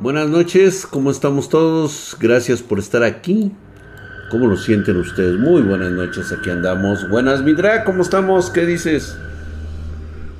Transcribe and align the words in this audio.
Buenas 0.00 0.28
noches, 0.28 0.86
¿cómo 0.86 1.10
estamos 1.10 1.48
todos? 1.48 2.16
Gracias 2.20 2.62
por 2.62 2.78
estar 2.78 3.02
aquí. 3.02 3.50
¿Cómo 4.30 4.46
lo 4.46 4.56
sienten 4.56 4.96
ustedes? 4.96 5.36
Muy 5.40 5.60
buenas 5.62 5.90
noches, 5.90 6.30
aquí 6.30 6.50
andamos. 6.50 7.10
Buenas, 7.10 7.42
Midra, 7.42 7.82
¿cómo 7.82 8.02
estamos? 8.02 8.48
¿Qué 8.48 8.64
dices? 8.64 9.18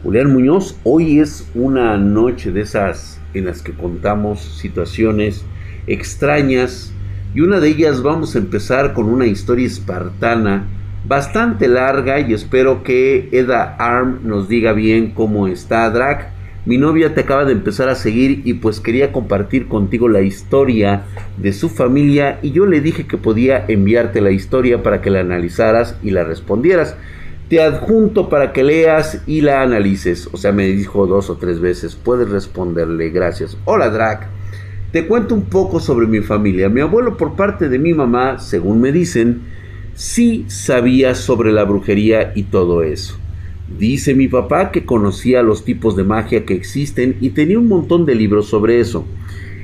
Julián 0.05 0.33
Muñoz, 0.33 0.77
hoy 0.85 1.19
es 1.19 1.45
una 1.57 1.97
noche 1.97 2.53
de 2.53 2.61
esas 2.61 3.21
en 3.35 3.47
las 3.47 3.61
que 3.61 3.73
contamos 3.73 4.39
situaciones 4.39 5.45
extrañas 5.89 6.93
y 7.35 7.41
una 7.41 7.59
de 7.59 7.71
ellas 7.71 8.01
vamos 8.01 8.37
a 8.37 8.39
empezar 8.39 8.95
con 8.95 9.07
una 9.07 9.27
historia 9.27 9.67
espartana 9.67 10.69
bastante 11.05 11.67
larga 11.67 12.21
y 12.21 12.33
espero 12.33 12.85
que 12.85 13.29
Eda 13.33 13.75
Arm 13.81 14.21
nos 14.23 14.49
diga 14.49 14.73
bien 14.73 15.11
cómo 15.11 15.49
está 15.49 15.91
Drag 15.91 16.38
mi 16.67 16.77
novia 16.77 17.15
te 17.15 17.23
acaba 17.23 17.45
de 17.45 17.53
empezar 17.53 17.89
a 17.89 17.95
seguir 17.95 18.43
y 18.45 18.55
pues 18.55 18.81
quería 18.81 19.13
compartir 19.13 19.69
contigo 19.69 20.09
la 20.09 20.21
historia 20.21 21.05
de 21.37 21.53
su 21.53 21.69
familia 21.69 22.39
y 22.43 22.51
yo 22.51 22.67
le 22.67 22.81
dije 22.81 23.07
que 23.07 23.17
podía 23.17 23.65
enviarte 23.69 24.21
la 24.21 24.33
historia 24.33 24.83
para 24.83 25.01
que 25.01 25.11
la 25.11 25.21
analizaras 25.21 25.97
y 26.03 26.11
la 26.11 26.25
respondieras. 26.25 26.97
Te 27.49 27.63
adjunto 27.63 28.29
para 28.29 28.53
que 28.53 28.63
leas 28.63 29.23
y 29.27 29.41
la 29.41 29.63
analices. 29.63 30.29
O 30.33 30.37
sea, 30.37 30.53
me 30.53 30.67
dijo 30.67 31.07
dos 31.07 31.31
o 31.31 31.37
tres 31.37 31.61
veces. 31.61 31.97
Puedes 31.97 32.29
responderle. 32.29 33.09
Gracias. 33.09 33.57
Hola, 33.65 33.89
Drac. 33.89 34.29
Te 34.93 35.07
cuento 35.07 35.35
un 35.35 35.45
poco 35.45 35.81
sobre 35.81 36.07
mi 36.07 36.21
familia. 36.21 36.69
Mi 36.69 36.83
abuelo 36.83 37.17
por 37.17 37.37
parte 37.37 37.71
de 37.71 37.79
mi 37.79 37.95
mamá, 37.95 38.39
según 38.39 38.83
me 38.83 38.93
dicen, 38.93 39.43
sí 39.95 40.45
sabía 40.49 41.15
sobre 41.15 41.53
la 41.53 41.65
brujería 41.65 42.33
y 42.35 42.43
todo 42.45 42.83
eso. 42.83 43.19
Dice 43.77 44.15
mi 44.15 44.29
papá 44.29 44.71
que 44.71 44.87
conocía 44.87 45.43
los 45.43 45.65
tipos 45.65 45.95
de 45.95 46.05
magia 46.05 46.47
que 46.47 46.55
existen 46.55 47.17
y 47.21 47.31
tenía 47.31 47.59
un 47.59 47.69
montón 47.69 48.07
de 48.07 48.15
libros 48.15 48.47
sobre 48.47 48.81
eso. 48.81 49.05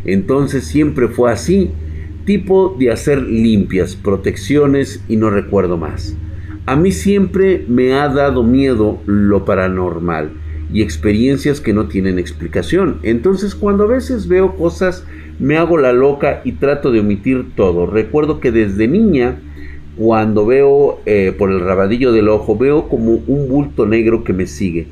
Entonces 0.04 0.64
siempre 0.64 1.08
fue 1.08 1.32
así, 1.32 1.70
tipo 2.26 2.76
de 2.78 2.90
hacer 2.90 3.22
limpias, 3.22 3.96
protecciones 3.96 5.02
y 5.08 5.16
no 5.16 5.30
recuerdo 5.30 5.78
más. 5.78 6.16
A 6.66 6.76
mí 6.76 6.92
siempre 6.92 7.64
me 7.68 7.94
ha 7.94 8.08
dado 8.08 8.42
miedo 8.42 8.98
lo 9.06 9.44
paranormal 9.44 10.32
y 10.72 10.82
experiencias 10.82 11.60
que 11.60 11.72
no 11.72 11.88
tienen 11.88 12.18
explicación. 12.18 12.98
Entonces 13.02 13.54
cuando 13.54 13.84
a 13.84 13.88
veces 13.88 14.28
veo 14.28 14.54
cosas 14.56 15.04
me 15.38 15.56
hago 15.56 15.78
la 15.78 15.92
loca 15.92 16.42
y 16.44 16.52
trato 16.52 16.90
de 16.90 17.00
omitir 17.00 17.54
todo. 17.56 17.86
Recuerdo 17.86 18.40
que 18.40 18.52
desde 18.52 18.86
niña 18.86 19.40
cuando 19.96 20.46
veo 20.46 21.00
eh, 21.06 21.34
por 21.36 21.50
el 21.50 21.60
rabadillo 21.60 22.12
del 22.12 22.28
ojo, 22.28 22.56
veo 22.56 22.88
como 22.88 23.12
un 23.12 23.48
bulto 23.48 23.86
negro 23.86 24.24
que 24.24 24.32
me 24.32 24.46
sigue, 24.46 24.86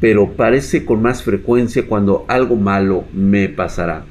pero 0.00 0.32
parece 0.32 0.84
con 0.84 1.02
más 1.02 1.22
frecuencia 1.22 1.86
cuando 1.86 2.24
algo 2.28 2.56
malo 2.56 3.04
me 3.12 3.48
pasará. 3.48 4.04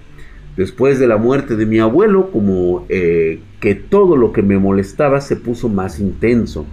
Después 0.55 0.99
de 0.99 1.07
la 1.07 1.17
muerte 1.17 1.55
de 1.55 1.65
mi 1.65 1.79
abuelo, 1.79 2.31
como 2.31 2.85
eh, 2.89 3.39
que 3.59 3.75
todo 3.75 4.17
lo 4.17 4.33
que 4.33 4.41
me 4.41 4.57
molestaba 4.57 5.21
se 5.21 5.35
puso 5.35 5.69
más 5.69 5.99
intenso. 5.99 6.65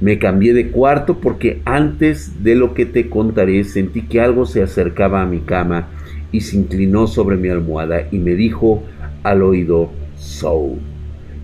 Me 0.00 0.18
cambié 0.18 0.54
de 0.54 0.70
cuarto 0.70 1.18
porque 1.18 1.60
antes 1.64 2.44
de 2.44 2.54
lo 2.54 2.74
que 2.74 2.86
te 2.86 3.08
contaré 3.08 3.64
sentí 3.64 4.02
que 4.02 4.20
algo 4.20 4.46
se 4.46 4.62
acercaba 4.62 5.22
a 5.22 5.26
mi 5.26 5.40
cama 5.40 5.88
y 6.30 6.42
se 6.42 6.56
inclinó 6.56 7.08
sobre 7.08 7.36
mi 7.36 7.48
almohada 7.48 8.06
y 8.12 8.18
me 8.18 8.34
dijo 8.34 8.84
al 9.24 9.42
oído, 9.42 9.90
Soul. 10.16 10.78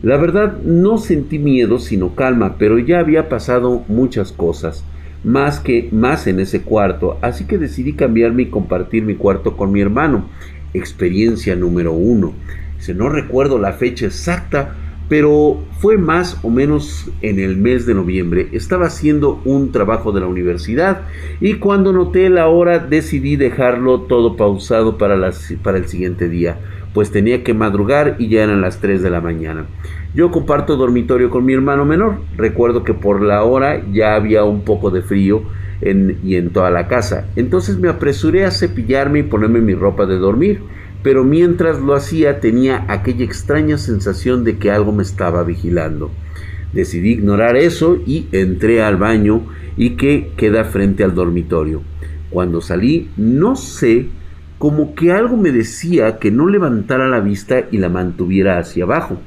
La 0.05 0.19
verdad 0.19 0.60
no 0.62 0.98
sentí 0.98 1.38
miedo 1.38 1.78
sino 1.78 2.14
calma, 2.14 2.56
pero 2.58 2.78
ya 2.78 2.98
había 2.98 3.30
pasado 3.30 3.84
muchas 3.88 4.33
cosas, 4.33 4.84
más 5.24 5.60
que 5.60 5.88
más 5.92 6.27
en 6.27 6.41
ese 6.41 6.60
cuarto, 6.60 7.16
así 7.22 7.47
que 7.47 7.56
decidí 7.56 7.94
cambiarme 7.94 8.42
y 8.42 8.50
compartir 8.50 9.02
mi 9.02 9.14
cuarto 9.14 9.56
con 9.56 9.72
mi 9.72 9.80
hermano. 9.80 10.28
Experiencia 10.75 11.56
número 11.56 11.94
uno. 11.94 12.34
No 12.94 13.08
recuerdo 13.08 13.58
la 13.58 13.72
fecha 13.72 14.05
exacta, 14.05 14.75
pero 15.08 15.64
fue 15.78 15.97
más 15.97 16.38
o 16.42 16.50
menos 16.50 17.10
en 17.22 17.38
el 17.38 17.56
mes 17.56 17.86
de 17.86 17.94
noviembre. 17.94 18.48
Estaba 18.53 18.88
haciendo 18.88 19.41
un 19.47 19.72
trabajo 19.72 20.12
de 20.12 20.21
la 20.21 20.26
universidad 20.26 21.00
y 21.41 21.54
cuando 21.54 21.94
noté 21.94 22.28
la 22.28 22.48
hora 22.48 22.78
decidí 22.78 23.36
dejarlo 23.36 24.03
todo 24.03 24.36
pausado 24.36 24.98
para 24.98 25.15
el 25.15 25.86
siguiente 25.86 26.28
día 26.28 26.59
pues 26.94 27.10
tenía 27.10 27.43
que 27.43 27.53
madrugar 27.53 28.16
y 28.19 28.28
ya 28.28 28.44
eran 28.44 28.60
las 28.60 28.81
3 28.81 29.03
de 29.03 29.10
la 29.10 29.21
mañana. 29.21 29.66
Yo 30.15 30.31
comparto 30.31 30.77
dormitorio 30.77 31.28
con 31.28 31.44
mi 31.44 31.53
hermano 31.53 31.84
menor. 31.84 32.21
Recuerdo 32.37 32.84
que 32.84 32.94
por 32.94 33.21
la 33.21 33.43
hora 33.43 33.82
ya 33.93 34.15
había 34.15 34.44
un 34.44 34.62
poco 34.62 34.91
de 34.91 35.03
frío 35.03 35.43
y 35.83 36.37
en 36.37 36.50
toda 36.50 36.71
la 36.71 36.87
casa. 36.87 37.27
Entonces 37.34 37.78
me 37.78 37.88
apresuré 37.88 38.44
a 38.44 38.53
cepillarme 38.53 39.19
y 39.19 39.22
ponerme 39.25 39.60
mi 39.60 39.75
ropa 39.75 40.06
de 40.06 40.16
dormir. 40.16 40.60
Pero 41.03 41.25
mientras 41.25 41.81
lo 41.81 41.94
hacía 41.94 42.41
tenía 42.41 42.87
aquella 42.88 43.25
extraña 43.25 43.77
sensación 43.77 44.44
de 44.44 44.56
que 44.56 44.71
algo 44.71 44.93
me 44.93 45.03
estaba 45.03 45.43
vigilando. 45.43 46.12
Decidí 46.72 47.10
ignorar 47.10 47.56
eso 47.56 47.99
y 48.06 48.28
entré 48.33 48.83
al 48.83 48.97
baño 48.97 49.43
y 49.77 49.91
que 49.97 50.31
queda 50.37 50.65
frente 50.65 51.03
al 51.03 51.15
dormitorio. 51.15 51.83
Cuando 52.31 52.60
salí 52.60 53.10
no 53.16 53.56
sé 53.56 54.06
como 54.59 54.94
que 54.94 55.12
algo 55.12 55.37
me 55.37 55.50
decía 55.50 56.19
que 56.19 56.31
no 56.31 56.48
levantara 56.48 57.09
la 57.09 57.20
vista 57.20 57.65
y 57.70 57.78
la 57.78 57.88
mantuviera 57.88 58.59
hacia 58.59 58.84
abajo, 58.84 59.20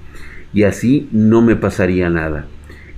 y 0.53 0.63
así 0.63 1.09
no 1.11 1.41
me 1.41 1.55
pasaría 1.55 2.09
nada. 2.09 2.45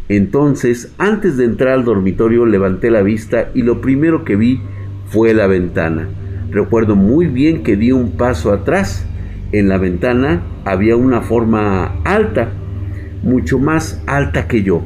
Entonces, 0.08 0.94
antes 0.98 1.38
de 1.38 1.46
entrar 1.46 1.74
al 1.74 1.86
dormitorio, 1.86 2.46
levanté 2.46 2.90
la 2.90 3.02
vista 3.02 3.50
y 3.54 3.62
lo 3.62 3.82
primero 3.82 4.24
que 4.24 4.36
vi 4.36 4.60
fue 5.06 5.34
la 5.34 5.48
ventana. 5.48 6.08
Recuerdo 6.50 6.96
muy 6.96 7.28
bien 7.28 7.62
que 7.62 7.76
di 7.76 7.92
un 7.92 8.12
paso 8.12 8.52
atrás. 8.52 9.06
En 9.52 9.70
la 9.70 9.78
ventana 9.78 10.42
había 10.66 10.96
una 10.96 11.22
forma 11.22 12.02
alta, 12.04 12.50
mucho 13.24 13.60
más 13.60 14.02
alta 14.08 14.48
que 14.48 14.64
yo, 14.64 14.82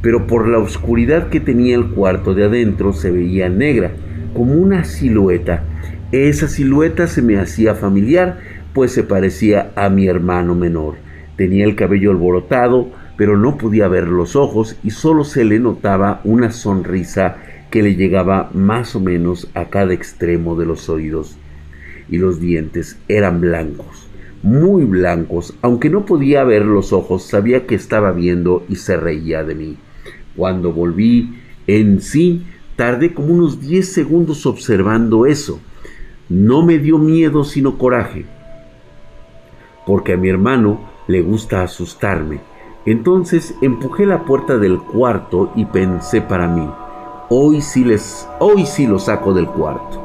pero 0.00 0.26
por 0.26 0.48
la 0.48 0.58
oscuridad 0.58 1.28
que 1.28 1.40
tenía 1.40 1.74
el 1.74 1.88
cuarto 1.88 2.34
de 2.34 2.44
adentro 2.44 2.92
se 2.92 3.10
veía 3.10 3.48
negra, 3.48 3.92
como 4.34 4.54
una 4.54 4.84
silueta 4.84 5.64
esa 6.12 6.46
silueta 6.46 7.06
se 7.06 7.22
me 7.22 7.38
hacía 7.38 7.74
familiar, 7.74 8.38
pues 8.74 8.92
se 8.92 9.02
parecía 9.02 9.72
a 9.76 9.88
mi 9.88 10.08
hermano 10.08 10.54
menor. 10.54 10.96
Tenía 11.36 11.64
el 11.64 11.74
cabello 11.74 12.10
alborotado, 12.10 12.90
pero 13.16 13.38
no 13.38 13.56
podía 13.56 13.88
ver 13.88 14.08
los 14.08 14.36
ojos 14.36 14.76
y 14.84 14.90
solo 14.90 15.24
se 15.24 15.44
le 15.44 15.58
notaba 15.58 16.20
una 16.24 16.52
sonrisa 16.52 17.38
que 17.70 17.82
le 17.82 17.96
llegaba 17.96 18.50
más 18.52 18.94
o 18.94 19.00
menos 19.00 19.48
a 19.54 19.70
cada 19.70 19.94
extremo 19.94 20.54
de 20.54 20.66
los 20.66 20.90
oídos. 20.90 21.38
Y 22.10 22.18
los 22.18 22.40
dientes 22.40 22.98
eran 23.08 23.40
blancos, 23.40 24.06
muy 24.42 24.84
blancos, 24.84 25.54
aunque 25.62 25.88
no 25.88 26.04
podía 26.04 26.44
ver 26.44 26.66
los 26.66 26.92
ojos, 26.92 27.26
sabía 27.26 27.66
que 27.66 27.74
estaba 27.74 28.12
viendo 28.12 28.66
y 28.68 28.76
se 28.76 28.98
reía 28.98 29.44
de 29.44 29.54
mí. 29.54 29.76
Cuando 30.36 30.74
volví 30.74 31.38
en 31.66 32.02
sí, 32.02 32.44
tardé 32.76 33.14
como 33.14 33.32
unos 33.32 33.62
10 33.62 33.90
segundos 33.90 34.44
observando 34.44 35.24
eso 35.24 35.58
no 36.28 36.62
me 36.62 36.78
dio 36.78 36.98
miedo 36.98 37.44
sino 37.44 37.78
coraje, 37.78 38.24
porque 39.86 40.14
a 40.14 40.16
mi 40.16 40.28
hermano 40.28 40.80
le 41.06 41.22
gusta 41.22 41.62
asustarme. 41.62 42.40
Entonces 42.84 43.54
empujé 43.62 44.06
la 44.06 44.24
puerta 44.24 44.58
del 44.58 44.78
cuarto 44.78 45.52
y 45.54 45.66
pensé 45.66 46.20
para 46.20 46.48
mí, 46.48 46.68
hoy 47.28 47.60
sí 47.60 47.84
les, 47.84 48.28
hoy 48.40 48.66
sí 48.66 48.86
lo 48.86 48.98
saco 48.98 49.32
del 49.34 49.46
cuarto. 49.46 50.00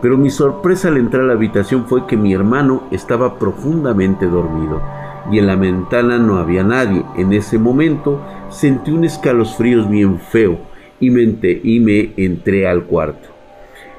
Pero 0.00 0.18
mi 0.18 0.30
sorpresa 0.30 0.88
al 0.88 0.96
entrar 0.96 1.22
a 1.22 1.26
la 1.26 1.34
habitación 1.34 1.86
fue 1.86 2.06
que 2.06 2.16
mi 2.16 2.32
hermano 2.32 2.84
estaba 2.90 3.38
profundamente 3.38 4.26
dormido 4.26 4.82
y 5.30 5.38
en 5.38 5.46
la 5.46 5.56
ventana 5.56 6.18
no 6.18 6.38
había 6.38 6.64
nadie. 6.64 7.04
En 7.16 7.32
ese 7.32 7.58
momento 7.58 8.20
sentí 8.48 8.90
un 8.90 9.04
escalofríos 9.04 9.88
bien 9.88 10.18
feo 10.18 10.58
y 10.98 11.08
y 11.08 11.80
me 11.80 12.12
entré 12.16 12.66
al 12.66 12.84
cuarto. 12.84 13.31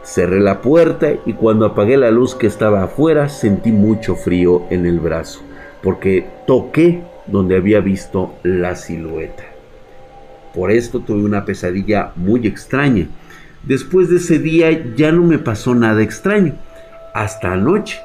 Cerré 0.04 0.42
la 0.42 0.62
puerta 0.62 1.14
y 1.26 1.32
cuando 1.32 1.66
apagué 1.66 1.96
la 1.96 2.12
luz 2.12 2.36
que 2.36 2.46
estaba 2.46 2.84
afuera 2.84 3.30
sentí 3.30 3.72
mucho 3.72 4.16
frío 4.16 4.64
en 4.70 4.86
el 4.86 5.00
brazo, 5.00 5.42
porque 5.82 6.28
toqué 6.46 7.04
donde 7.26 7.56
había 7.56 7.80
visto 7.80 8.34
la 8.44 8.76
silueta. 8.76 9.44
Por 10.54 10.72
esto 10.72 11.00
tuve 11.00 11.24
una 11.24 11.46
pesadilla 11.46 12.12
muy 12.18 12.46
extraña. 12.46 13.08
Después 13.64 14.10
de 14.10 14.18
ese 14.18 14.40
día 14.40 14.94
ya 14.96 15.14
no 15.14 15.24
me 15.24 15.40
pasó 15.40 15.74
nada 15.74 16.04
extraño. 16.04 16.56
Hasta 17.14 17.54
anoche 17.54 18.00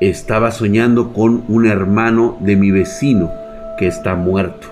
estaba 0.00 0.52
soñando 0.52 1.12
con 1.12 1.42
un 1.48 1.66
hermano 1.66 2.38
de 2.40 2.54
mi 2.54 2.70
vecino 2.70 3.28
que 3.76 3.88
está 3.88 4.14
muerto. 4.14 4.68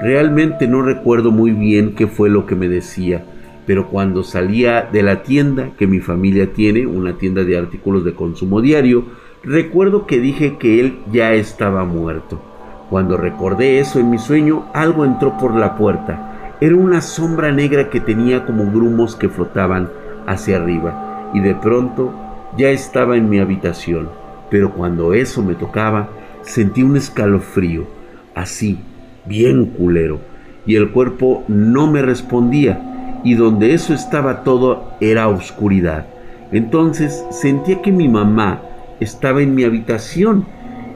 Realmente 0.00 0.66
no 0.66 0.82
recuerdo 0.82 1.30
muy 1.30 1.52
bien 1.52 1.94
qué 1.94 2.08
fue 2.08 2.28
lo 2.28 2.46
que 2.46 2.56
me 2.56 2.68
decía 2.68 3.22
pero 3.66 3.88
cuando 3.88 4.22
salía 4.22 4.82
de 4.82 5.02
la 5.02 5.22
tienda 5.22 5.70
que 5.76 5.88
mi 5.88 5.98
familia 5.98 6.52
tiene, 6.52 6.86
una 6.86 7.18
tienda 7.18 7.42
de 7.42 7.58
artículos 7.58 8.04
de 8.04 8.14
consumo 8.14 8.60
diario, 8.60 9.04
recuerdo 9.42 10.06
que 10.06 10.20
dije 10.20 10.56
que 10.56 10.80
él 10.80 10.98
ya 11.12 11.32
estaba 11.34 11.84
muerto. 11.84 12.40
Cuando 12.88 13.16
recordé 13.16 13.80
eso 13.80 13.98
en 13.98 14.10
mi 14.10 14.18
sueño, 14.18 14.66
algo 14.72 15.04
entró 15.04 15.36
por 15.36 15.54
la 15.54 15.76
puerta. 15.76 16.54
Era 16.60 16.76
una 16.76 17.00
sombra 17.00 17.50
negra 17.50 17.90
que 17.90 18.00
tenía 18.00 18.46
como 18.46 18.70
grumos 18.70 19.16
que 19.16 19.28
flotaban 19.28 19.90
hacia 20.26 20.56
arriba, 20.56 21.30
y 21.34 21.40
de 21.40 21.54
pronto 21.56 22.14
ya 22.56 22.70
estaba 22.70 23.16
en 23.16 23.28
mi 23.28 23.40
habitación. 23.40 24.08
pero 24.48 24.72
cuando 24.72 25.12
eso 25.12 25.42
me 25.42 25.56
tocaba, 25.56 26.08
sentí 26.42 26.84
un 26.84 26.96
escalofrío, 26.96 27.84
así, 28.32 28.78
bien 29.26 29.66
culero, 29.66 30.20
y 30.66 30.76
el 30.76 30.90
cuerpo 30.90 31.44
no 31.48 31.90
me 31.90 32.00
respondía, 32.00 32.95
y 33.26 33.34
donde 33.34 33.74
eso 33.74 33.92
estaba 33.92 34.44
todo 34.44 34.92
era 35.00 35.26
oscuridad. 35.26 36.06
Entonces 36.52 37.24
sentía 37.32 37.82
que 37.82 37.90
mi 37.90 38.08
mamá 38.08 38.62
estaba 39.00 39.42
en 39.42 39.52
mi 39.52 39.64
habitación 39.64 40.46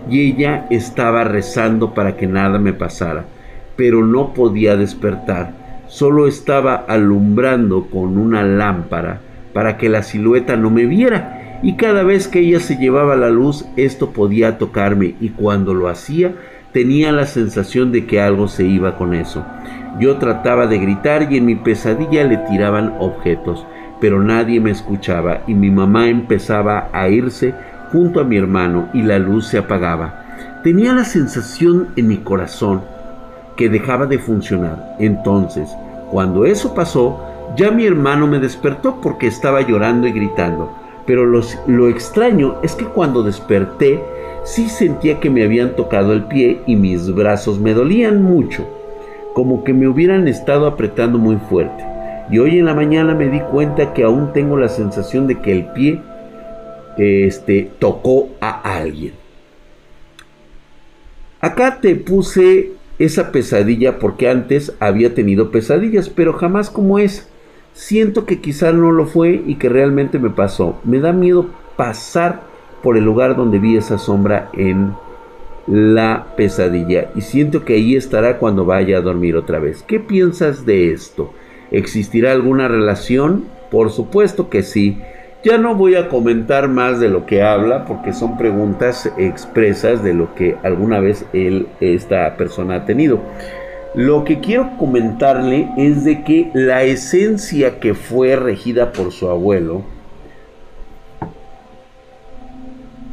y 0.08 0.30
ella 0.30 0.68
estaba 0.70 1.24
rezando 1.24 1.92
para 1.92 2.16
que 2.16 2.28
nada 2.28 2.60
me 2.60 2.72
pasara, 2.72 3.24
pero 3.74 4.06
no 4.06 4.32
podía 4.32 4.76
despertar, 4.76 5.54
solo 5.88 6.28
estaba 6.28 6.76
alumbrando 6.76 7.86
con 7.86 8.16
una 8.16 8.44
lámpara 8.44 9.20
para 9.52 9.76
que 9.76 9.88
la 9.88 10.04
silueta 10.04 10.54
no 10.56 10.70
me 10.70 10.86
viera, 10.86 11.58
y 11.64 11.74
cada 11.74 12.04
vez 12.04 12.28
que 12.28 12.38
ella 12.38 12.60
se 12.60 12.76
llevaba 12.76 13.16
la 13.16 13.30
luz 13.30 13.66
esto 13.76 14.10
podía 14.10 14.56
tocarme 14.56 15.16
y 15.20 15.30
cuando 15.30 15.74
lo 15.74 15.88
hacía 15.88 16.32
tenía 16.72 17.10
la 17.10 17.26
sensación 17.26 17.90
de 17.90 18.06
que 18.06 18.20
algo 18.20 18.46
se 18.46 18.64
iba 18.64 18.96
con 18.96 19.14
eso. 19.14 19.44
Yo 19.98 20.16
trataba 20.18 20.66
de 20.66 20.78
gritar 20.78 21.32
y 21.32 21.38
en 21.38 21.46
mi 21.46 21.56
pesadilla 21.56 22.24
le 22.24 22.36
tiraban 22.38 22.94
objetos, 23.00 23.66
pero 24.00 24.22
nadie 24.22 24.60
me 24.60 24.70
escuchaba 24.70 25.40
y 25.46 25.54
mi 25.54 25.70
mamá 25.70 26.08
empezaba 26.08 26.88
a 26.92 27.08
irse 27.08 27.54
junto 27.92 28.20
a 28.20 28.24
mi 28.24 28.36
hermano 28.36 28.88
y 28.94 29.02
la 29.02 29.18
luz 29.18 29.48
se 29.48 29.58
apagaba. 29.58 30.24
Tenía 30.62 30.92
la 30.92 31.04
sensación 31.04 31.88
en 31.96 32.08
mi 32.08 32.18
corazón 32.18 32.82
que 33.56 33.68
dejaba 33.68 34.06
de 34.06 34.18
funcionar. 34.18 34.96
Entonces, 34.98 35.70
cuando 36.10 36.44
eso 36.44 36.74
pasó, 36.74 37.20
ya 37.56 37.70
mi 37.70 37.84
hermano 37.86 38.26
me 38.26 38.38
despertó 38.38 39.00
porque 39.00 39.26
estaba 39.26 39.60
llorando 39.60 40.06
y 40.06 40.12
gritando. 40.12 40.72
Pero 41.06 41.26
lo 41.26 41.88
extraño 41.88 42.56
es 42.62 42.74
que 42.76 42.84
cuando 42.84 43.22
desperté, 43.22 44.00
sí 44.44 44.68
sentía 44.68 45.18
que 45.18 45.30
me 45.30 45.44
habían 45.44 45.74
tocado 45.74 46.12
el 46.12 46.24
pie 46.24 46.62
y 46.66 46.76
mis 46.76 47.12
brazos 47.12 47.58
me 47.58 47.74
dolían 47.74 48.22
mucho, 48.22 48.66
como 49.34 49.64
que 49.64 49.72
me 49.72 49.88
hubieran 49.88 50.28
estado 50.28 50.66
apretando 50.66 51.18
muy 51.18 51.36
fuerte. 51.36 51.84
Y 52.30 52.38
hoy 52.38 52.58
en 52.58 52.66
la 52.66 52.74
mañana 52.74 53.14
me 53.14 53.28
di 53.28 53.40
cuenta 53.40 53.92
que 53.92 54.04
aún 54.04 54.32
tengo 54.32 54.56
la 54.56 54.68
sensación 54.68 55.26
de 55.26 55.40
que 55.40 55.52
el 55.52 55.66
pie 55.66 56.00
este, 56.96 57.70
tocó 57.78 58.28
a 58.40 58.78
alguien. 58.78 59.14
Acá 61.40 61.78
te 61.80 61.96
puse 61.96 62.72
esa 62.98 63.32
pesadilla 63.32 63.98
porque 63.98 64.28
antes 64.28 64.74
había 64.78 65.14
tenido 65.14 65.50
pesadillas, 65.50 66.08
pero 66.08 66.34
jamás 66.34 66.70
como 66.70 66.98
es. 66.98 67.28
Siento 67.72 68.26
que 68.26 68.40
quizá 68.40 68.72
no 68.72 68.92
lo 68.92 69.06
fue 69.06 69.42
y 69.46 69.54
que 69.54 69.68
realmente 69.68 70.18
me 70.18 70.30
pasó. 70.30 70.78
Me 70.84 71.00
da 71.00 71.12
miedo 71.12 71.46
pasar 71.76 72.42
por 72.82 72.96
el 72.96 73.04
lugar 73.04 73.36
donde 73.36 73.58
vi 73.58 73.76
esa 73.76 73.98
sombra 73.98 74.50
en 74.52 74.92
la 75.66 76.26
pesadilla 76.36 77.10
y 77.14 77.20
siento 77.20 77.64
que 77.64 77.74
ahí 77.74 77.96
estará 77.96 78.38
cuando 78.38 78.64
vaya 78.64 78.98
a 78.98 79.02
dormir 79.02 79.36
otra 79.36 79.58
vez. 79.58 79.82
¿Qué 79.82 80.00
piensas 80.00 80.66
de 80.66 80.92
esto? 80.92 81.32
¿Existirá 81.70 82.32
alguna 82.32 82.68
relación? 82.68 83.44
Por 83.70 83.90
supuesto 83.90 84.50
que 84.50 84.62
sí. 84.62 84.98
Ya 85.42 85.56
no 85.56 85.74
voy 85.74 85.94
a 85.94 86.08
comentar 86.08 86.68
más 86.68 87.00
de 87.00 87.08
lo 87.08 87.24
que 87.24 87.42
habla 87.42 87.86
porque 87.86 88.12
son 88.12 88.36
preguntas 88.36 89.10
expresas 89.16 90.04
de 90.04 90.12
lo 90.12 90.34
que 90.34 90.56
alguna 90.62 91.00
vez 91.00 91.24
él, 91.32 91.68
esta 91.80 92.36
persona 92.36 92.74
ha 92.74 92.84
tenido. 92.84 93.20
Lo 93.94 94.24
que 94.24 94.40
quiero 94.40 94.76
comentarle 94.76 95.68
es 95.76 96.04
de 96.04 96.22
que 96.24 96.50
la 96.52 96.82
esencia 96.82 97.80
que 97.80 97.94
fue 97.94 98.36
regida 98.36 98.92
por 98.92 99.12
su 99.12 99.30
abuelo, 99.30 99.82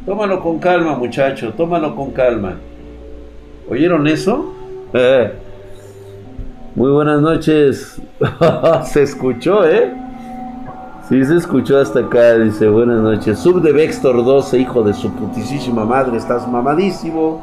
tómalo 0.08 0.40
con 0.40 0.58
calma 0.58 0.96
muchacho, 0.96 1.52
tómalo 1.52 1.94
con 1.94 2.12
calma. 2.12 2.54
¿Oyeron 3.70 4.06
eso? 4.06 4.54
Eh. 4.94 5.30
Muy 6.74 6.90
buenas 6.90 7.20
noches. 7.20 8.00
Se 8.86 9.02
escuchó, 9.02 9.68
¿eh? 9.68 9.92
Sí, 11.10 11.24
se 11.24 11.36
escuchó 11.36 11.78
hasta 11.78 12.00
acá, 12.00 12.34
dice, 12.34 12.68
buenas 12.68 13.00
noches. 13.00 13.38
Sub 13.38 13.62
de 13.62 13.72
Vextor 13.72 14.22
12, 14.22 14.58
hijo 14.58 14.82
de 14.82 14.92
su 14.92 15.10
putisísima 15.10 15.86
madre, 15.86 16.18
estás 16.18 16.46
mamadísimo. 16.46 17.42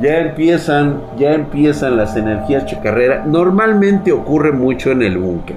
Ya 0.00 0.18
empiezan, 0.18 1.00
ya 1.16 1.32
empiezan 1.32 1.96
las 1.96 2.16
energías 2.16 2.66
chacarrera. 2.66 3.24
Normalmente 3.24 4.10
ocurre 4.10 4.50
mucho 4.50 4.90
en 4.90 5.02
el 5.02 5.18
búnker. 5.18 5.56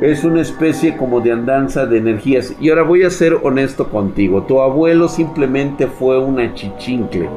Es 0.00 0.24
una 0.24 0.40
especie 0.40 0.96
como 0.96 1.20
de 1.20 1.30
andanza 1.32 1.84
de 1.84 1.98
energías. 1.98 2.56
Y 2.58 2.70
ahora 2.70 2.84
voy 2.84 3.02
a 3.02 3.10
ser 3.10 3.34
honesto 3.42 3.90
contigo. 3.90 4.44
Tu 4.44 4.58
abuelo 4.58 5.08
simplemente 5.08 5.86
fue 5.86 6.18
una 6.18 6.54
chichincle. 6.54 7.28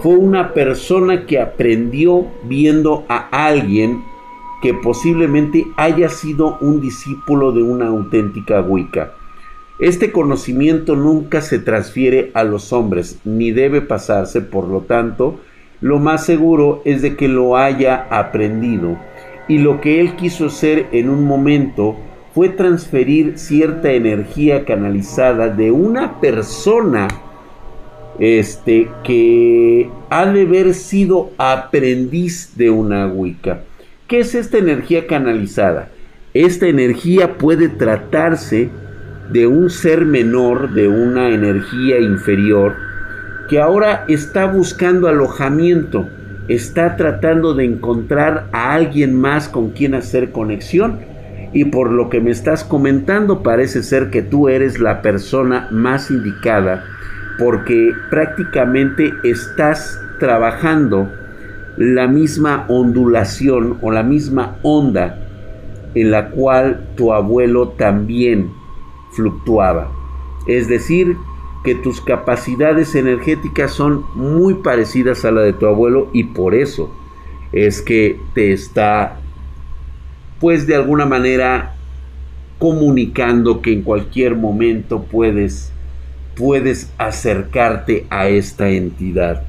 Fue 0.00 0.16
una 0.16 0.52
persona 0.52 1.24
que 1.24 1.40
aprendió 1.40 2.26
viendo 2.44 3.04
a 3.08 3.46
alguien 3.46 4.02
que 4.60 4.74
posiblemente 4.74 5.66
haya 5.78 6.10
sido 6.10 6.58
un 6.60 6.82
discípulo 6.82 7.52
de 7.52 7.62
una 7.62 7.86
auténtica 7.86 8.60
Wicca. 8.60 9.14
Este 9.78 10.12
conocimiento 10.12 10.96
nunca 10.96 11.40
se 11.40 11.58
transfiere 11.58 12.30
a 12.34 12.44
los 12.44 12.70
hombres, 12.74 13.18
ni 13.24 13.50
debe 13.50 13.80
pasarse, 13.80 14.42
por 14.42 14.68
lo 14.68 14.82
tanto, 14.82 15.40
lo 15.80 15.98
más 15.98 16.26
seguro 16.26 16.82
es 16.84 17.00
de 17.00 17.16
que 17.16 17.28
lo 17.28 17.56
haya 17.56 18.06
aprendido, 18.10 18.98
y 19.48 19.56
lo 19.56 19.80
que 19.80 20.00
él 20.00 20.16
quiso 20.16 20.46
hacer 20.46 20.86
en 20.92 21.08
un 21.08 21.24
momento 21.24 21.96
fue 22.34 22.48
transferir 22.48 23.38
cierta 23.38 23.90
energía 23.92 24.64
canalizada 24.64 25.48
de 25.48 25.70
una 25.70 26.20
persona 26.20 27.08
este 28.18 28.88
que 29.02 29.90
ha 30.10 30.26
de 30.26 30.42
haber 30.42 30.74
sido 30.74 31.30
aprendiz 31.38 32.56
de 32.56 32.70
una 32.70 33.06
Wicca. 33.06 33.60
¿Qué 34.06 34.20
es 34.20 34.34
esta 34.34 34.58
energía 34.58 35.06
canalizada? 35.06 35.88
Esta 36.34 36.66
energía 36.66 37.38
puede 37.38 37.68
tratarse 37.68 38.68
de 39.32 39.46
un 39.46 39.70
ser 39.70 40.04
menor, 40.04 40.74
de 40.74 40.88
una 40.88 41.30
energía 41.30 41.98
inferior, 41.98 42.74
que 43.48 43.58
ahora 43.58 44.04
está 44.08 44.46
buscando 44.46 45.08
alojamiento, 45.08 46.08
está 46.48 46.96
tratando 46.96 47.54
de 47.54 47.64
encontrar 47.64 48.48
a 48.52 48.74
alguien 48.74 49.18
más 49.18 49.48
con 49.48 49.70
quien 49.70 49.94
hacer 49.94 50.30
conexión. 50.30 51.09
Y 51.52 51.66
por 51.66 51.90
lo 51.90 52.08
que 52.08 52.20
me 52.20 52.30
estás 52.30 52.64
comentando, 52.64 53.42
parece 53.42 53.82
ser 53.82 54.10
que 54.10 54.22
tú 54.22 54.48
eres 54.48 54.78
la 54.78 55.02
persona 55.02 55.68
más 55.70 56.10
indicada, 56.10 56.84
porque 57.38 57.92
prácticamente 58.10 59.12
estás 59.24 60.00
trabajando 60.20 61.10
la 61.76 62.06
misma 62.06 62.66
ondulación 62.68 63.78
o 63.80 63.90
la 63.90 64.02
misma 64.02 64.58
onda 64.62 65.18
en 65.94 66.10
la 66.10 66.30
cual 66.30 66.88
tu 66.96 67.12
abuelo 67.12 67.70
también 67.70 68.50
fluctuaba. 69.12 69.90
Es 70.46 70.68
decir, 70.68 71.16
que 71.64 71.74
tus 71.74 72.00
capacidades 72.00 72.94
energéticas 72.94 73.72
son 73.72 74.04
muy 74.14 74.54
parecidas 74.54 75.24
a 75.24 75.30
la 75.30 75.42
de 75.42 75.52
tu 75.52 75.66
abuelo 75.66 76.08
y 76.12 76.24
por 76.24 76.54
eso 76.54 76.90
es 77.52 77.82
que 77.82 78.20
te 78.34 78.52
está 78.52 79.19
pues 80.40 80.66
de 80.66 80.74
alguna 80.74 81.06
manera 81.06 81.74
comunicando 82.58 83.62
que 83.62 83.72
en 83.72 83.82
cualquier 83.82 84.34
momento 84.34 85.02
puedes 85.02 85.72
puedes 86.36 86.90
acercarte 86.96 88.06
a 88.08 88.28
esta 88.28 88.70
entidad. 88.70 89.42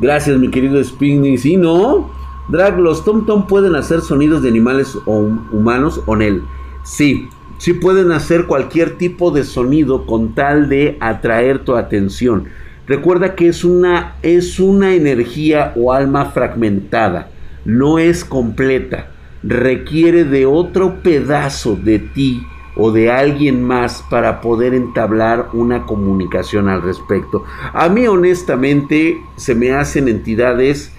Gracias, 0.00 0.38
mi 0.38 0.50
querido 0.50 0.82
Spinning. 0.82 1.38
Si 1.38 1.56
no, 1.56 2.10
Drag, 2.48 2.78
los 2.78 3.04
Tom 3.04 3.26
Tom 3.26 3.46
pueden 3.46 3.74
hacer 3.74 4.00
sonidos 4.00 4.42
de 4.42 4.48
animales 4.48 4.96
o 5.06 5.18
humanos 5.52 6.00
o 6.06 6.16
él. 6.16 6.42
Sí, 6.84 7.28
sí 7.58 7.74
pueden 7.74 8.12
hacer 8.12 8.46
cualquier 8.46 8.96
tipo 8.96 9.30
de 9.30 9.44
sonido 9.44 10.06
con 10.06 10.34
tal 10.34 10.68
de 10.68 10.96
atraer 11.00 11.60
tu 11.60 11.76
atención. 11.76 12.44
Recuerda 12.86 13.34
que 13.34 13.48
es 13.48 13.64
una, 13.64 14.16
es 14.22 14.60
una 14.60 14.94
energía 14.94 15.72
o 15.76 15.92
alma 15.92 16.26
fragmentada, 16.26 17.30
no 17.64 17.98
es 17.98 18.24
completa. 18.24 19.08
Requiere 19.42 20.24
de 20.24 20.46
otro 20.46 21.02
pedazo 21.02 21.76
de 21.76 21.98
ti 21.98 22.42
o 22.76 22.90
de 22.90 23.10
alguien 23.10 23.62
más 23.62 24.04
para 24.10 24.40
poder 24.40 24.74
entablar 24.74 25.50
una 25.52 25.84
comunicación 25.84 26.68
al 26.68 26.82
respecto. 26.82 27.44
A 27.72 27.88
mí 27.88 28.06
honestamente 28.06 29.18
se 29.36 29.54
me 29.54 29.72
hacen 29.72 30.08
entidades, 30.08 30.92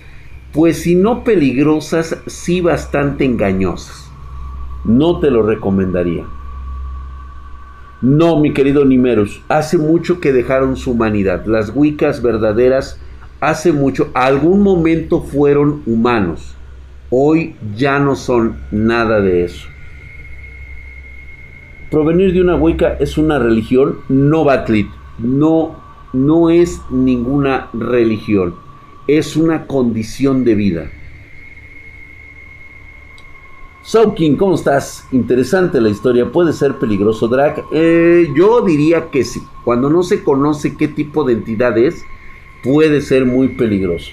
pues 0.53 0.81
si 0.83 0.95
no 0.95 1.23
peligrosas, 1.23 2.17
sí 2.27 2.61
bastante 2.61 3.25
engañosas. 3.25 4.09
No 4.85 5.19
te 5.19 5.31
lo 5.31 5.41
recomendaría. 5.41 6.25
No, 8.01 8.39
mi 8.39 8.53
querido 8.53 8.85
Nimerus, 8.85 9.41
hace 9.49 9.77
mucho 9.77 10.19
que 10.19 10.31
dejaron 10.31 10.75
su 10.75 10.91
humanidad. 10.91 11.45
Las 11.45 11.71
Wiccas 11.75 12.21
verdaderas 12.21 12.99
hace 13.39 13.71
mucho, 13.71 14.09
algún 14.13 14.61
momento 14.61 15.21
fueron 15.21 15.81
humanos. 15.85 16.54
Hoy 17.09 17.55
ya 17.75 17.99
no 17.99 18.15
son 18.15 18.57
nada 18.71 19.21
de 19.21 19.45
eso. 19.45 19.67
Provenir 21.91 22.33
de 22.33 22.41
una 22.41 22.55
Wicca 22.55 22.97
es 22.99 23.17
una 23.17 23.39
religión 23.39 23.99
no 24.09 24.43
Batlit. 24.43 24.87
no, 25.19 25.75
no 26.13 26.49
es 26.49 26.81
ninguna 26.89 27.69
religión, 27.73 28.55
es 29.07 29.35
una 29.35 29.67
condición 29.67 30.43
de 30.43 30.55
vida. 30.55 30.91
Saukin, 33.83 34.35
¿cómo 34.35 34.55
estás? 34.55 35.07
Interesante 35.11 35.79
la 35.79 35.89
historia. 35.89 36.31
¿Puede 36.31 36.53
ser 36.53 36.73
peligroso, 36.79 37.27
Drag? 37.27 37.63
Eh, 37.71 38.27
yo 38.35 38.61
diría 38.61 39.11
que 39.11 39.23
sí. 39.23 39.43
Cuando 39.63 39.91
no 39.91 40.01
se 40.01 40.23
conoce 40.23 40.75
qué 40.75 40.87
tipo 40.87 41.23
de 41.23 41.33
entidad 41.33 41.77
es, 41.77 42.03
puede 42.63 43.01
ser 43.01 43.27
muy 43.27 43.49
peligroso. 43.49 44.11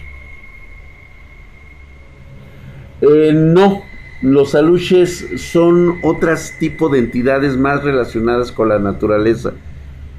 Eh, 3.03 3.33
no, 3.35 3.83
los 4.23 4.55
aluches 4.55 5.27
son 5.37 5.99
otros 6.05 6.53
tipos 6.61 6.93
de 6.93 7.01
entidades 7.01 7.57
más 7.57 7.83
relacionadas 7.83 8.53
con 8.53 8.69
la 8.69 8.79
naturaleza 8.79 9.53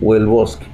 o 0.01 0.15
el 0.15 0.25
bosque. 0.25 0.65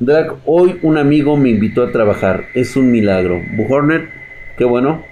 Drag, 0.00 0.36
hoy 0.46 0.78
un 0.82 0.96
amigo 0.96 1.36
me 1.36 1.50
invitó 1.50 1.82
a 1.82 1.92
trabajar. 1.92 2.46
Es 2.54 2.76
un 2.76 2.90
milagro. 2.90 3.40
Buhorner, 3.56 4.08
Qué 4.56 4.64
bueno. 4.64 5.04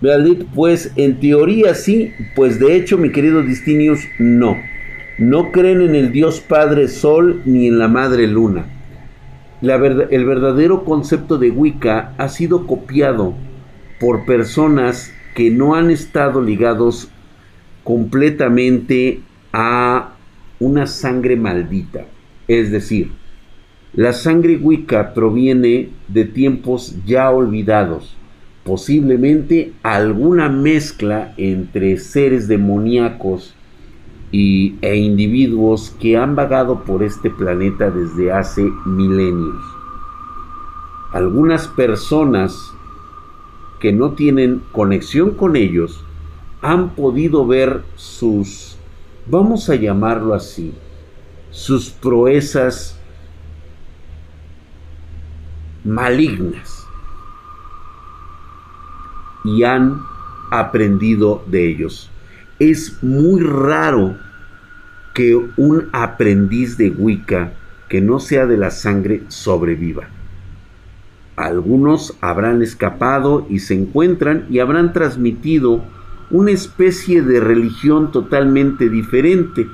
Bealit, 0.00 0.44
pues 0.54 0.92
en 0.96 1.20
teoría 1.20 1.74
sí, 1.74 2.12
pues 2.34 2.58
de 2.58 2.76
hecho, 2.76 2.98
mi 2.98 3.10
querido 3.12 3.42
Distinius, 3.42 4.00
no. 4.18 4.56
No 5.18 5.50
creen 5.50 5.80
en 5.80 5.94
el 5.94 6.12
Dios 6.12 6.40
Padre 6.40 6.88
Sol 6.88 7.40
ni 7.46 7.68
en 7.68 7.78
la 7.78 7.88
Madre 7.88 8.26
Luna. 8.26 8.66
el 9.62 10.24
verdadero 10.26 10.84
concepto 10.84 11.38
de 11.38 11.50
Wicca 11.50 12.12
ha 12.18 12.28
sido 12.28 12.66
copiado 12.66 13.32
por 13.98 14.26
personas 14.26 15.10
que 15.34 15.50
no 15.50 15.74
han 15.74 15.90
estado 15.90 16.42
ligados 16.42 17.08
completamente 17.82 19.20
a 19.54 20.12
una 20.60 20.86
sangre 20.86 21.36
maldita. 21.36 22.04
Es 22.46 22.70
decir, 22.70 23.10
la 23.94 24.12
sangre 24.12 24.58
Wicca 24.58 25.14
proviene 25.14 25.88
de 26.08 26.26
tiempos 26.26 26.94
ya 27.06 27.30
olvidados, 27.30 28.14
posiblemente 28.64 29.72
alguna 29.82 30.50
mezcla 30.50 31.32
entre 31.38 31.96
seres 31.96 32.48
demoníacos 32.48 33.55
y, 34.32 34.76
e 34.82 34.96
individuos 34.96 35.94
que 36.00 36.16
han 36.16 36.34
vagado 36.34 36.80
por 36.84 37.02
este 37.02 37.30
planeta 37.30 37.90
desde 37.90 38.32
hace 38.32 38.62
milenios. 38.84 39.62
Algunas 41.12 41.68
personas 41.68 42.72
que 43.80 43.92
no 43.92 44.12
tienen 44.12 44.62
conexión 44.72 45.32
con 45.32 45.56
ellos 45.56 46.04
han 46.62 46.90
podido 46.90 47.46
ver 47.46 47.84
sus, 47.94 48.76
vamos 49.26 49.70
a 49.70 49.76
llamarlo 49.76 50.34
así, 50.34 50.74
sus 51.50 51.90
proezas 51.90 52.98
malignas 55.84 56.86
y 59.44 59.62
han 59.62 60.02
aprendido 60.50 61.42
de 61.46 61.70
ellos. 61.70 62.10
Es 62.58 63.02
muy 63.02 63.42
raro 63.42 64.16
que 65.14 65.34
un 65.56 65.88
aprendiz 65.92 66.76
de 66.76 66.90
Wicca 66.90 67.52
que 67.88 68.00
no 68.00 68.18
sea 68.18 68.46
de 68.46 68.56
la 68.56 68.70
sangre 68.70 69.22
sobreviva. 69.28 70.08
Algunos 71.36 72.16
habrán 72.20 72.62
escapado 72.62 73.46
y 73.50 73.58
se 73.58 73.74
encuentran 73.74 74.46
y 74.50 74.58
habrán 74.58 74.92
transmitido 74.92 75.84
una 76.30 76.50
especie 76.50 77.22
de 77.22 77.40
religión 77.40 78.10
totalmente 78.10 78.88
diferente, 78.88 79.66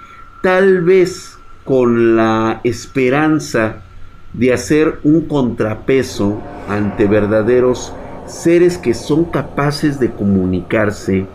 tal 0.43 0.83
vez 0.83 1.39
con 1.65 2.17
la 2.17 2.61
esperanza 2.65 3.83
de 4.33 4.53
hacer 4.53 4.99
un 5.05 5.23
contrapeso 5.29 6.43
ante 6.69 7.07
verdaderos 7.07 7.95
seres 8.27 8.77
que 8.79 8.95
son 8.95 9.27
capaces 9.27 10.01
de 10.01 10.11
comunicarse 10.11 11.27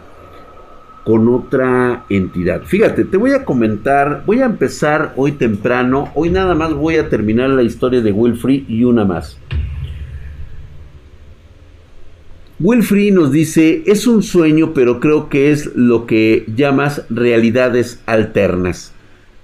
con 1.07 1.29
otra 1.29 2.03
entidad. 2.09 2.63
Fíjate, 2.65 3.05
te 3.05 3.15
voy 3.15 3.31
a 3.31 3.45
comentar, 3.45 4.23
voy 4.25 4.41
a 4.41 4.45
empezar 4.45 5.13
hoy 5.15 5.31
temprano, 5.31 6.11
hoy 6.15 6.29
nada 6.29 6.53
más 6.53 6.73
voy 6.73 6.97
a 6.97 7.07
terminar 7.07 7.49
la 7.51 7.63
historia 7.63 8.01
de 8.01 8.11
Wilfrey 8.11 8.65
y 8.67 8.83
una 8.83 9.05
más. 9.05 9.39
Wilfrey 12.59 13.11
nos 13.11 13.31
dice, 13.31 13.83
es 13.85 14.05
un 14.05 14.21
sueño, 14.21 14.73
pero 14.73 14.99
creo 14.99 15.29
que 15.29 15.51
es 15.51 15.73
lo 15.77 16.05
que 16.07 16.43
llamas 16.53 17.05
realidades 17.09 18.03
alternas. 18.05 18.93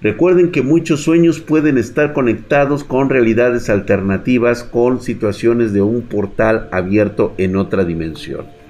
Recuerden 0.02 0.50
que 0.50 0.60
muchos 0.60 1.00
sueños 1.00 1.40
pueden 1.40 1.78
estar 1.78 2.12
conectados 2.12 2.84
con 2.84 3.08
realidades 3.08 3.70
alternativas, 3.70 4.64
con 4.64 5.00
situaciones 5.00 5.72
de 5.72 5.80
un 5.80 6.02
portal 6.02 6.68
abierto 6.72 7.32
en 7.38 7.56
otra 7.56 7.86
dimensión. 7.86 8.63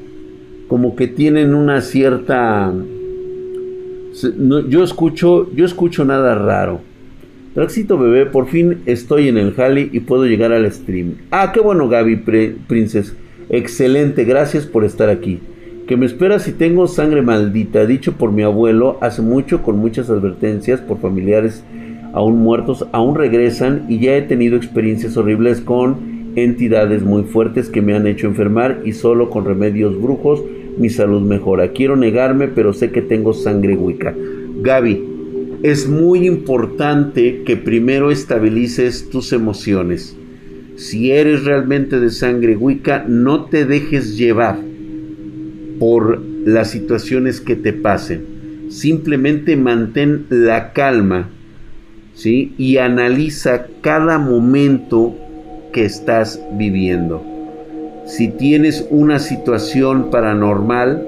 Como 0.71 0.95
que 0.95 1.09
tienen 1.09 1.53
una 1.53 1.81
cierta... 1.81 2.73
yo 4.69 4.85
escucho, 4.85 5.53
yo 5.53 5.65
escucho 5.67 6.05
nada 6.05 6.37
raro. 6.37 6.81
Traxito 7.55 7.99
bebé, 7.99 8.27
por 8.27 8.47
fin 8.47 8.79
estoy 8.87 9.27
en 9.27 9.37
el 9.37 9.53
Jali 9.53 9.91
y 9.93 9.99
puedo 9.99 10.27
llegar 10.27 10.53
al 10.53 10.71
stream. 10.71 11.17
Ah, 11.33 11.51
qué 11.53 11.59
bueno 11.59 11.89
Gaby 11.89 12.59
Princess. 12.69 13.17
Excelente, 13.49 14.23
gracias 14.23 14.65
por 14.65 14.85
estar 14.85 15.09
aquí. 15.09 15.41
que 15.89 15.97
me 15.97 16.07
espera 16.07 16.39
si 16.39 16.53
tengo 16.53 16.87
sangre 16.87 17.21
maldita, 17.21 17.85
dicho 17.85 18.13
por 18.13 18.31
mi 18.31 18.45
abuelo 18.45 18.97
hace 19.01 19.23
mucho 19.23 19.63
con 19.63 19.77
muchas 19.77 20.09
advertencias 20.09 20.81
por 20.81 21.01
familiares 21.01 21.65
aún 22.13 22.39
muertos, 22.39 22.87
aún 22.93 23.17
regresan 23.17 23.87
y 23.89 23.99
ya 23.99 24.17
he 24.17 24.23
tenido 24.23 24.57
experiencias 24.57 25.17
horribles 25.17 25.61
con 25.61 26.33
entidades 26.37 27.03
muy 27.03 27.25
fuertes 27.25 27.69
que 27.69 27.83
me 27.83 27.97
han 27.97 28.07
hecho 28.07 28.29
enfermar 28.29 28.83
y 28.85 28.93
solo 28.93 29.31
con 29.31 29.45
remedios 29.45 30.01
brujos 30.01 30.45
mi 30.81 30.89
salud 30.89 31.21
mejora. 31.21 31.73
Quiero 31.73 31.95
negarme, 31.95 32.49
pero 32.49 32.73
sé 32.73 32.91
que 32.91 33.03
tengo 33.03 33.35
sangre 33.35 33.77
wicca. 33.77 34.15
Gaby, 34.63 35.05
es 35.63 35.87
muy 35.87 36.27
importante 36.27 37.43
que 37.45 37.57
primero 37.57 38.11
estabilices 38.11 39.11
tus 39.11 39.35
emociones. 39.35 40.17
Si 40.77 41.11
eres 41.11 41.45
realmente 41.45 42.01
de 42.01 42.09
sangre 42.09 42.57
wicca, 42.57 43.05
no 43.07 43.45
te 43.45 43.67
dejes 43.67 44.17
llevar 44.17 44.59
por 45.79 46.19
las 46.47 46.71
situaciones 46.71 47.43
que 47.43 47.57
te 47.57 47.75
pasen. 47.75 48.71
Simplemente 48.71 49.57
mantén 49.57 50.25
la 50.31 50.73
calma, 50.73 51.29
¿sí? 52.15 52.55
Y 52.57 52.79
analiza 52.79 53.67
cada 53.83 54.19
momento 54.19 55.15
que 55.75 55.85
estás 55.85 56.41
viviendo. 56.57 57.30
Si 58.11 58.27
tienes 58.27 58.89
una 58.91 59.21
situación 59.21 60.11
paranormal, 60.11 61.07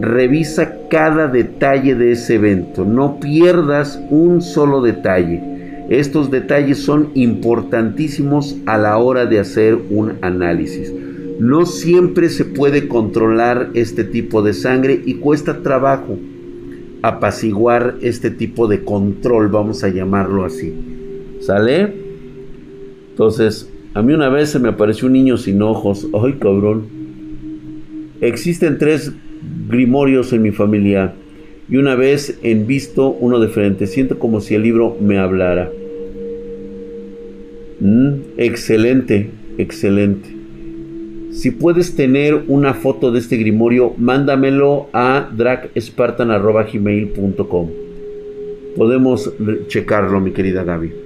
revisa 0.00 0.76
cada 0.90 1.28
detalle 1.28 1.94
de 1.94 2.10
ese 2.12 2.34
evento. 2.34 2.84
No 2.84 3.20
pierdas 3.20 4.02
un 4.10 4.42
solo 4.42 4.82
detalle. 4.82 5.40
Estos 5.88 6.32
detalles 6.32 6.78
son 6.78 7.10
importantísimos 7.14 8.56
a 8.66 8.76
la 8.76 8.98
hora 8.98 9.24
de 9.26 9.38
hacer 9.38 9.78
un 9.88 10.14
análisis. 10.20 10.92
No 11.38 11.64
siempre 11.64 12.28
se 12.28 12.44
puede 12.44 12.88
controlar 12.88 13.70
este 13.74 14.02
tipo 14.02 14.42
de 14.42 14.52
sangre 14.52 15.00
y 15.06 15.14
cuesta 15.14 15.62
trabajo 15.62 16.18
apaciguar 17.02 17.98
este 18.00 18.30
tipo 18.32 18.66
de 18.66 18.82
control, 18.82 19.46
vamos 19.46 19.84
a 19.84 19.90
llamarlo 19.90 20.44
así. 20.44 20.74
¿Sale? 21.40 21.92
Entonces, 23.10 23.68
a 23.94 24.02
mí 24.02 24.12
una 24.12 24.28
vez 24.28 24.50
se 24.50 24.58
me 24.58 24.68
apareció 24.68 25.06
un 25.06 25.12
niño 25.12 25.36
sin 25.36 25.62
ojos. 25.62 26.08
¡Ay, 26.14 26.34
cabrón! 26.40 26.86
Existen 28.20 28.78
tres 28.78 29.12
grimorios 29.68 30.32
en 30.32 30.42
mi 30.42 30.52
familia 30.52 31.14
y 31.68 31.76
una 31.76 31.94
vez 31.94 32.38
en 32.42 32.66
visto 32.66 33.10
uno 33.10 33.38
de 33.38 33.48
frente. 33.48 33.86
Siento 33.86 34.18
como 34.18 34.40
si 34.40 34.54
el 34.54 34.62
libro 34.62 34.96
me 35.00 35.18
hablara. 35.18 35.70
Mm, 37.80 38.14
excelente, 38.36 39.30
excelente. 39.58 40.42
Si 41.32 41.50
puedes 41.50 41.96
tener 41.96 42.44
una 42.46 42.74
foto 42.74 43.10
de 43.10 43.18
este 43.18 43.38
grimorio, 43.38 43.94
mándamelo 43.96 44.90
a 44.92 45.30
dragspartan.gmail.com. 45.34 47.70
Podemos 48.76 49.32
checarlo, 49.66 50.20
mi 50.20 50.32
querida 50.32 50.62
Gaby. 50.62 51.01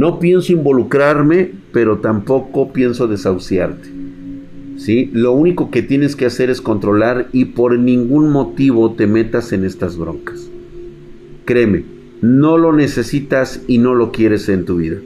No 0.00 0.18
pienso 0.18 0.54
involucrarme, 0.54 1.50
pero 1.74 1.98
tampoco 1.98 2.72
pienso 2.72 3.06
desahuciarte. 3.06 3.86
¿Sí? 4.78 5.10
Lo 5.12 5.32
único 5.32 5.70
que 5.70 5.82
tienes 5.82 6.16
que 6.16 6.24
hacer 6.24 6.48
es 6.48 6.62
controlar 6.62 7.28
y 7.34 7.44
por 7.44 7.78
ningún 7.78 8.30
motivo 8.30 8.94
te 8.94 9.06
metas 9.06 9.52
en 9.52 9.62
estas 9.62 9.98
broncas. 9.98 10.48
Créeme, 11.44 11.84
no 12.22 12.56
lo 12.56 12.72
necesitas 12.72 13.62
y 13.68 13.76
no 13.76 13.94
lo 13.94 14.10
quieres 14.10 14.48
en 14.48 14.64
tu 14.64 14.76
vida. 14.76 14.96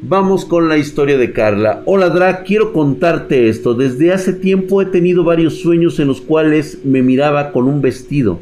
Vamos 0.00 0.46
con 0.46 0.70
la 0.70 0.78
historia 0.78 1.18
de 1.18 1.34
Carla. 1.34 1.82
Hola 1.84 2.08
Drag, 2.08 2.44
quiero 2.44 2.72
contarte 2.72 3.50
esto. 3.50 3.74
Desde 3.74 4.14
hace 4.14 4.32
tiempo 4.32 4.80
he 4.80 4.86
tenido 4.86 5.24
varios 5.24 5.58
sueños 5.60 6.00
en 6.00 6.08
los 6.08 6.22
cuales 6.22 6.86
me 6.86 7.02
miraba 7.02 7.52
con 7.52 7.66
un 7.68 7.82
vestido, 7.82 8.40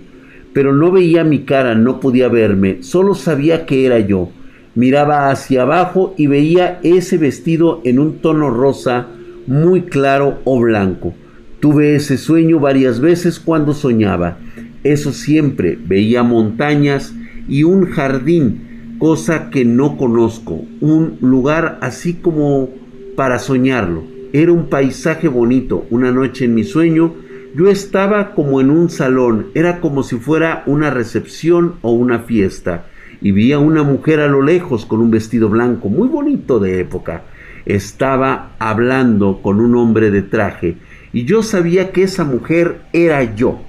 pero 0.58 0.72
no 0.72 0.90
veía 0.90 1.22
mi 1.22 1.44
cara, 1.44 1.76
no 1.76 2.00
podía 2.00 2.26
verme, 2.28 2.78
solo 2.80 3.14
sabía 3.14 3.64
que 3.64 3.86
era 3.86 4.00
yo. 4.00 4.30
Miraba 4.74 5.30
hacia 5.30 5.62
abajo 5.62 6.14
y 6.16 6.26
veía 6.26 6.80
ese 6.82 7.16
vestido 7.16 7.80
en 7.84 8.00
un 8.00 8.18
tono 8.18 8.50
rosa 8.50 9.06
muy 9.46 9.82
claro 9.82 10.40
o 10.42 10.58
blanco. 10.58 11.14
Tuve 11.60 11.94
ese 11.94 12.18
sueño 12.18 12.58
varias 12.58 12.98
veces 12.98 13.38
cuando 13.38 13.72
soñaba. 13.72 14.38
Eso 14.82 15.12
siempre, 15.12 15.78
veía 15.80 16.24
montañas 16.24 17.14
y 17.48 17.62
un 17.62 17.86
jardín 17.86 18.96
cosa 18.98 19.50
que 19.50 19.64
no 19.64 19.96
conozco, 19.96 20.64
un 20.80 21.18
lugar 21.20 21.78
así 21.82 22.14
como 22.14 22.68
para 23.14 23.38
soñarlo. 23.38 24.02
Era 24.32 24.50
un 24.50 24.68
paisaje 24.68 25.28
bonito. 25.28 25.86
Una 25.90 26.10
noche 26.10 26.46
en 26.46 26.56
mi 26.56 26.64
sueño 26.64 27.14
yo 27.54 27.68
estaba 27.68 28.34
como 28.34 28.60
en 28.60 28.70
un 28.70 28.90
salón, 28.90 29.48
era 29.54 29.80
como 29.80 30.02
si 30.02 30.16
fuera 30.16 30.62
una 30.66 30.90
recepción 30.90 31.74
o 31.82 31.92
una 31.92 32.20
fiesta, 32.20 32.86
y 33.20 33.32
vi 33.32 33.52
a 33.52 33.58
una 33.58 33.82
mujer 33.82 34.20
a 34.20 34.28
lo 34.28 34.42
lejos 34.42 34.86
con 34.86 35.00
un 35.00 35.10
vestido 35.10 35.48
blanco 35.48 35.88
muy 35.88 36.08
bonito 36.08 36.58
de 36.58 36.80
época. 36.80 37.24
Estaba 37.64 38.52
hablando 38.58 39.40
con 39.42 39.60
un 39.60 39.76
hombre 39.76 40.10
de 40.10 40.22
traje, 40.22 40.76
y 41.12 41.24
yo 41.24 41.42
sabía 41.42 41.90
que 41.90 42.02
esa 42.02 42.24
mujer 42.24 42.80
era 42.92 43.34
yo. 43.34 43.60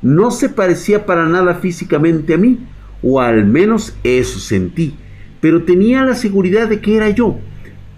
No 0.00 0.30
se 0.30 0.48
parecía 0.48 1.06
para 1.06 1.26
nada 1.26 1.54
físicamente 1.54 2.34
a 2.34 2.38
mí, 2.38 2.66
o 3.02 3.20
al 3.20 3.46
menos 3.46 3.96
eso 4.04 4.38
sentí, 4.38 4.96
pero 5.40 5.62
tenía 5.62 6.04
la 6.04 6.14
seguridad 6.14 6.68
de 6.68 6.80
que 6.80 6.96
era 6.96 7.10
yo. 7.10 7.38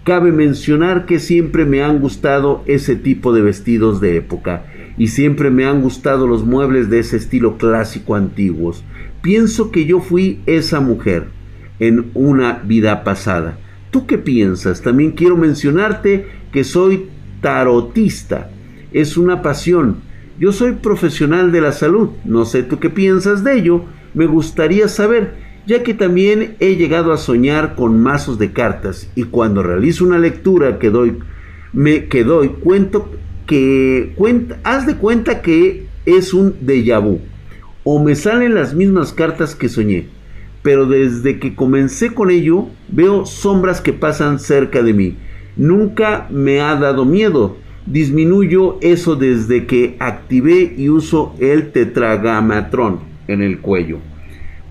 Cabe 0.03 0.31
mencionar 0.31 1.05
que 1.05 1.19
siempre 1.19 1.63
me 1.65 1.83
han 1.83 1.99
gustado 1.99 2.63
ese 2.65 2.95
tipo 2.95 3.33
de 3.33 3.43
vestidos 3.43 4.01
de 4.01 4.17
época 4.17 4.65
y 5.01 5.07
siempre 5.07 5.49
me 5.49 5.65
han 5.65 5.81
gustado 5.81 6.27
los 6.27 6.45
muebles 6.45 6.91
de 6.91 6.99
ese 6.99 7.17
estilo 7.17 7.57
clásico 7.57 8.13
antiguos. 8.13 8.83
Pienso 9.23 9.71
que 9.71 9.87
yo 9.87 9.99
fui 9.99 10.41
esa 10.45 10.79
mujer 10.79 11.25
en 11.79 12.11
una 12.13 12.61
vida 12.63 13.03
pasada. 13.03 13.57
¿Tú 13.89 14.05
qué 14.05 14.19
piensas? 14.19 14.83
También 14.83 15.13
quiero 15.13 15.37
mencionarte 15.37 16.27
que 16.51 16.63
soy 16.63 17.07
tarotista. 17.41 18.51
Es 18.93 19.17
una 19.17 19.41
pasión. 19.41 20.01
Yo 20.39 20.51
soy 20.51 20.73
profesional 20.73 21.51
de 21.51 21.61
la 21.61 21.71
salud. 21.71 22.09
No 22.23 22.45
sé 22.45 22.61
tú 22.61 22.77
qué 22.77 22.91
piensas 22.91 23.43
de 23.43 23.57
ello 23.57 23.85
me 24.13 24.27
gustaría 24.27 24.87
saber, 24.87 25.33
ya 25.65 25.81
que 25.81 25.95
también 25.95 26.57
he 26.59 26.75
llegado 26.75 27.11
a 27.11 27.17
soñar 27.17 27.73
con 27.73 27.99
mazos 27.99 28.37
de 28.37 28.51
cartas 28.53 29.09
y 29.15 29.23
cuando 29.23 29.63
realizo 29.63 30.05
una 30.05 30.19
lectura 30.19 30.77
que 30.77 30.91
doy, 30.91 31.17
me 31.73 32.05
que 32.05 32.23
doy 32.23 32.49
cuento 32.49 33.09
que 33.45 34.15
haz 34.63 34.85
de 34.85 34.95
cuenta 34.95 35.41
que 35.41 35.85
es 36.05 36.33
un 36.33 36.53
déjà 36.61 36.99
vu 36.99 37.19
o 37.83 38.03
me 38.03 38.15
salen 38.15 38.53
las 38.53 38.73
mismas 38.73 39.11
cartas 39.11 39.55
que 39.55 39.69
soñé, 39.69 40.07
pero 40.61 40.85
desde 40.85 41.39
que 41.39 41.55
comencé 41.55 42.13
con 42.13 42.29
ello 42.29 42.67
veo 42.89 43.25
sombras 43.25 43.81
que 43.81 43.93
pasan 43.93 44.39
cerca 44.39 44.83
de 44.83 44.93
mí. 44.93 45.17
Nunca 45.57 46.27
me 46.29 46.61
ha 46.61 46.75
dado 46.75 47.05
miedo. 47.05 47.57
Disminuyo 47.85 48.77
eso 48.81 49.15
desde 49.15 49.65
que 49.65 49.95
activé 49.99 50.75
y 50.77 50.89
uso 50.89 51.35
el 51.39 51.71
tetragamatrón 51.71 52.99
en 53.27 53.41
el 53.41 53.59
cuello. 53.59 53.97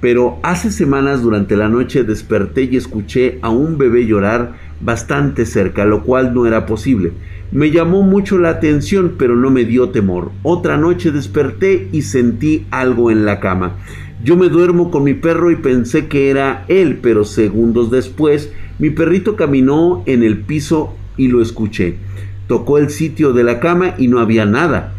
Pero 0.01 0.39
hace 0.43 0.71
semanas 0.71 1.21
durante 1.21 1.57
la 1.57 1.69
noche 1.69 2.05
desperté 2.05 2.63
y 2.63 2.77
escuché 2.77 3.39
a 3.43 3.51
un 3.51 3.77
bebé 3.77 4.07
llorar 4.07 4.55
bastante 4.81 5.45
cerca, 5.45 5.85
lo 5.85 6.05
cual 6.05 6.33
no 6.33 6.47
era 6.47 6.65
posible. 6.65 7.13
Me 7.53 7.71
llamó 7.71 8.03
mucho 8.03 8.39
la 8.39 8.51
atención, 8.51 9.15
pero 9.19 9.37
no 9.37 9.51
me 9.51 9.65
dio 9.65 9.91
temor. 9.91 10.31
Otra 10.43 10.77
noche 10.77 11.11
desperté 11.11 11.89
y 11.93 12.03
sentí 12.03 12.67
algo 12.71 13.11
en 13.11 13.25
la 13.25 13.41
cama. 13.41 13.77
Yo 14.23 14.37
me 14.37 14.49
duermo 14.49 14.91
con 14.91 15.05
mi 15.05 15.15
perro 15.15 15.51
y 15.51 15.57
pensé 15.57 16.07
que 16.07 16.31
era 16.31 16.65
él, 16.69 16.99
pero 17.03 17.25
segundos 17.25 17.91
después 17.91 18.53
mi 18.79 18.91
perrito 18.91 19.37
caminó 19.37 20.03
en 20.07 20.23
el 20.23 20.39
piso 20.39 20.95
y 21.17 21.29
lo 21.29 21.43
escuché. 21.43 21.97
Tocó 22.47 22.79
el 22.79 22.91
sitio 22.91 23.33
de 23.33 23.45
la 23.45 23.61
cama 23.61 23.95
y 23.99 24.09
no 24.09 24.21
había 24.21 24.47
nada 24.47 24.95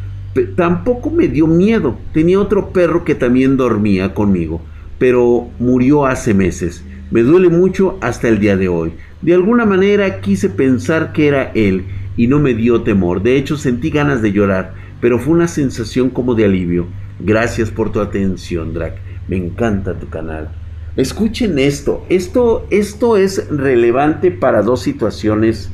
tampoco 0.55 1.09
me 1.09 1.27
dio 1.27 1.47
miedo. 1.47 1.97
Tenía 2.13 2.39
otro 2.39 2.69
perro 2.69 3.03
que 3.03 3.15
también 3.15 3.57
dormía 3.57 4.13
conmigo, 4.13 4.61
pero 4.97 5.49
murió 5.59 6.05
hace 6.05 6.33
meses. 6.33 6.83
Me 7.11 7.23
duele 7.23 7.49
mucho 7.49 7.97
hasta 8.01 8.29
el 8.29 8.39
día 8.39 8.55
de 8.55 8.69
hoy. 8.69 8.93
De 9.21 9.33
alguna 9.33 9.65
manera 9.65 10.21
quise 10.21 10.49
pensar 10.49 11.11
que 11.11 11.27
era 11.27 11.51
él 11.53 11.85
y 12.17 12.27
no 12.27 12.39
me 12.39 12.53
dio 12.53 12.81
temor. 12.81 13.21
De 13.21 13.37
hecho 13.37 13.57
sentí 13.57 13.89
ganas 13.89 14.21
de 14.21 14.31
llorar, 14.31 14.73
pero 14.99 15.19
fue 15.19 15.33
una 15.33 15.47
sensación 15.47 16.09
como 16.09 16.35
de 16.35 16.45
alivio. 16.45 16.87
Gracias 17.19 17.69
por 17.71 17.91
tu 17.91 17.99
atención, 17.99 18.73
Drac. 18.73 18.95
Me 19.27 19.37
encanta 19.37 19.99
tu 19.99 20.09
canal. 20.09 20.49
Escuchen 20.95 21.57
esto. 21.59 22.05
Esto, 22.09 22.67
esto 22.69 23.17
es 23.17 23.47
relevante 23.49 24.31
para 24.31 24.61
dos 24.61 24.81
situaciones 24.81 25.69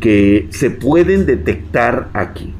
que 0.00 0.48
se 0.50 0.70
pueden 0.70 1.26
detectar 1.26 2.10
aquí. 2.12 2.54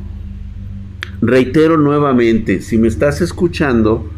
Reitero 1.20 1.76
nuevamente, 1.76 2.62
si 2.62 2.78
me 2.78 2.88
estás 2.88 3.20
escuchando, 3.20 4.08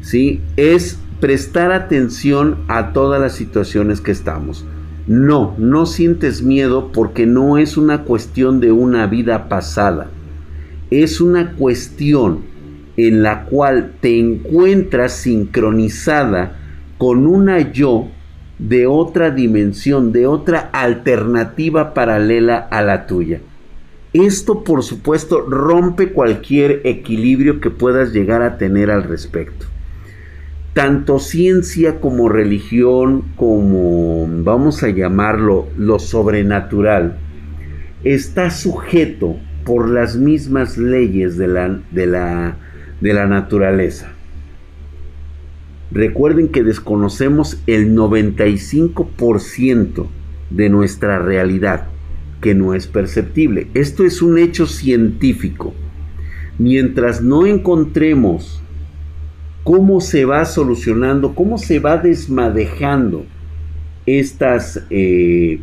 ¿sí? 0.00 0.40
es 0.56 0.98
prestar 1.20 1.72
atención 1.72 2.58
a 2.68 2.92
todas 2.92 3.20
las 3.20 3.34
situaciones 3.34 4.00
que 4.00 4.10
estamos. 4.10 4.64
No, 5.12 5.54
no 5.58 5.84
sientes 5.84 6.42
miedo 6.42 6.90
porque 6.90 7.26
no 7.26 7.58
es 7.58 7.76
una 7.76 8.04
cuestión 8.04 8.60
de 8.60 8.72
una 8.72 9.06
vida 9.06 9.50
pasada. 9.50 10.08
Es 10.90 11.20
una 11.20 11.52
cuestión 11.52 12.44
en 12.96 13.22
la 13.22 13.44
cual 13.44 13.92
te 14.00 14.18
encuentras 14.18 15.12
sincronizada 15.12 16.56
con 16.96 17.26
una 17.26 17.72
yo 17.72 18.08
de 18.58 18.86
otra 18.86 19.30
dimensión, 19.30 20.12
de 20.12 20.26
otra 20.26 20.70
alternativa 20.72 21.92
paralela 21.92 22.56
a 22.56 22.80
la 22.80 23.06
tuya. 23.06 23.42
Esto, 24.14 24.64
por 24.64 24.82
supuesto, 24.82 25.42
rompe 25.42 26.12
cualquier 26.12 26.80
equilibrio 26.84 27.60
que 27.60 27.68
puedas 27.68 28.14
llegar 28.14 28.40
a 28.40 28.56
tener 28.56 28.90
al 28.90 29.02
respecto. 29.02 29.66
Tanto 30.74 31.18
ciencia 31.18 32.00
como 32.00 32.30
religión, 32.30 33.24
como 33.36 34.26
vamos 34.42 34.82
a 34.82 34.88
llamarlo 34.88 35.68
lo 35.76 35.98
sobrenatural, 35.98 37.18
está 38.04 38.50
sujeto 38.50 39.36
por 39.66 39.90
las 39.90 40.16
mismas 40.16 40.78
leyes 40.78 41.36
de 41.36 41.48
la, 41.48 41.78
de 41.90 42.06
la, 42.06 42.56
de 43.02 43.12
la 43.12 43.26
naturaleza. 43.26 44.12
Recuerden 45.90 46.48
que 46.48 46.62
desconocemos 46.62 47.62
el 47.66 47.94
95% 47.94 50.06
de 50.48 50.70
nuestra 50.70 51.18
realidad 51.18 51.88
que 52.40 52.54
no 52.54 52.72
es 52.72 52.86
perceptible. 52.86 53.66
Esto 53.74 54.04
es 54.04 54.22
un 54.22 54.38
hecho 54.38 54.66
científico. 54.66 55.74
Mientras 56.58 57.22
no 57.22 57.46
encontremos 57.46 58.61
cómo 59.64 60.00
se 60.00 60.24
va 60.24 60.44
solucionando, 60.44 61.34
cómo 61.34 61.58
se 61.58 61.78
va 61.78 61.96
desmadejando 61.96 63.24
estas 64.06 64.84
eh, 64.90 65.60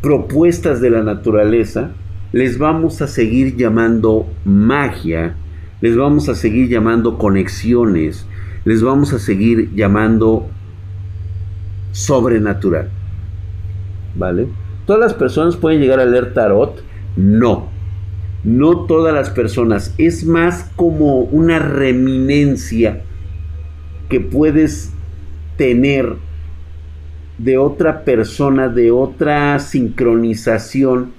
propuestas 0.00 0.80
de 0.80 0.90
la 0.90 1.02
naturaleza, 1.02 1.90
les 2.32 2.58
vamos 2.58 3.00
a 3.02 3.06
seguir 3.06 3.56
llamando 3.56 4.26
magia, 4.44 5.36
les 5.80 5.96
vamos 5.96 6.28
a 6.28 6.34
seguir 6.34 6.68
llamando 6.68 7.18
conexiones, 7.18 8.26
les 8.64 8.82
vamos 8.82 9.12
a 9.12 9.18
seguir 9.18 9.72
llamando 9.74 10.48
sobrenatural. 11.92 12.90
¿Vale? 14.16 14.48
¿Todas 14.86 15.00
las 15.00 15.14
personas 15.14 15.56
pueden 15.56 15.80
llegar 15.80 16.00
a 16.00 16.04
leer 16.04 16.34
tarot? 16.34 16.82
No. 17.16 17.68
No 18.44 18.86
todas 18.86 19.14
las 19.14 19.30
personas. 19.30 19.94
Es 19.98 20.24
más 20.24 20.70
como 20.76 21.20
una 21.20 21.58
reminencia 21.58 23.02
que 24.08 24.20
puedes 24.20 24.92
tener 25.56 26.16
de 27.38 27.58
otra 27.58 28.04
persona, 28.04 28.68
de 28.68 28.90
otra 28.90 29.58
sincronización, 29.58 31.12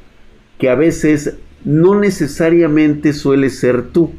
que 0.58 0.69
a 0.69 0.76
veces 0.76 1.38
no 1.63 2.00
necesariamente 2.00 3.13
suele 3.13 3.50
ser 3.50 3.89
tú, 3.89 4.12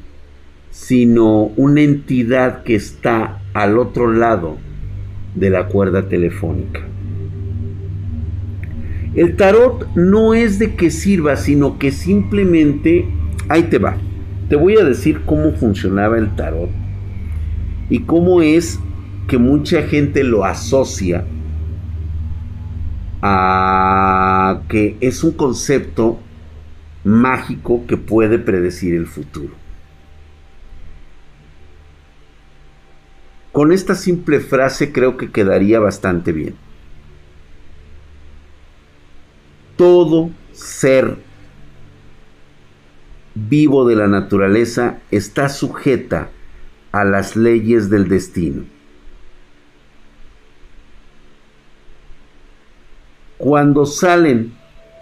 sino 0.71 1.45
una 1.57 1.83
entidad 1.83 2.63
que 2.63 2.75
está 2.75 3.41
al 3.55 3.79
otro 3.79 4.13
lado 4.13 4.59
de 5.35 5.51
la 5.51 5.67
cuerda 5.67 6.09
telefónica. 6.09 6.83
El 9.15 9.37
tarot 9.37 9.89
no 9.97 10.35
es 10.35 10.59
de 10.59 10.77
que 10.77 10.91
sirva, 10.91 11.37
sino 11.37 11.79
que 11.79 11.91
simplemente, 11.91 13.07
ahí 13.49 13.65
te 13.65 13.79
va, 13.79 13.97
te 14.49 14.55
voy 14.55 14.77
a 14.77 14.85
decir 14.85 15.23
cómo 15.25 15.53
funcionaba 15.53 16.19
el 16.19 16.37
tarot 16.37 16.71
y 17.89 18.01
cómo 18.01 18.43
es 18.43 18.79
que 19.27 19.39
mucha 19.39 19.83
gente 19.83 20.25
lo 20.25 20.45
asocia 20.45 21.25
a 23.23 24.63
que 24.69 24.97
es 25.01 25.25
un 25.25 25.33
concepto 25.33 26.19
mágico 27.05 27.85
que 27.87 27.97
puede 27.97 28.39
predecir 28.39 28.95
el 28.95 29.07
futuro. 29.07 29.55
Con 33.53 33.73
esta 33.73 33.95
simple 33.95 34.41
frase 34.41 34.93
creo 34.93 35.17
que 35.17 35.31
quedaría 35.31 35.81
bastante 35.81 36.33
bien. 36.33 36.55
todo 39.79 40.31
ser 40.53 41.17
vivo 43.35 43.89
de 43.89 43.95
la 43.95 44.09
naturaleza 44.09 44.99
está 45.13 45.49
sujeta 45.49 46.31
a 46.93 47.05
las 47.05 47.37
leyes 47.37 47.91
del 47.91 48.09
destino. 48.09 48.65
Cuando 53.37 53.87
salen 53.87 54.55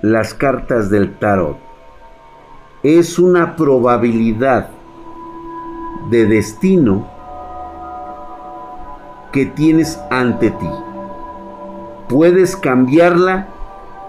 las 0.03 0.35
cartas 0.35 0.91
del 0.91 1.19
tarot, 1.19 1.59
es 2.83 3.19
una 3.19 3.57
probabilidad 3.57 4.69
de 6.11 6.27
destino 6.27 7.11
que 9.33 9.47
tienes 9.47 9.99
ante 10.11 10.51
ti. 10.51 10.71
Puedes 12.09 12.57
cambiarla 12.57 13.49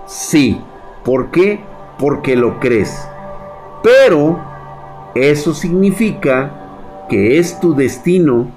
Sí. 0.07 0.61
¿Por 1.03 1.31
qué? 1.31 1.59
Porque 1.99 2.35
lo 2.35 2.59
crees. 2.59 3.07
Pero 3.83 4.39
eso 5.13 5.53
significa 5.53 6.56
que 7.07 7.39
es 7.39 7.59
tu 7.59 7.75
destino 7.75 8.51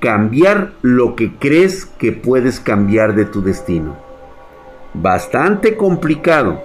cambiar 0.00 0.72
lo 0.82 1.14
que 1.14 1.36
crees 1.36 1.86
que 1.86 2.10
puedes 2.12 2.58
cambiar 2.58 3.14
de 3.14 3.24
tu 3.24 3.42
destino. 3.42 3.96
Bastante 4.94 5.76
complicado. 5.76 6.60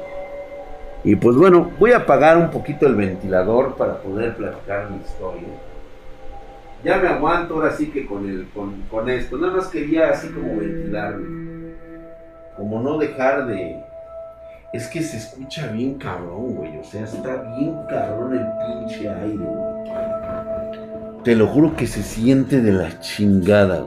Y 1.03 1.15
pues 1.15 1.35
bueno, 1.35 1.71
voy 1.79 1.91
a 1.91 1.97
apagar 1.97 2.37
un 2.37 2.49
poquito 2.49 2.87
el 2.87 2.95
ventilador 2.95 3.75
para 3.75 4.01
poder 4.01 4.35
platicar 4.35 4.89
mi 4.89 4.97
historia. 4.97 5.47
Ya 6.83 6.97
me 6.97 7.07
aguanto 7.07 7.55
ahora 7.55 7.71
sí 7.71 7.87
que 7.91 8.05
con, 8.05 8.27
el, 8.27 8.47
con, 8.53 8.81
con 8.89 9.07
esto. 9.09 9.37
Nada 9.37 9.53
más 9.53 9.67
quería 9.67 10.09
así 10.09 10.29
como 10.29 10.57
ventilarme. 10.57 11.73
Como 12.57 12.81
no 12.81 12.97
dejar 12.97 13.45
de, 13.45 13.79
es 14.73 14.87
que 14.87 15.01
se 15.01 15.17
escucha 15.17 15.67
bien 15.67 15.95
cabrón, 15.95 16.55
güey. 16.55 16.77
O 16.77 16.83
sea, 16.83 17.03
está 17.03 17.35
bien 17.55 17.75
cabrón 17.87 18.33
el 18.33 18.87
pinche 18.87 19.07
aire, 19.07 19.37
güey. 19.37 20.16
Te 21.23 21.35
lo 21.35 21.47
juro 21.47 21.75
que 21.75 21.87
se 21.87 22.03
siente 22.03 22.61
de 22.61 22.71
la 22.71 22.99
chingada. 22.99 23.85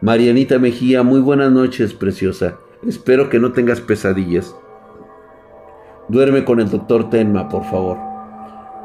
Marianita 0.00 0.58
Mejía, 0.58 1.02
muy 1.02 1.20
buenas 1.20 1.52
noches, 1.52 1.92
preciosa. 1.92 2.58
Espero 2.86 3.28
que 3.28 3.38
no 3.38 3.52
tengas 3.52 3.80
pesadillas. 3.80 4.54
Duerme 6.08 6.44
con 6.44 6.58
el 6.60 6.70
doctor 6.70 7.10
Tenma, 7.10 7.48
por 7.48 7.64
favor. 7.64 7.98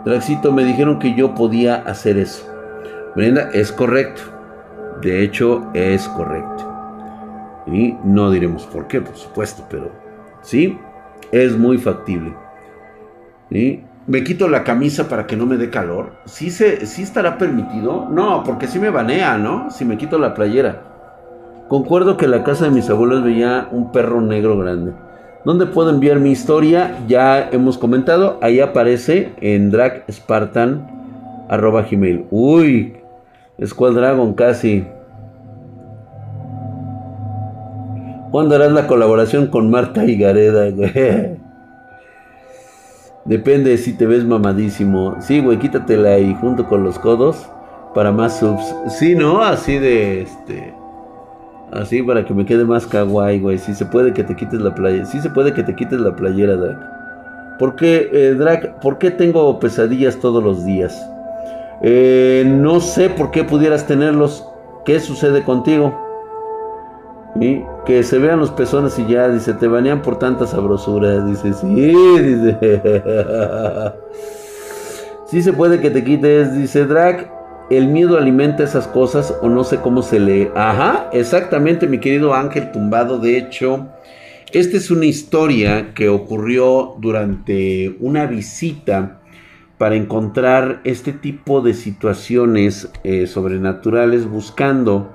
Draxito, 0.06 0.52
me 0.52 0.64
dijeron 0.64 1.00
que 1.00 1.16
yo 1.16 1.34
podía 1.34 1.76
hacer 1.78 2.18
eso. 2.18 2.46
Brenda, 3.16 3.50
es 3.54 3.72
correcto. 3.72 4.22
De 5.02 5.24
hecho, 5.24 5.68
es 5.74 6.08
correcto. 6.10 6.72
Y 7.66 7.96
no 8.04 8.30
diremos 8.30 8.66
por 8.66 8.88
qué, 8.88 9.02
por 9.02 9.16
supuesto, 9.16 9.66
pero 9.70 9.92
sí, 10.42 10.78
es 11.32 11.58
muy 11.58 11.78
factible. 11.78 12.36
¿Sí? 13.50 13.84
Me 14.08 14.24
quito 14.24 14.48
la 14.48 14.64
camisa 14.64 15.10
para 15.10 15.26
que 15.26 15.36
no 15.36 15.48
me 15.48 15.58
dé 15.58 15.72
calor. 15.72 16.12
¿Sí, 16.26 16.52
se, 16.52 16.86
¿Sí 16.86 17.02
estará 17.02 17.40
permitido? 17.40 18.08
No, 18.12 18.44
porque 18.44 18.68
sí 18.68 18.78
me 18.78 18.92
banea, 18.92 19.40
¿no? 19.40 19.72
Si 19.72 19.84
me 19.84 19.98
quito 19.98 20.20
la 20.20 20.36
playera. 20.36 20.84
Concuerdo 21.68 22.16
que 22.16 22.26
en 22.26 22.32
la 22.32 22.44
casa 22.44 22.66
de 22.66 22.72
mis 22.72 22.88
abuelos 22.90 23.24
veía 23.24 23.68
un 23.72 23.92
perro 23.92 24.22
negro 24.22 24.60
grande. 24.60 24.94
¿Dónde 25.44 25.66
puedo 25.66 25.90
enviar 25.90 26.20
mi 26.20 26.30
historia? 26.32 27.00
Ya 27.08 27.50
hemos 27.50 27.80
comentado. 27.80 28.38
Ahí 28.44 28.60
aparece 28.60 29.34
en 29.42 29.72
dragspartan.gmail. 29.72 32.26
Uy, 32.30 32.98
Squad 33.64 33.94
Dragon 33.94 34.36
casi. 34.36 34.86
¿Cuándo 38.30 38.54
harás 38.56 38.72
la 38.72 38.86
colaboración 38.86 39.48
con 39.48 39.72
Marta 39.72 40.06
y 40.06 40.18
Gareda, 40.18 40.70
güey? 40.70 41.40
Depende 43.26 43.76
si 43.78 43.94
te 43.94 44.06
ves 44.06 44.24
mamadísimo. 44.24 45.16
Sí, 45.20 45.42
güey, 45.42 45.58
quítatela 45.58 46.10
ahí 46.10 46.38
junto 46.40 46.68
con 46.68 46.84
los 46.84 47.00
codos 47.00 47.50
para 47.96 48.12
más 48.12 48.38
subs. 48.38 48.76
Sí, 49.00 49.16
¿no? 49.16 49.42
Así 49.42 49.80
de 49.80 50.22
este. 50.22 50.76
Así 51.72 52.04
para 52.04 52.24
que 52.24 52.36
me 52.36 52.46
quede 52.46 52.66
más 52.66 52.86
kawaii, 52.86 53.40
güey. 53.40 53.58
Si 53.58 53.74
se 53.74 53.88
puede 53.88 54.14
que 54.14 54.24
te 54.24 54.36
quites 54.36 54.62
la 54.62 54.76
playera. 54.76 55.06
Sí 55.06 55.20
se 55.22 55.32
puede 55.32 55.54
que 55.54 55.64
te 55.64 55.76
quites 55.76 56.00
la 56.00 56.16
playera, 56.16 56.56
Drac. 56.56 56.78
¿Por 57.58 57.76
qué, 57.76 58.10
eh, 58.14 58.36
Drac? 58.36 58.80
¿Por 58.80 59.00
qué 59.00 59.10
tengo 59.10 59.60
pesadillas 59.60 60.20
todos 60.20 60.44
los 60.44 60.64
días? 60.64 60.96
Eh, 61.82 62.44
no 62.46 62.80
sé 62.80 63.10
por 63.10 63.32
qué 63.32 63.44
pudieras 63.44 63.88
tenerlos. 63.88 64.48
¿Qué 64.86 65.00
sucede 65.00 65.44
contigo? 65.44 66.05
Que 67.86 68.04
se 68.04 68.18
vean 68.18 68.40
los 68.40 68.52
pezones 68.52 68.98
y 68.98 69.06
ya, 69.08 69.28
dice, 69.28 69.54
te 69.54 69.68
banean 69.68 70.02
por 70.02 70.18
tanta 70.18 70.48
sabrosura. 70.48 71.26
Dice, 71.26 71.54
sí, 71.54 71.76
dice. 71.76 72.58
sí 75.28 75.44
se 75.44 75.52
puede 75.52 75.82
que 75.82 75.90
te 75.90 76.04
quites, 76.04 76.56
dice 76.56 76.86
Drac. 76.86 77.30
el 77.70 77.88
miedo 77.88 78.18
alimenta 78.18 78.64
esas 78.64 78.88
cosas 78.88 79.36
o 79.42 79.50
no 79.50 79.66
sé 79.66 79.78
cómo 79.78 80.02
se 80.02 80.20
lee. 80.20 80.50
Ajá, 80.56 81.10
exactamente, 81.12 81.88
mi 81.88 82.00
querido 82.00 82.34
Ángel 82.34 82.72
Tumbado. 82.72 83.20
De 83.20 83.38
hecho, 83.38 83.88
esta 84.54 84.78
es 84.78 84.90
una 84.90 85.06
historia 85.06 85.94
que 85.94 86.08
ocurrió 86.08 86.96
durante 87.00 87.98
una 88.00 88.28
visita 88.28 89.20
para 89.78 89.96
encontrar 89.96 90.80
este 90.86 91.12
tipo 91.12 91.60
de 91.60 91.74
situaciones 91.74 92.90
eh, 93.04 93.28
sobrenaturales 93.28 94.26
buscando 94.30 95.15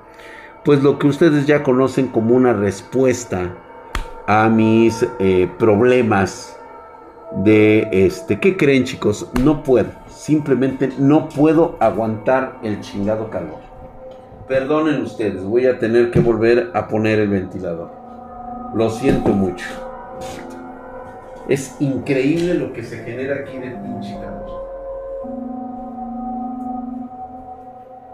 pues 0.63 0.83
lo 0.83 0.99
que 0.99 1.07
ustedes 1.07 1.47
ya 1.47 1.63
conocen 1.63 2.07
como 2.07 2.35
una 2.35 2.53
respuesta 2.53 3.55
a 4.27 4.47
mis 4.49 5.05
eh, 5.19 5.49
problemas 5.57 6.57
de 7.43 7.87
este 7.91 8.39
¿qué 8.39 8.57
creen 8.57 8.83
chicos? 8.83 9.29
no 9.41 9.63
puedo 9.63 9.89
simplemente 10.07 10.89
no 10.99 11.29
puedo 11.29 11.77
aguantar 11.79 12.59
el 12.61 12.79
chingado 12.81 13.29
calor. 13.29 13.59
Perdonen 14.47 15.01
ustedes 15.01 15.43
voy 15.43 15.65
a 15.65 15.79
tener 15.79 16.11
que 16.11 16.19
volver 16.19 16.69
a 16.73 16.87
poner 16.87 17.19
el 17.19 17.29
ventilador. 17.29 17.89
Lo 18.75 18.89
siento 18.89 19.29
mucho. 19.29 19.65
Es 21.47 21.75
increíble 21.79 22.53
lo 22.53 22.71
que 22.71 22.83
se 22.83 22.97
genera 23.03 23.37
aquí 23.37 23.57
de 23.57 23.71
pinche 23.71 24.13
calor 24.13 24.40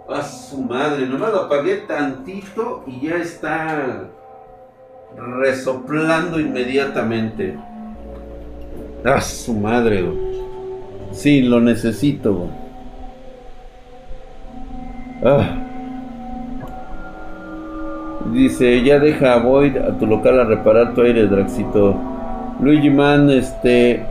A 0.10 0.24
su 0.24 0.62
madre, 0.62 1.06
nomás 1.06 1.32
lo 1.34 1.42
apagué 1.42 1.78
tantito 1.88 2.84
y 2.88 3.08
ya 3.08 3.16
está 3.16 4.06
resoplando 5.18 6.40
inmediatamente. 6.40 7.58
A 9.04 9.20
su 9.22 9.54
madre, 9.54 10.06
Sí, 11.12 11.42
lo 11.42 11.60
necesito, 11.60 12.48
ah. 15.24 15.64
Dice, 18.32 18.84
ya 18.84 19.00
deja 19.00 19.38
voy 19.38 19.76
a 19.78 19.98
tu 19.98 20.06
local 20.06 20.40
a 20.40 20.44
reparar 20.44 20.94
tu 20.94 21.02
aire, 21.02 21.28
Draxito. 21.28 21.96
Luigi 22.60 22.90
Man, 22.90 23.30
este. 23.30 24.06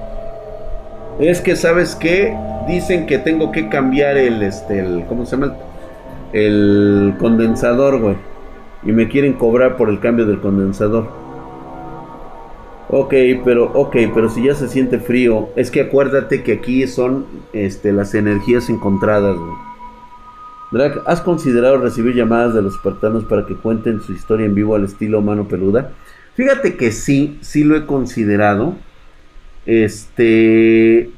Es 1.18 1.40
que, 1.40 1.54
¿sabes 1.54 1.94
qué? 1.94 2.36
Dicen 2.66 3.06
que 3.06 3.18
tengo 3.18 3.52
que 3.52 3.68
cambiar 3.68 4.16
el, 4.16 4.42
este, 4.42 4.80
el, 4.80 5.04
¿cómo 5.06 5.26
se 5.26 5.36
llama? 5.36 5.54
El 6.32 7.14
condensador, 7.18 8.00
güey. 8.00 8.16
Y 8.82 8.92
me 8.92 9.08
quieren 9.08 9.34
cobrar 9.34 9.76
por 9.76 9.88
el 9.88 10.00
cambio 10.00 10.26
del 10.26 10.40
condensador. 10.40 11.08
Ok, 12.88 13.14
pero, 13.44 13.72
ok, 13.72 13.96
pero 14.14 14.28
si 14.30 14.44
ya 14.44 14.54
se 14.54 14.68
siente 14.68 15.00
frío, 15.00 15.48
es 15.56 15.70
que 15.70 15.80
acuérdate 15.80 16.42
que 16.44 16.52
aquí 16.52 16.86
son 16.86 17.26
este, 17.52 17.92
las 17.92 18.14
energías 18.14 18.70
encontradas, 18.70 19.36
güey. 19.36 19.54
Drac, 20.70 21.02
¿has 21.06 21.20
considerado 21.20 21.78
recibir 21.78 22.14
llamadas 22.14 22.54
de 22.54 22.62
los 22.62 22.74
espartanos 22.74 23.24
para 23.24 23.46
que 23.46 23.54
cuenten 23.54 24.00
su 24.00 24.12
historia 24.12 24.46
en 24.46 24.54
vivo 24.54 24.74
al 24.74 24.84
estilo 24.84 25.22
mano 25.22 25.48
peluda? 25.48 25.92
Fíjate 26.34 26.76
que 26.76 26.92
sí, 26.92 27.38
sí 27.40 27.64
lo 27.64 27.76
he 27.76 27.86
considerado. 27.86 28.74
Este. 29.64 31.10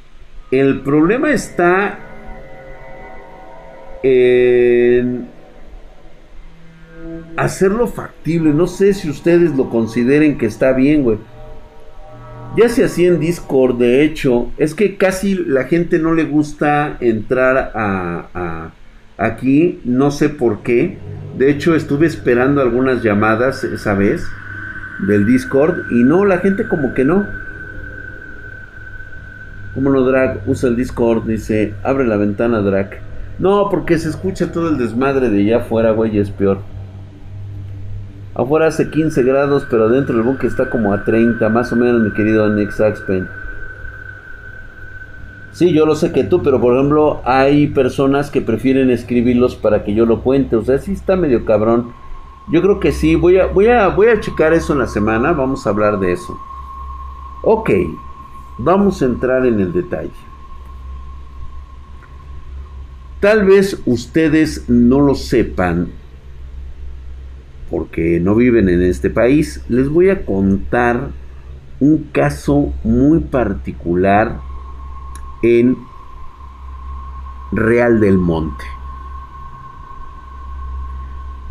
El 0.51 0.81
problema 0.81 1.33
está 1.33 1.99
en 4.03 5.29
hacerlo 7.37 7.87
factible. 7.87 8.53
No 8.53 8.67
sé 8.67 8.95
si 8.95 9.09
ustedes 9.09 9.57
lo 9.57 9.71
consideren 9.71 10.39
que 10.39 10.47
está 10.47 10.73
bien, 10.73 11.03
güey. 11.03 11.19
Ya 12.57 12.69
se 12.69 12.85
hacía 12.85 13.09
en 13.09 13.21
Discord, 13.21 13.77
de 13.77 14.03
hecho, 14.03 14.51
es 14.57 14.75
que 14.75 14.97
casi 14.97 15.35
la 15.35 15.65
gente 15.65 15.99
no 15.99 16.15
le 16.15 16.25
gusta 16.25 16.97
entrar 17.01 17.73
a, 17.75 18.73
aquí, 19.17 19.81
no 19.85 20.11
sé 20.11 20.29
por 20.29 20.63
qué. 20.63 20.99
De 21.37 21.51
hecho, 21.51 21.77
estuve 21.77 22.07
esperando 22.07 22.61
algunas 22.61 23.03
llamadas 23.03 23.63
esa 23.65 23.95
vez 23.95 24.27
del 25.07 25.27
Discord 25.27 25.93
y 25.93 26.03
no, 26.03 26.25
la 26.25 26.39
gente 26.39 26.67
como 26.67 26.95
que 26.95 27.05
no. 27.05 27.27
Como 29.75 29.91
no, 29.91 30.03
Drag? 30.03 30.41
Usa 30.47 30.71
el 30.71 30.77
Discord, 30.77 31.27
dice, 31.27 31.75
abre 31.85 32.07
la 32.07 32.17
ventana, 32.17 32.61
Drag. 32.61 32.99
No, 33.39 33.69
porque 33.71 33.99
se 33.99 34.09
escucha 34.09 34.51
todo 34.51 34.69
el 34.69 34.79
desmadre 34.79 35.31
de 35.31 35.41
allá 35.41 35.59
afuera, 35.59 35.93
güey, 35.93 36.19
es 36.19 36.31
peor. 36.31 36.59
Afuera 38.35 38.67
hace 38.67 38.91
15 38.91 39.23
grados, 39.23 39.67
pero 39.71 39.89
dentro 39.89 40.15
del 40.17 40.25
buque 40.25 40.47
está 40.47 40.71
como 40.71 40.93
a 40.93 41.05
30, 41.05 41.49
más 41.49 41.73
o 41.73 41.77
menos, 41.77 42.03
mi 42.03 42.13
querido 42.13 42.49
Nick 42.49 42.71
Saxpen. 42.71 43.29
Sí, 45.53 45.73
yo 45.73 45.87
lo 45.87 45.97
sé 45.97 46.13
que 46.13 46.23
tú, 46.23 46.43
pero 46.43 46.61
por 46.61 46.75
ejemplo, 46.77 47.21
hay 47.25 47.67
personas 47.67 48.31
que 48.31 48.41
prefieren 48.41 48.91
escribirlos 48.91 49.57
para 49.57 49.83
que 49.83 49.93
yo 49.93 50.07
lo 50.07 50.21
cuente. 50.21 50.55
O 50.55 50.63
sea, 50.63 50.79
sí 50.79 50.93
está 50.93 51.17
medio 51.17 51.45
cabrón. 51.45 51.93
Yo 52.53 52.63
creo 52.63 52.79
que 52.79 52.93
sí, 52.93 53.17
voy 53.17 53.39
a, 53.39 53.47
voy 53.47 53.67
a, 53.67 53.89
voy 53.89 54.07
a 54.07 54.21
checar 54.21 54.53
eso 54.53 54.73
en 54.73 54.79
la 54.79 54.87
semana, 54.87 55.33
vamos 55.33 55.67
a 55.67 55.71
hablar 55.71 55.99
de 55.99 56.13
eso. 56.13 56.39
Ok, 57.43 57.71
vamos 58.59 59.03
a 59.03 59.07
entrar 59.07 59.47
en 59.47 59.59
el 59.59 59.73
detalle. 59.73 60.28
Tal 63.21 63.45
vez 63.45 63.81
ustedes 63.85 64.69
no 64.69 65.01
lo 65.01 65.17
sepan 65.17 65.89
porque 67.69 68.21
no 68.21 68.35
viven 68.35 68.69
en 68.69 68.83
este 68.83 69.11
país. 69.11 69.61
Les 69.69 69.89
voy 69.89 70.11
a 70.11 70.25
contar 70.25 71.11
un 71.81 72.05
caso 72.13 72.73
muy 72.85 73.21
particular 73.21 74.39
en 75.43 75.77
Real 77.51 78.01
del 78.01 78.19
Monte. 78.19 78.65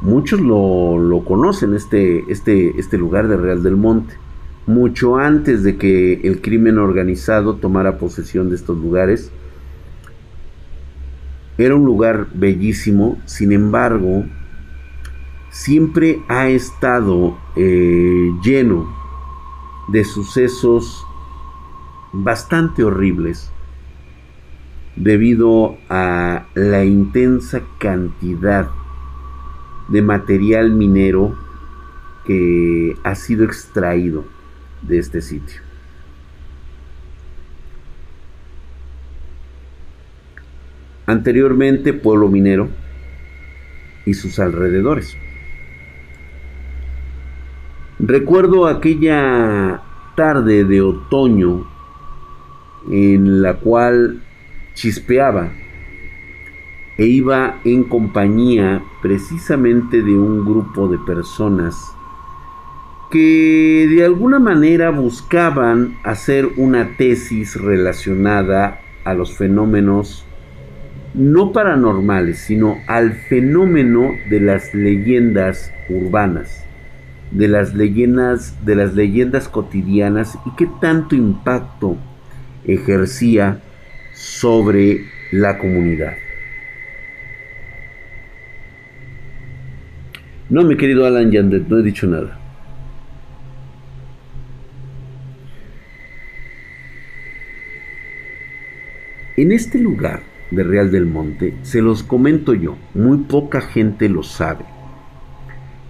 Muchos 0.01 0.39
lo, 0.39 1.23
conocen, 1.25 1.73
este, 1.73 2.23
este, 2.31 2.79
este 2.79 2.97
lugar 2.97 3.27
de 3.27 3.35
Real 3.35 3.61
del 3.61 3.75
Monte. 3.75 4.15
Mucho 4.67 5.17
antes 5.17 5.63
de 5.63 5.77
que 5.77 6.21
el 6.23 6.41
crimen 6.41 6.77
organizado 6.77 7.55
tomara 7.55 7.97
posesión 7.97 8.49
de 8.49 8.55
estos 8.55 8.77
lugares, 8.77 9.31
era 11.57 11.75
un 11.75 11.85
lugar 11.85 12.27
bellísimo, 12.33 13.17
sin 13.25 13.51
embargo, 13.51 14.25
siempre 15.49 16.21
ha 16.27 16.49
estado 16.49 17.37
eh, 17.55 18.31
lleno 18.43 18.87
de 19.87 20.03
sucesos 20.03 21.03
bastante 22.13 22.83
horribles 22.83 23.51
debido 24.95 25.77
a 25.89 26.45
la 26.53 26.83
intensa 26.83 27.61
cantidad 27.79 28.69
de 29.87 30.01
material 30.01 30.71
minero 30.71 31.35
que 32.25 32.97
ha 33.03 33.15
sido 33.15 33.45
extraído 33.45 34.25
de 34.81 34.99
este 34.99 35.21
sitio. 35.21 35.66
Anteriormente 41.07 41.93
pueblo 41.93 42.27
minero 42.27 42.69
y 44.05 44.13
sus 44.13 44.39
alrededores. 44.39 45.17
Recuerdo 47.97 48.67
aquella 48.67 49.81
tarde 50.15 50.65
de 50.65 50.81
otoño 50.81 51.65
en 52.91 53.41
la 53.41 53.55
cual 53.55 54.21
chispeaba 54.75 55.51
e 56.97 57.05
iba 57.05 57.59
en 57.63 57.85
compañía 57.85 58.83
precisamente 59.01 60.03
de 60.03 60.15
un 60.15 60.45
grupo 60.45 60.87
de 60.87 60.97
personas 60.99 61.95
que 63.09 63.87
de 63.89 64.03
alguna 64.03 64.39
manera 64.39 64.89
buscaban 64.89 65.97
hacer 66.03 66.49
una 66.57 66.97
tesis 66.97 67.55
relacionada 67.55 68.81
a 69.05 69.13
los 69.13 69.37
fenómenos 69.37 70.26
no 71.13 71.51
paranormales, 71.51 72.39
sino 72.39 72.77
al 72.87 73.13
fenómeno 73.13 74.11
de 74.29 74.39
las 74.39 74.73
leyendas 74.73 75.73
urbanas, 75.89 76.65
de 77.31 77.47
las 77.47 77.73
leyendas, 77.73 78.65
de 78.65 78.75
las 78.75 78.93
leyendas 78.93 79.47
cotidianas 79.47 80.37
y 80.45 80.55
qué 80.55 80.69
tanto 80.79 81.15
impacto 81.15 81.97
ejercía 82.65 83.61
sobre 84.13 85.05
la 85.31 85.57
comunidad. 85.57 86.13
No, 90.49 90.63
mi 90.63 90.77
querido 90.77 91.05
Alan 91.05 91.31
Yandet, 91.31 91.67
no 91.67 91.79
he 91.79 91.83
dicho 91.83 92.07
nada. 92.07 92.39
En 99.35 99.51
este 99.51 99.77
lugar 99.77 100.21
de 100.51 100.63
Real 100.63 100.91
del 100.91 101.05
Monte, 101.05 101.57
se 101.63 101.81
los 101.81 102.03
comento 102.03 102.53
yo, 102.53 102.77
muy 102.93 103.19
poca 103.19 103.61
gente 103.61 104.09
lo 104.09 104.23
sabe. 104.23 104.65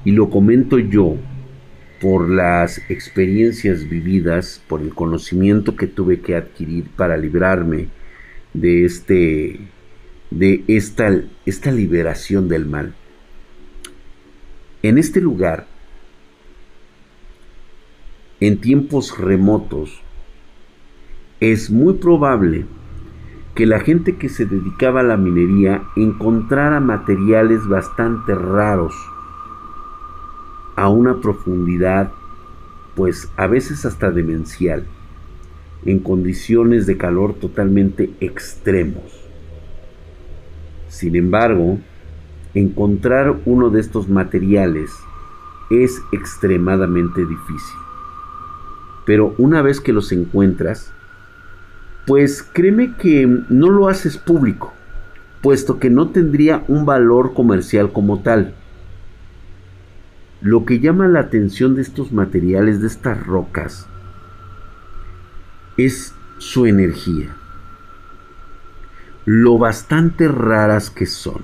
Y 0.04 0.12
lo 0.12 0.30
comento 0.30 0.80
yo 0.80 1.18
por 2.02 2.30
las 2.30 2.80
experiencias 2.90 3.90
vividas, 3.90 4.62
por 4.68 4.82
el 4.82 4.94
conocimiento 4.94 5.76
que 5.76 5.88
tuve 5.88 6.22
que 6.22 6.36
adquirir 6.36 6.86
para 6.96 7.18
librarme 7.18 7.88
de 8.54 8.86
este 8.86 9.60
de 10.30 10.64
esta, 10.68 11.22
esta 11.46 11.72
liberación 11.72 12.50
del 12.50 12.66
mal. 12.66 12.94
En 14.84 14.98
este 14.98 15.22
lugar, 15.22 15.68
en 18.40 18.60
tiempos 18.60 19.18
remotos, 19.18 20.02
es 21.40 21.70
muy 21.70 21.96
probable 21.96 22.66
que 23.58 23.66
la 23.66 23.80
gente 23.80 24.18
que 24.18 24.30
se 24.30 24.46
dedicaba 24.46 25.00
a 25.00 25.04
la 25.04 25.18
minería 25.18 25.82
encontrara 25.96 26.80
materiales 26.80 27.68
bastante 27.68 28.36
raros 28.36 28.94
a 30.76 30.90
una 30.90 31.22
profundidad 31.22 32.12
pues 32.96 33.32
a 33.36 33.48
veces 33.48 33.84
hasta 33.84 34.12
demencial, 34.12 34.86
en 35.86 35.98
condiciones 35.98 36.86
de 36.86 36.98
calor 36.98 37.34
totalmente 37.34 38.12
extremos. 38.20 39.28
Sin 40.88 41.16
embargo, 41.16 41.80
encontrar 42.54 43.38
uno 43.46 43.72
de 43.72 43.82
estos 43.82 44.08
materiales 44.08 44.92
es 45.72 46.00
extremadamente 46.12 47.22
difícil. 47.22 47.80
Pero 49.08 49.34
una 49.40 49.64
vez 49.64 49.82
que 49.82 49.94
los 49.94 50.12
encuentras, 50.12 50.94
pues 52.08 52.42
créeme 52.42 52.96
que 52.96 53.28
no 53.50 53.70
lo 53.70 53.90
haces 53.90 54.18
público, 54.18 54.74
puesto 55.42 55.78
que 55.78 55.90
no 55.90 56.08
tendría 56.08 56.64
un 56.70 56.86
valor 56.86 57.34
comercial 57.34 57.92
como 57.92 58.22
tal. 58.22 58.56
Lo 60.40 60.64
que 60.64 60.80
llama 60.80 61.10
la 61.10 61.20
atención 61.20 61.76
de 61.76 61.82
estos 61.82 62.14
materiales, 62.14 62.80
de 62.80 62.88
estas 62.88 63.28
rocas, 63.28 63.88
es 65.76 66.16
su 66.38 66.66
energía, 66.66 67.36
lo 69.26 69.58
bastante 69.58 70.30
raras 70.30 70.90
que 70.90 71.08
son. 71.08 71.42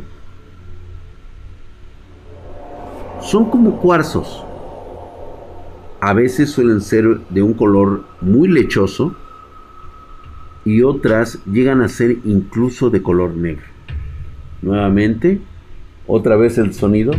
Son 3.21 3.49
como 3.49 3.81
cuarzos. 3.81 4.45
A 5.99 6.13
veces 6.13 6.51
suelen 6.51 6.79
ser 6.79 7.19
de 7.29 7.41
un 7.41 7.53
color 7.53 8.05
muy 8.21 8.47
lechoso, 8.47 9.17
y 10.65 10.81
otras 10.81 11.39
llegan 11.45 11.81
a 11.81 11.89
ser 11.89 12.17
incluso 12.25 12.89
de 12.89 13.01
color 13.01 13.35
negro. 13.35 13.65
Nuevamente, 14.61 15.39
otra 16.07 16.35
vez 16.35 16.57
el 16.57 16.73
sonido. 16.73 17.13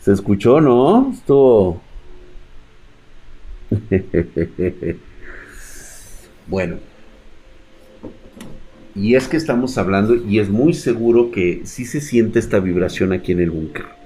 ¿Se 0.00 0.12
escuchó, 0.12 0.60
no? 0.60 1.12
Estuvo... 1.12 1.80
bueno. 6.48 6.78
Y 8.96 9.14
es 9.14 9.28
que 9.28 9.36
estamos 9.36 9.78
hablando 9.78 10.16
y 10.16 10.40
es 10.40 10.48
muy 10.50 10.74
seguro 10.74 11.30
que 11.30 11.62
sí 11.64 11.84
se 11.84 12.00
siente 12.00 12.40
esta 12.40 12.58
vibración 12.58 13.12
aquí 13.12 13.30
en 13.32 13.40
el 13.40 13.50
búnker 13.50 13.99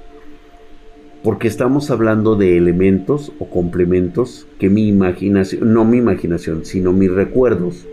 porque 1.25 1.49
estamos 1.49 1.91
hablando 1.91 2.37
de 2.37 2.59
elementos 2.59 3.33
o 3.39 3.49
complementos 3.49 4.47
que 4.59 4.69
mi 4.69 4.87
imaginación, 4.87 5.73
no 5.73 5.87
mi 5.87 5.97
imaginación, 5.97 6.67
sino 6.67 6.93
mis 6.93 7.11
recuerdos, 7.11 7.87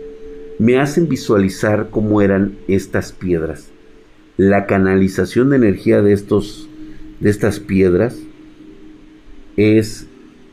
me 0.60 0.78
hacen 0.78 1.08
visualizar 1.08 1.88
cómo 1.90 2.22
eran 2.22 2.58
estas 2.68 3.14
piedras. 3.14 3.72
La 4.36 4.66
canalización 4.66 5.50
de 5.50 5.56
energía 5.56 6.02
de, 6.02 6.12
estos, 6.12 6.68
de 7.22 7.30
estas 7.30 7.62
piedras 7.62 8.20
es 9.56 10.08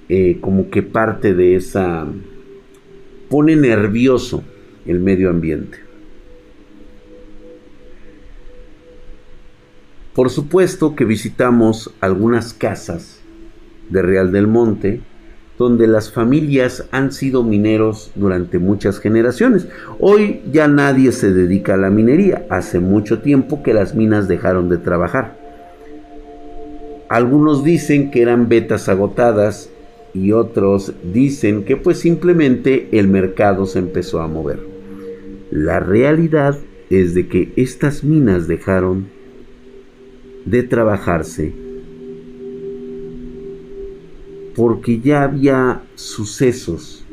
eh, 0.09 0.39
como 0.41 0.71
que 0.71 0.85
parte 0.85 1.35
de 1.35 1.57
esa... 1.57 2.07
pone 3.29 3.57
nervioso 3.57 4.45
el 4.87 5.01
medio 5.01 5.31
ambiente. 5.31 5.88
Por 10.19 10.31
supuesto 10.31 10.97
que 10.97 11.05
visitamos 11.05 11.95
algunas 12.01 12.53
casas 12.53 13.21
de 13.89 14.03
Real 14.03 14.33
del 14.33 14.49
Monte 14.49 15.01
donde 15.59 15.87
las 15.87 16.11
familias 16.11 16.89
han 16.91 17.13
sido 17.13 17.45
mineros 17.45 18.11
durante 18.17 18.59
muchas 18.59 18.99
generaciones. 18.99 19.69
Hoy 20.01 20.41
ya 20.51 20.67
nadie 20.67 21.13
se 21.13 21.33
dedica 21.33 21.75
a 21.75 21.77
la 21.77 21.91
minería. 21.91 22.47
Hace 22.51 22.81
mucho 22.81 23.21
tiempo 23.21 23.63
que 23.63 23.73
las 23.73 23.95
minas 23.95 24.27
dejaron 24.27 24.69
de 24.69 24.79
trabajar. 24.79 25.39
Algunos 27.09 27.63
dicen 27.63 28.11
que 28.11 28.21
eran 28.21 28.49
vetas 28.49 28.89
agotadas 28.89 29.71
y 30.15 30.33
otros 30.33 30.95
dicen 31.13 31.63
que 31.63 31.77
pues 31.77 32.01
simplemente 32.01 32.89
el 32.91 33.07
mercado 33.07 33.67
se 33.67 33.79
empezó 33.79 34.21
a 34.21 34.27
mover. 34.27 34.59
La 35.53 35.79
realidad 35.79 36.59
es 36.91 37.15
de 37.15 37.29
que 37.29 37.53
estas 37.55 38.03
minas 38.03 38.49
dejaron 38.49 39.17
de 40.51 40.63
trabajarse 40.63 41.53
porque 44.55 44.99
ya 44.99 45.23
había 45.23 45.83
sucesos 45.95 47.05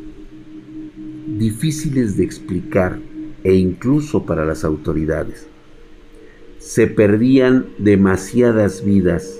difíciles 1.28 2.18
de 2.18 2.24
explicar 2.24 2.98
e 3.44 3.54
incluso 3.56 4.26
para 4.26 4.46
las 4.46 4.64
autoridades. 4.64 5.48
Se 6.58 6.88
perdían 6.88 7.68
demasiadas 7.78 8.84
vidas, 8.84 9.40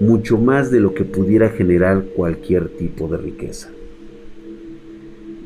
mucho 0.00 0.36
más 0.36 0.70
de 0.70 0.80
lo 0.80 0.92
que 0.92 1.04
pudiera 1.04 1.48
generar 1.48 2.04
cualquier 2.14 2.68
tipo 2.68 3.08
de 3.08 3.16
riqueza. 3.18 3.70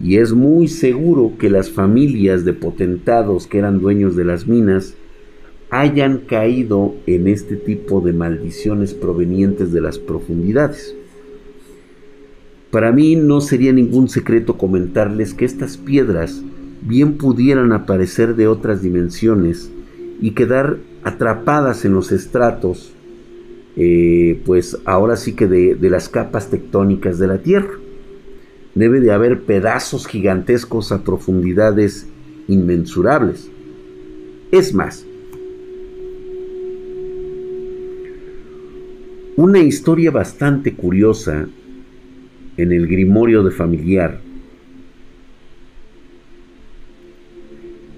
Y 0.03 0.17
es 0.17 0.33
muy 0.33 0.67
seguro 0.67 1.35
que 1.39 1.51
las 1.51 1.71
familias 1.71 2.45
de 2.45 2.55
potentados 2.55 3.47
que 3.47 3.59
eran 3.59 3.79
dueños 3.79 4.17
de 4.17 4.25
las 4.25 4.49
minas 4.49 4.97
hayan 5.71 6.19
caído 6.19 6.95
en 7.07 7.29
este 7.29 7.57
tipo 7.57 8.01
de 8.01 8.13
maldiciones 8.13 8.93
provenientes 8.93 9.73
de 9.73 9.81
las 9.81 9.99
profundidades. 9.99 10.95
Para 12.73 12.93
mí 12.93 13.17
no 13.17 13.41
sería 13.41 13.73
ningún 13.73 14.09
secreto 14.09 14.59
comentarles 14.59 15.33
que 15.33 15.45
estas 15.45 15.77
piedras 15.77 16.43
bien 16.83 17.19
pudieran 17.19 17.73
aparecer 17.73 18.35
de 18.35 18.49
otras 18.49 18.83
dimensiones 18.83 19.71
y 20.21 20.33
quedar 20.33 20.79
atrapadas 21.05 21.85
en 21.85 21.93
los 21.93 22.13
estratos, 22.13 22.93
eh, 23.77 24.41
pues 24.45 24.77
ahora 24.85 25.17
sí 25.17 25.35
que 25.35 25.47
de, 25.47 25.75
de 25.77 25.91
las 25.91 26.09
capas 26.09 26.51
tectónicas 26.51 27.19
de 27.19 27.27
la 27.27 27.39
Tierra. 27.39 27.75
Debe 28.75 29.01
de 29.01 29.11
haber 29.13 29.43
pedazos 29.43 30.07
gigantescos 30.07 30.93
a 30.93 31.03
profundidades 31.03 32.07
inmensurables. 32.47 33.51
Es 34.53 34.75
más, 34.75 35.07
Una 39.41 39.61
historia 39.61 40.11
bastante 40.11 40.75
curiosa 40.75 41.49
en 42.59 42.73
el 42.73 42.87
Grimorio 42.87 43.43
de 43.43 43.51
Familiar. 43.51 44.21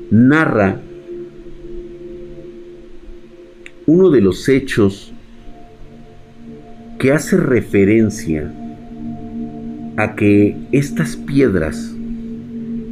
Narra 0.08 0.80
uno 3.86 4.10
de 4.10 4.20
los 4.20 4.48
hechos 4.48 5.12
que 7.00 7.10
hace 7.10 7.36
referencia 7.36 8.54
a 9.96 10.14
que 10.14 10.56
estas 10.70 11.16
piedras, 11.16 11.92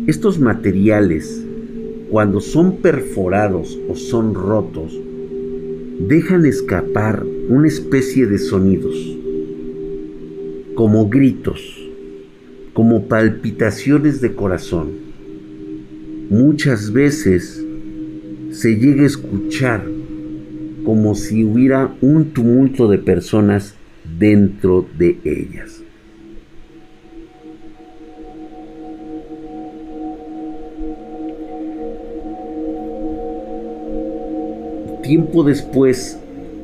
estos 0.08 0.40
materiales, 0.40 1.46
cuando 2.10 2.40
son 2.40 2.78
perforados 2.78 3.78
o 3.88 3.94
son 3.94 4.34
rotos, 4.34 4.92
dejan 6.00 6.46
escapar 6.46 7.24
una 7.50 7.66
especie 7.66 8.26
de 8.26 8.38
sonidos, 8.38 8.94
como 10.76 11.08
gritos, 11.08 11.60
como 12.72 13.08
palpitaciones 13.08 14.20
de 14.20 14.36
corazón. 14.36 14.90
Muchas 16.30 16.92
veces 16.92 17.60
se 18.52 18.76
llega 18.76 19.02
a 19.02 19.06
escuchar 19.06 19.84
como 20.84 21.16
si 21.16 21.42
hubiera 21.42 21.92
un 22.00 22.26
tumulto 22.30 22.86
de 22.86 22.98
personas 22.98 23.74
dentro 24.16 24.86
de 24.96 25.18
ellas. 25.24 25.82
Tiempo 35.02 35.42
después 35.42 36.16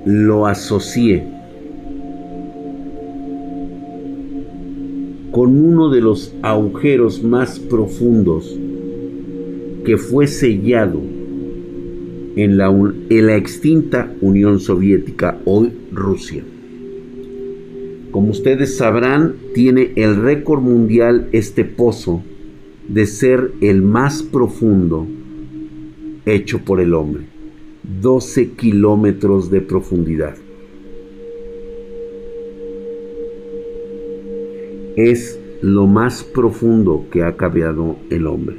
lo 0.07 0.47
asocié 0.47 1.25
con 5.33 5.59
uno 5.59 5.91
de 5.91 6.01
los 6.01 6.33
agujeros 6.43 7.25
más 7.25 7.59
profundos 7.59 8.57
que 9.85 9.99
fue 9.99 10.29
sellado 10.29 11.01
en 12.37 12.57
la, 12.57 12.69
en 12.69 13.27
la 13.27 13.37
extinta 13.37 14.15
Unión 14.21 14.61
Soviética, 14.61 15.41
hoy 15.45 15.73
Rusia. 15.93 16.45
Como 18.13 18.31
ustedes 18.31 18.77
sabrán, 18.77 19.35
tiene 19.55 19.91
el 19.97 20.17
récord 20.17 20.63
mundial 20.63 21.29
este 21.33 21.65
pozo 21.65 22.23
de 22.89 23.07
ser 23.07 23.53
el 23.61 23.83
más 23.83 24.23
profundo 24.23 25.07
hecho 26.25 26.61
por 26.61 26.81
el 26.81 26.95
hombre. 26.95 27.36
12 27.89 28.51
kilómetros 28.53 29.49
de 29.49 29.61
profundidad. 29.61 30.34
Es 34.97 35.39
lo 35.62 35.87
más 35.87 36.24
profundo 36.24 37.07
que 37.12 37.22
ha 37.22 37.37
cabeado 37.37 37.97
el 38.11 38.26
hombre. 38.26 38.57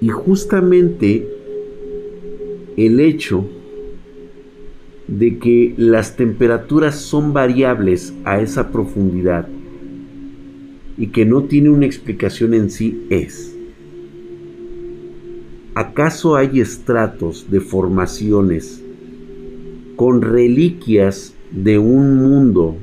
Y 0.00 0.08
justamente 0.08 1.26
el 2.76 3.00
hecho 3.00 3.44
de 5.08 5.38
que 5.38 5.74
las 5.76 6.16
temperaturas 6.16 6.96
son 6.96 7.32
variables 7.32 8.14
a 8.24 8.40
esa 8.40 8.70
profundidad 8.70 9.48
y 10.96 11.08
que 11.08 11.24
no 11.24 11.44
tiene 11.44 11.70
una 11.70 11.86
explicación 11.86 12.54
en 12.54 12.70
sí 12.70 13.06
es, 13.10 13.56
¿acaso 15.74 16.36
hay 16.36 16.60
estratos 16.60 17.50
de 17.50 17.60
formaciones 17.60 18.82
con 19.96 20.22
reliquias 20.22 21.34
de 21.50 21.78
un 21.78 22.16
mundo 22.16 22.76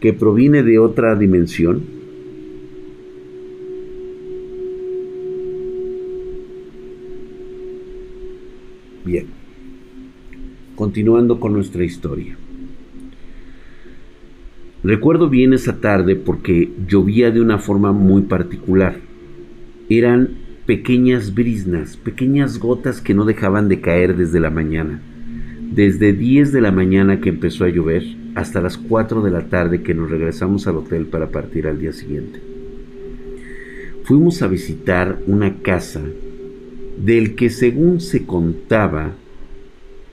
que 0.00 0.12
proviene 0.12 0.62
de 0.62 0.78
otra 0.78 1.14
dimensión? 1.16 1.82
Bien, 9.04 9.26
continuando 10.76 11.40
con 11.40 11.52
nuestra 11.52 11.84
historia. 11.84 12.36
Recuerdo 14.84 15.28
bien 15.28 15.52
esa 15.52 15.80
tarde 15.80 16.16
porque 16.16 16.72
llovía 16.88 17.30
de 17.30 17.40
una 17.40 17.58
forma 17.58 17.92
muy 17.92 18.22
particular. 18.22 18.96
Eran 19.88 20.30
pequeñas 20.66 21.34
brisnas, 21.34 21.96
pequeñas 21.96 22.58
gotas 22.58 23.00
que 23.00 23.14
no 23.14 23.24
dejaban 23.24 23.68
de 23.68 23.80
caer 23.80 24.16
desde 24.16 24.40
la 24.40 24.50
mañana. 24.50 25.00
Desde 25.72 26.12
10 26.12 26.52
de 26.52 26.60
la 26.60 26.72
mañana 26.72 27.20
que 27.20 27.28
empezó 27.28 27.64
a 27.64 27.68
llover 27.68 28.02
hasta 28.34 28.60
las 28.60 28.76
4 28.76 29.22
de 29.22 29.30
la 29.30 29.42
tarde 29.42 29.82
que 29.82 29.94
nos 29.94 30.10
regresamos 30.10 30.66
al 30.66 30.78
hotel 30.78 31.06
para 31.06 31.28
partir 31.28 31.68
al 31.68 31.78
día 31.78 31.92
siguiente. 31.92 32.40
Fuimos 34.02 34.42
a 34.42 34.48
visitar 34.48 35.20
una 35.28 35.58
casa 35.62 36.02
del 36.98 37.36
que 37.36 37.50
según 37.50 38.00
se 38.00 38.26
contaba 38.26 39.12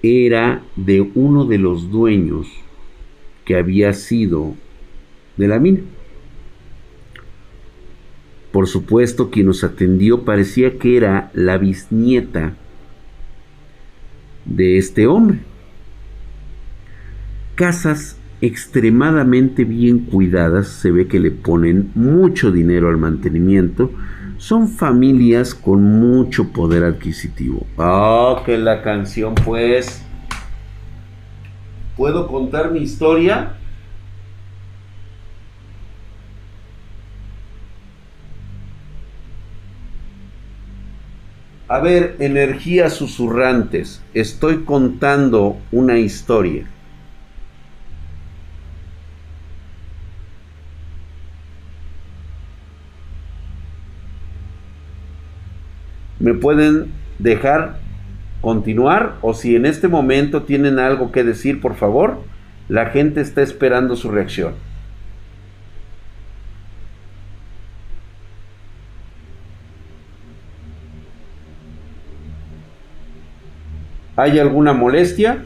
era 0.04 0.62
de 0.76 1.02
uno 1.16 1.46
de 1.46 1.58
los 1.58 1.90
dueños 1.90 2.48
que 3.50 3.56
había 3.56 3.94
sido 3.94 4.54
de 5.36 5.48
la 5.48 5.58
mina. 5.58 5.80
Por 8.52 8.68
supuesto, 8.68 9.32
quien 9.32 9.48
nos 9.48 9.64
atendió 9.64 10.24
parecía 10.24 10.78
que 10.78 10.98
era 10.98 11.32
la 11.34 11.58
bisnieta 11.58 12.54
de 14.46 14.78
este 14.78 15.08
hombre. 15.08 15.40
Casas 17.56 18.18
extremadamente 18.40 19.64
bien 19.64 19.98
cuidadas, 19.98 20.68
se 20.68 20.92
ve 20.92 21.08
que 21.08 21.20
le 21.20 21.32
ponen 21.32 21.90
mucho 21.96 22.52
dinero 22.52 22.88
al 22.88 22.98
mantenimiento, 22.98 23.92
son 24.38 24.68
familias 24.68 25.56
con 25.56 25.82
mucho 25.82 26.54
poder 26.54 26.84
adquisitivo. 26.84 27.66
Oh, 27.78 28.44
que 28.46 28.60
la 28.60 28.84
canción 28.84 29.34
pues 29.34 30.06
¿Puedo 32.00 32.28
contar 32.28 32.72
mi 32.72 32.80
historia? 32.80 33.58
A 41.68 41.80
ver, 41.80 42.16
energías 42.20 42.94
susurrantes, 42.94 44.02
estoy 44.14 44.64
contando 44.64 45.58
una 45.74 46.00
historia. 46.00 46.70
¿Me 56.18 56.34
pueden 56.34 56.94
dejar 57.18 57.89
continuar 58.42 59.18
o 59.22 59.34
si 59.34 59.56
en 59.56 59.66
este 59.66 59.88
momento 59.88 60.44
tienen 60.44 60.80
algo 60.80 61.12
que 61.12 61.24
decir, 61.24 61.62
por 61.62 61.76
favor, 61.76 62.24
la 62.68 62.88
gente 62.88 63.22
está 63.22 63.42
esperando 63.42 63.96
su 63.96 64.12
reacción. 64.12 64.54
¿Hay 74.16 74.38
alguna 74.38 74.74
molestia? 74.74 75.46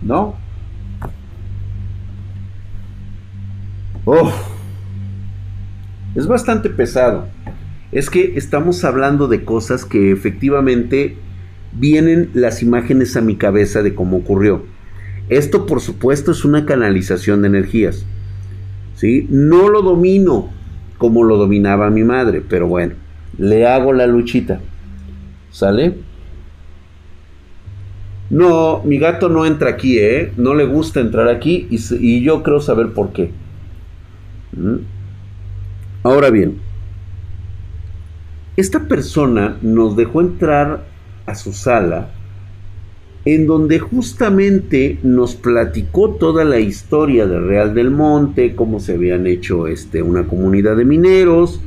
¿No? 0.00 0.34
Oh 4.06 4.55
es 6.16 6.26
bastante 6.26 6.70
pesado. 6.70 7.26
Es 7.92 8.10
que 8.10 8.32
estamos 8.36 8.84
hablando 8.84 9.28
de 9.28 9.44
cosas 9.44 9.84
que 9.84 10.10
efectivamente 10.10 11.16
vienen 11.72 12.30
las 12.34 12.62
imágenes 12.62 13.16
a 13.16 13.20
mi 13.20 13.36
cabeza 13.36 13.82
de 13.82 13.94
cómo 13.94 14.16
ocurrió. 14.16 14.64
Esto 15.28 15.66
por 15.66 15.80
supuesto 15.80 16.32
es 16.32 16.44
una 16.44 16.66
canalización 16.66 17.42
de 17.42 17.48
energías. 17.48 18.04
¿sí? 18.96 19.26
No 19.30 19.68
lo 19.68 19.82
domino 19.82 20.50
como 20.98 21.24
lo 21.24 21.36
dominaba 21.36 21.90
mi 21.90 22.04
madre, 22.04 22.42
pero 22.46 22.66
bueno, 22.66 22.94
le 23.38 23.66
hago 23.66 23.92
la 23.92 24.06
luchita. 24.06 24.60
¿Sale? 25.50 25.94
No, 28.30 28.82
mi 28.84 28.98
gato 28.98 29.28
no 29.28 29.46
entra 29.46 29.70
aquí, 29.70 29.98
¿eh? 29.98 30.32
No 30.36 30.54
le 30.54 30.64
gusta 30.64 31.00
entrar 31.00 31.28
aquí 31.28 31.68
y, 31.70 32.22
yo 32.22 32.42
creo 32.42 32.60
saber 32.60 32.92
por 32.92 33.12
qué. 33.12 33.30
¿Mm? 34.52 34.95
Ahora 36.06 36.30
bien, 36.30 36.58
esta 38.56 38.86
persona 38.86 39.58
nos 39.60 39.96
dejó 39.96 40.20
entrar 40.20 40.86
a 41.26 41.34
su 41.34 41.52
sala 41.52 42.10
en 43.24 43.48
donde 43.48 43.80
justamente 43.80 45.00
nos 45.02 45.34
platicó 45.34 46.10
toda 46.10 46.44
la 46.44 46.60
historia 46.60 47.26
de 47.26 47.40
Real 47.40 47.74
del 47.74 47.90
Monte, 47.90 48.54
cómo 48.54 48.78
se 48.78 48.92
habían 48.94 49.26
hecho 49.26 49.66
este, 49.66 50.00
una 50.00 50.28
comunidad 50.28 50.76
de 50.76 50.84
mineros, 50.84 51.60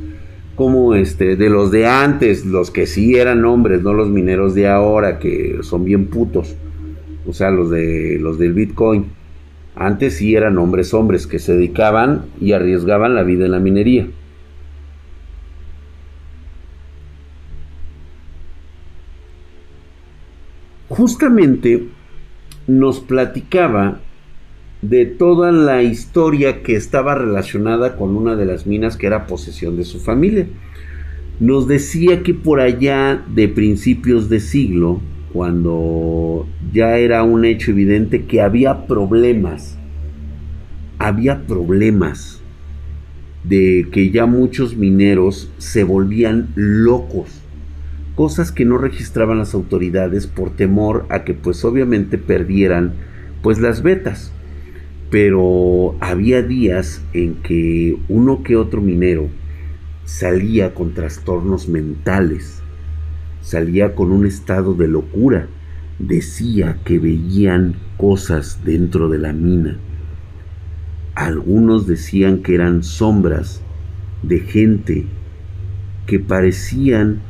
como 0.56 0.94
este, 0.94 1.36
de 1.36 1.50
los 1.50 1.70
de 1.70 1.86
antes, 1.86 2.46
los 2.46 2.70
que 2.70 2.86
sí 2.86 3.16
eran 3.16 3.44
hombres, 3.44 3.82
no 3.82 3.92
los 3.92 4.08
mineros 4.08 4.54
de 4.54 4.68
ahora, 4.68 5.18
que 5.18 5.58
son 5.60 5.84
bien 5.84 6.06
putos, 6.06 6.56
o 7.26 7.34
sea, 7.34 7.50
los, 7.50 7.68
de, 7.68 8.16
los 8.18 8.38
del 8.38 8.54
Bitcoin. 8.54 9.04
Antes 9.76 10.14
sí 10.14 10.34
eran 10.34 10.56
hombres 10.56 10.94
hombres 10.94 11.26
que 11.26 11.38
se 11.38 11.52
dedicaban 11.52 12.24
y 12.40 12.52
arriesgaban 12.52 13.14
la 13.14 13.22
vida 13.22 13.44
en 13.44 13.50
la 13.50 13.60
minería. 13.60 14.08
Justamente 21.00 21.88
nos 22.66 23.00
platicaba 23.00 24.00
de 24.82 25.06
toda 25.06 25.50
la 25.50 25.82
historia 25.82 26.62
que 26.62 26.76
estaba 26.76 27.14
relacionada 27.14 27.96
con 27.96 28.14
una 28.14 28.36
de 28.36 28.44
las 28.44 28.66
minas 28.66 28.98
que 28.98 29.06
era 29.06 29.26
posesión 29.26 29.78
de 29.78 29.84
su 29.84 29.98
familia. 29.98 30.46
Nos 31.40 31.66
decía 31.66 32.22
que 32.22 32.34
por 32.34 32.60
allá 32.60 33.24
de 33.34 33.48
principios 33.48 34.28
de 34.28 34.40
siglo, 34.40 35.00
cuando 35.32 36.46
ya 36.70 36.98
era 36.98 37.22
un 37.22 37.46
hecho 37.46 37.70
evidente 37.70 38.26
que 38.26 38.42
había 38.42 38.86
problemas, 38.86 39.78
había 40.98 41.46
problemas 41.46 42.42
de 43.42 43.88
que 43.90 44.10
ya 44.10 44.26
muchos 44.26 44.76
mineros 44.76 45.50
se 45.56 45.82
volvían 45.82 46.50
locos 46.56 47.40
cosas 48.20 48.52
que 48.52 48.66
no 48.66 48.76
registraban 48.76 49.38
las 49.38 49.54
autoridades 49.54 50.26
por 50.26 50.50
temor 50.50 51.06
a 51.08 51.24
que 51.24 51.32
pues 51.32 51.64
obviamente 51.64 52.18
perdieran 52.18 52.92
pues 53.40 53.58
las 53.60 53.82
vetas. 53.82 54.30
Pero 55.10 55.96
había 56.00 56.42
días 56.42 57.02
en 57.14 57.36
que 57.36 57.96
uno 58.10 58.42
que 58.42 58.56
otro 58.56 58.82
minero 58.82 59.30
salía 60.04 60.74
con 60.74 60.92
trastornos 60.92 61.70
mentales, 61.70 62.60
salía 63.40 63.94
con 63.94 64.12
un 64.12 64.26
estado 64.26 64.74
de 64.74 64.88
locura, 64.88 65.46
decía 65.98 66.76
que 66.84 66.98
veían 66.98 67.76
cosas 67.96 68.60
dentro 68.66 69.08
de 69.08 69.16
la 69.16 69.32
mina. 69.32 69.78
Algunos 71.14 71.86
decían 71.86 72.42
que 72.42 72.54
eran 72.54 72.82
sombras 72.82 73.62
de 74.22 74.40
gente 74.40 75.06
que 76.04 76.18
parecían 76.20 77.22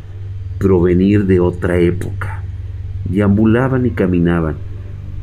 provenir 0.61 1.25
de 1.25 1.41
otra 1.41 1.79
época. 1.81 2.45
ambulaban 3.23 3.87
y 3.87 3.91
caminaban. 3.93 4.57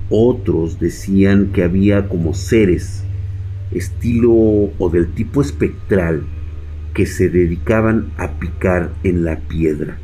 Otros 0.10 0.80
decían 0.80 1.52
que 1.54 1.64
había 1.64 2.10
como 2.10 2.34
seres, 2.34 3.04
estilo 3.72 4.34
o 4.34 4.90
del 4.92 5.14
tipo 5.14 5.42
espectral, 5.42 6.24
que 6.96 7.06
se 7.06 7.30
dedicaban 7.30 8.12
a 8.18 8.40
picar 8.40 8.90
en 9.04 9.26
la 9.26 9.38
piedra. 9.38 10.00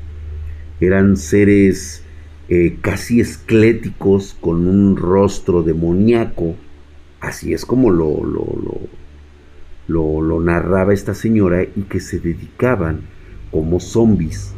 Eran 0.79 1.17
seres 1.17 2.03
eh, 2.47 2.77
casi 2.81 3.19
esqueléticos 3.19 4.37
con 4.39 4.67
un 4.67 4.95
rostro 4.97 5.63
demoníaco. 5.63 6.55
Así 7.19 7.53
es 7.53 7.65
como 7.65 7.89
lo, 7.89 8.23
lo, 8.23 8.45
lo, 9.87 10.21
lo 10.21 10.39
narraba 10.41 10.93
esta 10.93 11.15
señora 11.15 11.63
y 11.63 11.83
que 11.89 11.99
se 11.99 12.19
dedicaban 12.19 13.01
como 13.49 13.79
zombies 13.79 14.53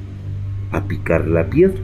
a 0.72 0.86
picar 0.86 1.28
la 1.28 1.50
piedra. 1.50 1.80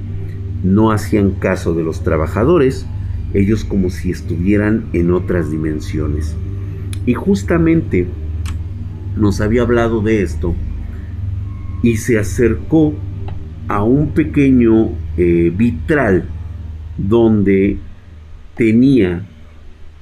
No 0.63 0.91
hacían 0.91 1.31
caso 1.31 1.73
de 1.73 1.83
los 1.83 2.03
trabajadores, 2.03 2.85
ellos 3.33 3.63
como 3.65 3.89
si 3.89 4.11
estuvieran 4.11 4.85
en 4.93 5.11
otras 5.11 5.49
dimensiones. 5.49 6.35
Y 7.05 7.13
justamente 7.13 8.07
nos 9.15 9.41
había 9.41 9.63
hablado 9.63 10.01
de 10.01 10.21
esto 10.21 10.55
y 11.81 11.97
se 11.97 12.19
acercó 12.19 12.93
a 13.67 13.83
un 13.83 14.09
pequeño 14.09 14.89
eh, 15.17 15.51
vitral 15.55 16.25
donde 16.97 17.77
tenía 18.55 19.25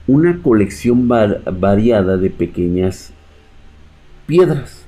una 0.08 0.42
colección 0.42 1.08
variada 1.08 2.18
de 2.18 2.30
pequeñas 2.30 3.14
piedras, 4.26 4.79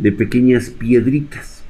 de 0.00 0.12
pequeñas 0.12 0.70
piedritas. 0.70 1.62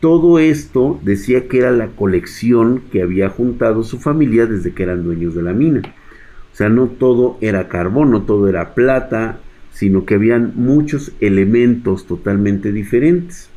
Todo 0.00 0.38
esto 0.38 1.00
decía 1.02 1.48
que 1.48 1.58
era 1.58 1.72
la 1.72 1.88
colección 1.88 2.82
que 2.92 3.02
había 3.02 3.28
juntado 3.28 3.82
su 3.82 3.98
familia 3.98 4.46
desde 4.46 4.72
que 4.72 4.84
eran 4.84 5.02
dueños 5.02 5.34
de 5.34 5.42
la 5.42 5.52
mina. 5.52 5.82
O 6.52 6.56
sea, 6.56 6.68
no 6.68 6.86
todo 6.86 7.36
era 7.40 7.68
carbón, 7.68 8.12
no 8.12 8.22
todo 8.22 8.48
era 8.48 8.74
plata, 8.74 9.40
sino 9.72 10.04
que 10.04 10.14
habían 10.14 10.52
muchos 10.54 11.12
elementos 11.20 12.06
totalmente 12.06 12.72
diferentes. 12.72 13.50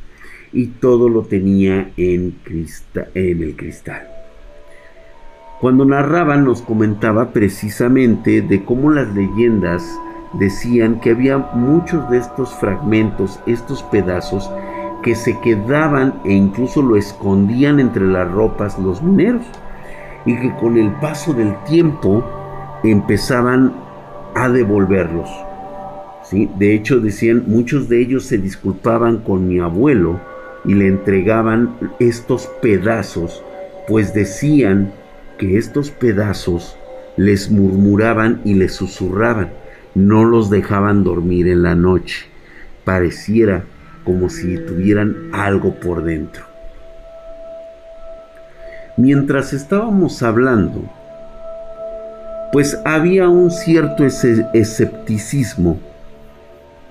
Y 0.52 0.66
todo 0.66 1.08
lo 1.08 1.22
tenía 1.22 1.92
en, 1.96 2.34
en 3.14 3.42
el 3.42 3.56
cristal. 3.56 4.08
Cuando 5.60 5.84
narraba 5.84 6.36
nos 6.36 6.60
comentaba 6.60 7.32
precisamente 7.32 8.42
de 8.42 8.64
cómo 8.64 8.90
las 8.90 9.14
leyendas 9.14 9.84
decían 10.34 11.00
que 11.00 11.10
había 11.10 11.38
muchos 11.38 12.08
de 12.10 12.18
estos 12.18 12.54
fragmentos, 12.54 13.38
estos 13.46 13.82
pedazos, 13.84 14.50
que 15.02 15.14
se 15.14 15.38
quedaban 15.40 16.14
e 16.24 16.32
incluso 16.32 16.80
lo 16.80 16.96
escondían 16.96 17.80
entre 17.80 18.06
las 18.06 18.30
ropas 18.30 18.78
los 18.78 19.02
mineros 19.02 19.44
y 20.24 20.38
que 20.38 20.54
con 20.56 20.78
el 20.78 20.92
paso 20.92 21.32
del 21.34 21.54
tiempo 21.64 22.24
empezaban 22.84 23.72
a 24.34 24.48
devolverlos. 24.48 25.28
¿sí? 26.22 26.48
De 26.56 26.74
hecho 26.74 27.00
decían, 27.00 27.44
muchos 27.48 27.88
de 27.88 28.00
ellos 28.00 28.26
se 28.26 28.38
disculpaban 28.38 29.18
con 29.18 29.48
mi 29.48 29.58
abuelo 29.58 30.20
y 30.64 30.74
le 30.74 30.86
entregaban 30.86 31.76
estos 31.98 32.46
pedazos, 32.62 33.42
pues 33.88 34.14
decían 34.14 34.92
que 35.38 35.58
estos 35.58 35.90
pedazos 35.90 36.78
les 37.16 37.50
murmuraban 37.50 38.40
y 38.44 38.54
les 38.54 38.74
susurraban 38.74 39.61
no 39.94 40.24
los 40.24 40.50
dejaban 40.50 41.04
dormir 41.04 41.48
en 41.48 41.62
la 41.62 41.74
noche. 41.74 42.26
Pareciera 42.84 43.64
como 44.04 44.28
si 44.28 44.56
tuvieran 44.58 45.30
algo 45.32 45.74
por 45.74 46.02
dentro. 46.02 46.44
Mientras 48.96 49.52
estábamos 49.52 50.22
hablando, 50.22 50.82
pues 52.52 52.78
había 52.84 53.28
un 53.28 53.50
cierto 53.50 54.04
escepticismo 54.04 55.80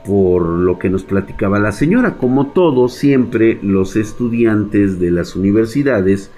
por 0.05 0.41
lo 0.47 0.79
que 0.79 0.89
nos 0.89 1.03
platicaba 1.03 1.59
la 1.59 1.71
señora. 1.71 2.15
Como 2.15 2.47
todos, 2.47 2.93
siempre 2.93 3.59
los 3.61 3.95
estudiantes 3.95 4.99
de 4.99 5.11
las 5.11 5.35
universidades, 5.35 6.31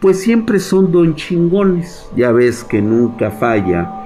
pues 0.00 0.20
siempre 0.20 0.58
son 0.58 0.90
don 0.90 1.14
chingones. 1.14 2.08
Ya 2.16 2.32
ves 2.32 2.64
que 2.64 2.82
nunca 2.82 3.30
falla 3.30 4.03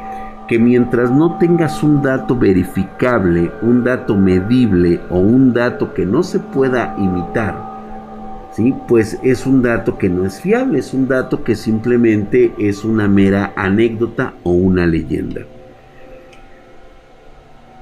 que 0.49 0.59
mientras 0.59 1.11
no 1.11 1.37
tengas 1.37 1.83
un 1.83 2.01
dato 2.01 2.35
verificable, 2.35 3.53
un 3.61 3.85
dato 3.85 4.17
medible 4.17 4.99
o 5.11 5.19
un 5.19 5.53
dato 5.53 5.93
que 5.93 6.07
no 6.07 6.23
se 6.23 6.41
pueda 6.41 6.97
imitar, 6.99 8.49
¿sí? 8.53 8.75
pues 8.89 9.19
es 9.23 9.47
un 9.47 9.61
dato 9.63 9.99
que 9.99 10.09
no 10.09 10.25
es 10.25 10.41
fiable, 10.41 10.79
es 10.79 10.95
un 10.95 11.07
dato 11.07 11.45
que 11.45 11.55
simplemente 11.55 12.55
es 12.59 12.83
una 12.83 13.07
mera 13.09 13.53
anécdota 13.57 14.33
o 14.43 14.53
una 14.53 14.87
leyenda. 14.87 15.43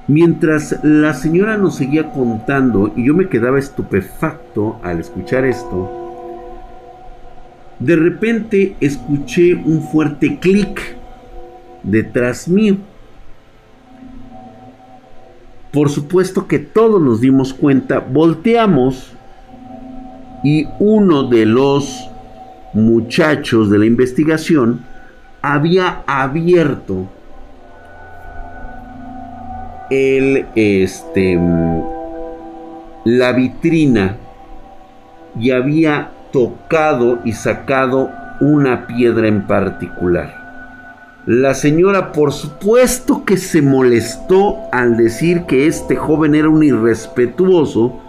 Mientras 0.09 0.83
la 0.83 1.13
señora 1.13 1.57
nos 1.57 1.75
seguía 1.75 2.11
contando 2.11 2.91
y 2.95 3.07
yo 3.07 3.13
me 3.13 3.29
quedaba 3.29 3.59
estupefacto 3.59 4.79
al 4.83 4.99
escuchar 4.99 5.45
esto, 5.45 5.89
de 7.79 7.95
repente 7.95 8.75
escuché 8.81 9.53
un 9.53 9.83
fuerte 9.83 10.37
clic 10.39 10.96
detrás 11.87 12.47
mío. 12.47 12.77
Por 15.71 15.89
supuesto 15.89 16.47
que 16.47 16.59
todos 16.59 17.01
nos 17.01 17.21
dimos 17.21 17.53
cuenta, 17.53 17.99
volteamos 17.99 19.11
y 20.43 20.67
uno 20.79 21.23
de 21.23 21.45
los 21.45 22.09
muchachos 22.73 23.69
de 23.69 23.79
la 23.79 23.85
investigación 23.85 24.85
había 25.41 26.03
abierto 26.05 27.07
el 29.89 30.45
este 30.55 31.39
la 33.05 33.31
vitrina 33.31 34.17
y 35.39 35.51
había 35.51 36.11
tocado 36.31 37.19
y 37.23 37.31
sacado 37.31 38.09
una 38.41 38.85
piedra 38.85 39.27
en 39.27 39.47
particular. 39.47 40.36
La 41.27 41.55
señora 41.55 42.13
por 42.13 42.31
supuesto 42.31 43.25
que 43.25 43.35
se 43.35 43.61
molestó 43.61 44.59
al 44.71 44.95
decir 44.95 45.43
que 45.43 45.67
este 45.67 45.97
joven 45.97 46.35
era 46.35 46.47
un 46.47 46.63
irrespetuoso, 46.63 47.99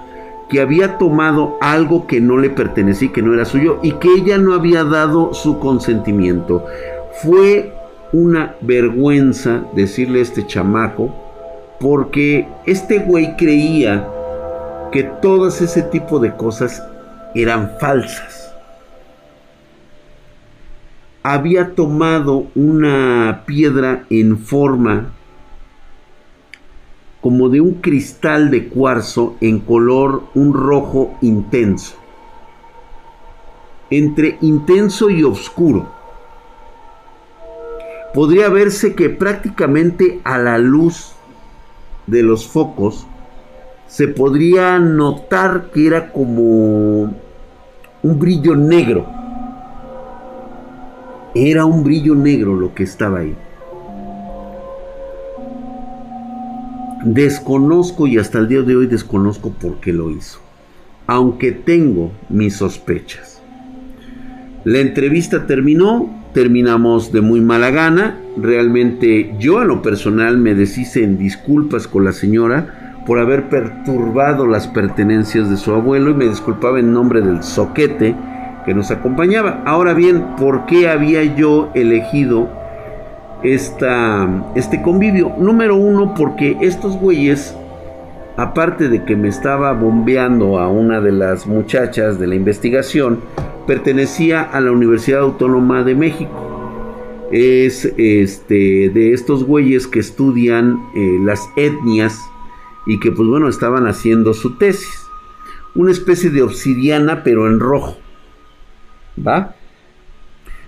que 0.49 0.61
había 0.61 0.99
tomado 0.99 1.57
algo 1.61 2.07
que 2.07 2.21
no 2.21 2.37
le 2.37 2.49
pertenecía, 2.49 3.13
que 3.13 3.23
no 3.23 3.35
era 3.35 3.45
suyo, 3.45 3.81
y 3.83 3.95
que 3.95 4.07
ella 4.09 4.39
no 4.39 4.55
había 4.55 4.85
dado 4.85 5.35
su 5.35 5.59
consentimiento. 5.59 6.65
Fue 7.21 7.75
una 8.13 8.55
vergüenza 8.61 9.65
decirle 9.75 10.21
a 10.21 10.23
este 10.23 10.47
chamaco, 10.47 11.13
porque 11.81 12.47
este 12.67 13.01
güey 13.01 13.37
creía 13.37 14.07
que 14.93 15.03
todas 15.03 15.61
ese 15.61 15.83
tipo 15.83 16.21
de 16.21 16.37
cosas 16.37 16.85
eran 17.35 17.73
falsas 17.81 18.48
había 21.23 21.75
tomado 21.75 22.47
una 22.55 23.43
piedra 23.47 24.05
en 24.11 24.39
forma 24.39 25.13
como 27.21 27.49
de 27.49 27.61
un 27.61 27.75
cristal 27.75 28.51
de 28.51 28.69
cuarzo 28.69 29.37
en 29.41 29.59
color 29.59 30.23
un 30.35 30.55
rojo 30.55 31.19
intenso, 31.21 31.97
entre 33.91 34.39
intenso 34.41 35.11
y 35.11 35.25
oscuro. 35.25 35.91
Podría 38.15 38.49
verse 38.49 38.95
que 38.95 39.11
prácticamente 39.11 40.21
a 40.25 40.39
la 40.39 40.59
luz 40.59 41.13
de 42.07 42.23
los 42.23 42.47
focos 42.47 43.07
se 43.87 44.09
podría 44.09 44.79
notar 44.79 45.71
que 45.73 45.87
era 45.87 46.13
como 46.13 47.13
un 48.03 48.19
brillo 48.19 48.55
negro 48.55 49.07
era 51.47 51.65
un 51.65 51.85
brillo 51.85 52.15
negro 52.15 52.57
lo 52.57 52.75
que 52.75 52.83
estaba 52.83 53.21
ahí. 53.21 53.35
Desconozco 57.05 58.09
y 58.09 58.19
hasta 58.19 58.39
el 58.39 58.49
día 58.49 58.63
de 58.63 58.75
hoy 58.75 58.87
desconozco 58.89 59.51
por 59.51 59.79
qué 59.79 59.93
lo 59.93 60.11
hizo, 60.11 60.41
aunque 61.07 61.53
tengo 61.53 62.11
mis 62.29 62.57
sospechas. 62.57 63.41
La 64.65 64.81
entrevista 64.81 65.47
terminó, 65.47 66.11
terminamos 66.35 67.13
de 67.13 67.21
muy 67.21 67.41
mala 67.41 67.71
gana, 67.71 68.19
realmente 68.37 69.37
yo 69.39 69.59
a 69.59 69.65
lo 69.65 69.81
personal 69.81 70.39
me 70.39 70.57
deshice 70.57 71.05
en 71.05 71.19
disculpas 71.19 71.87
con 71.87 72.05
la 72.05 72.13
señora 72.13 73.03
por 73.07 73.21
haber 73.21 73.49
perturbado 73.49 74.47
las 74.49 74.67
pertenencias 74.67 75.49
de 75.49 75.57
su 75.57 75.73
abuelo 75.73 76.11
y 76.11 76.15
me 76.15 76.29
disculpaba 76.29 76.81
en 76.81 76.93
nombre 76.93 77.23
del 77.23 77.45
soquete 77.45 78.17
que 78.69 78.75
nos 78.75 78.91
acompañaba. 78.91 79.63
Ahora 79.65 79.95
bien, 79.95 80.37
¿por 80.37 80.67
qué 80.67 80.91
había 80.91 81.25
yo 81.25 81.71
elegido 81.75 82.51
esta, 83.43 84.29
este 84.57 84.83
convivio? 84.83 85.33
Número 85.39 85.75
uno, 85.75 86.13
porque 86.15 86.59
estos 86.61 86.99
güeyes 86.99 87.57
aparte 88.37 88.91
de 88.91 89.05
que 89.05 89.17
me 89.17 89.29
estaba 89.29 89.73
bombeando 89.73 90.59
a 90.59 90.69
una 90.69 91.01
de 91.01 91.13
las 91.13 91.47
muchachas 91.47 92.21
de 92.21 92.27
la 92.27 92.35
investigación, 92.35 93.21
pertenecía 93.67 94.43
a 94.43 94.61
la 94.61 94.71
Universidad 94.71 95.23
Autónoma 95.23 95.83
de 95.83 95.95
México. 95.95 97.27
Es 97.33 97.87
este 97.97 98.91
de 98.91 99.15
estos 99.15 99.45
güeyes 99.45 99.87
que 99.87 100.01
estudian 100.01 100.79
eh, 100.95 101.19
las 101.23 101.49
etnias 101.57 102.21
y 102.87 103.01
que 103.01 103.13
pues 103.13 103.27
bueno 103.29 103.49
estaban 103.49 103.87
haciendo 103.87 104.35
su 104.35 104.59
tesis. 104.59 105.07
Una 105.75 105.91
especie 105.91 106.29
de 106.29 106.43
obsidiana 106.43 107.25
pero 107.25 107.47
en 107.47 107.61
rojo. 107.61 107.97
¿Va? 109.27 109.55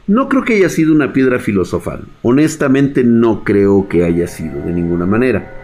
No 0.06 0.28
creo 0.28 0.44
que 0.44 0.54
haya 0.54 0.68
sido 0.68 0.92
una 0.92 1.12
piedra 1.12 1.38
filosofal. 1.38 2.04
Honestamente 2.22 3.04
no 3.04 3.44
creo 3.44 3.88
que 3.88 4.04
haya 4.04 4.26
sido 4.26 4.60
de 4.62 4.72
ninguna 4.72 5.06
manera. 5.06 5.56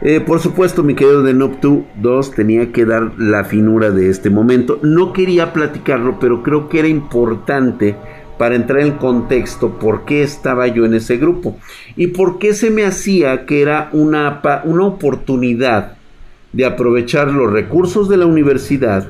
Eh, 0.00 0.20
por 0.20 0.40
supuesto, 0.40 0.82
mi 0.82 0.94
querido 0.94 1.22
de 1.22 1.34
Noptu 1.34 1.84
2 2.00 2.30
tenía 2.32 2.72
que 2.72 2.84
dar 2.84 3.12
la 3.18 3.44
finura 3.44 3.90
de 3.90 4.10
este 4.10 4.30
momento. 4.30 4.78
No 4.82 5.12
quería 5.12 5.52
platicarlo, 5.52 6.18
pero 6.18 6.42
creo 6.42 6.68
que 6.68 6.78
era 6.78 6.88
importante 6.88 7.96
para 8.38 8.56
entrar 8.56 8.80
en 8.80 8.92
contexto 8.92 9.78
por 9.78 10.04
qué 10.04 10.22
estaba 10.22 10.66
yo 10.66 10.84
en 10.84 10.94
ese 10.94 11.18
grupo 11.18 11.58
y 11.96 12.08
por 12.08 12.38
qué 12.38 12.52
se 12.54 12.70
me 12.70 12.84
hacía 12.84 13.46
que 13.46 13.62
era 13.62 13.90
una, 13.92 14.40
una 14.64 14.86
oportunidad 14.86 15.96
de 16.52 16.64
aprovechar 16.64 17.30
los 17.30 17.52
recursos 17.52 18.08
de 18.08 18.16
la 18.16 18.26
universidad 18.26 19.06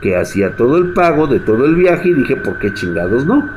que 0.00 0.16
hacía 0.16 0.56
todo 0.56 0.78
el 0.78 0.92
pago 0.92 1.26
de 1.26 1.40
todo 1.40 1.64
el 1.64 1.74
viaje 1.74 2.10
y 2.10 2.14
dije, 2.14 2.36
¿por 2.36 2.58
qué 2.58 2.72
chingados 2.74 3.26
no? 3.26 3.48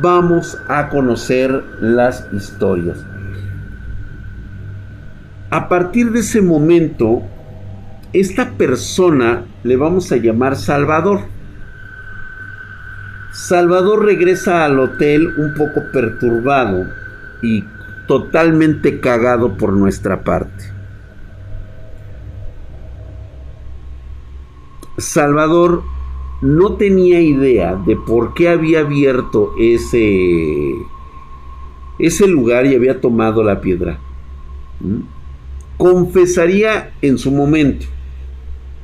Vamos 0.00 0.58
a 0.68 0.88
conocer 0.88 1.64
las 1.80 2.26
historias. 2.32 3.04
A 5.50 5.68
partir 5.68 6.12
de 6.12 6.20
ese 6.20 6.42
momento, 6.42 7.22
esta 8.12 8.50
persona 8.52 9.44
le 9.64 9.76
vamos 9.76 10.12
a 10.12 10.16
llamar 10.16 10.56
Salvador. 10.56 11.20
Salvador 13.32 14.04
regresa 14.04 14.64
al 14.64 14.78
hotel 14.78 15.26
un 15.38 15.54
poco 15.54 15.82
perturbado 15.92 16.86
y 17.42 17.64
totalmente 18.06 19.00
cagado 19.00 19.56
por 19.56 19.72
nuestra 19.72 20.22
parte. 20.22 20.77
Salvador 24.98 25.82
no 26.40 26.74
tenía 26.74 27.20
idea 27.20 27.74
de 27.74 27.96
por 27.96 28.34
qué 28.34 28.48
había 28.48 28.80
abierto 28.80 29.54
ese, 29.58 30.74
ese 31.98 32.28
lugar 32.28 32.66
y 32.66 32.74
había 32.74 33.00
tomado 33.00 33.42
la 33.42 33.60
piedra. 33.60 33.98
¿Mm? 34.80 35.00
Confesaría 35.76 36.92
en 37.02 37.18
su 37.18 37.30
momento, 37.30 37.86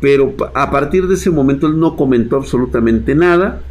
pero 0.00 0.34
a 0.54 0.70
partir 0.70 1.08
de 1.08 1.14
ese 1.14 1.30
momento 1.30 1.66
él 1.66 1.78
no 1.78 1.96
comentó 1.96 2.36
absolutamente 2.36 3.14
nada. 3.16 3.62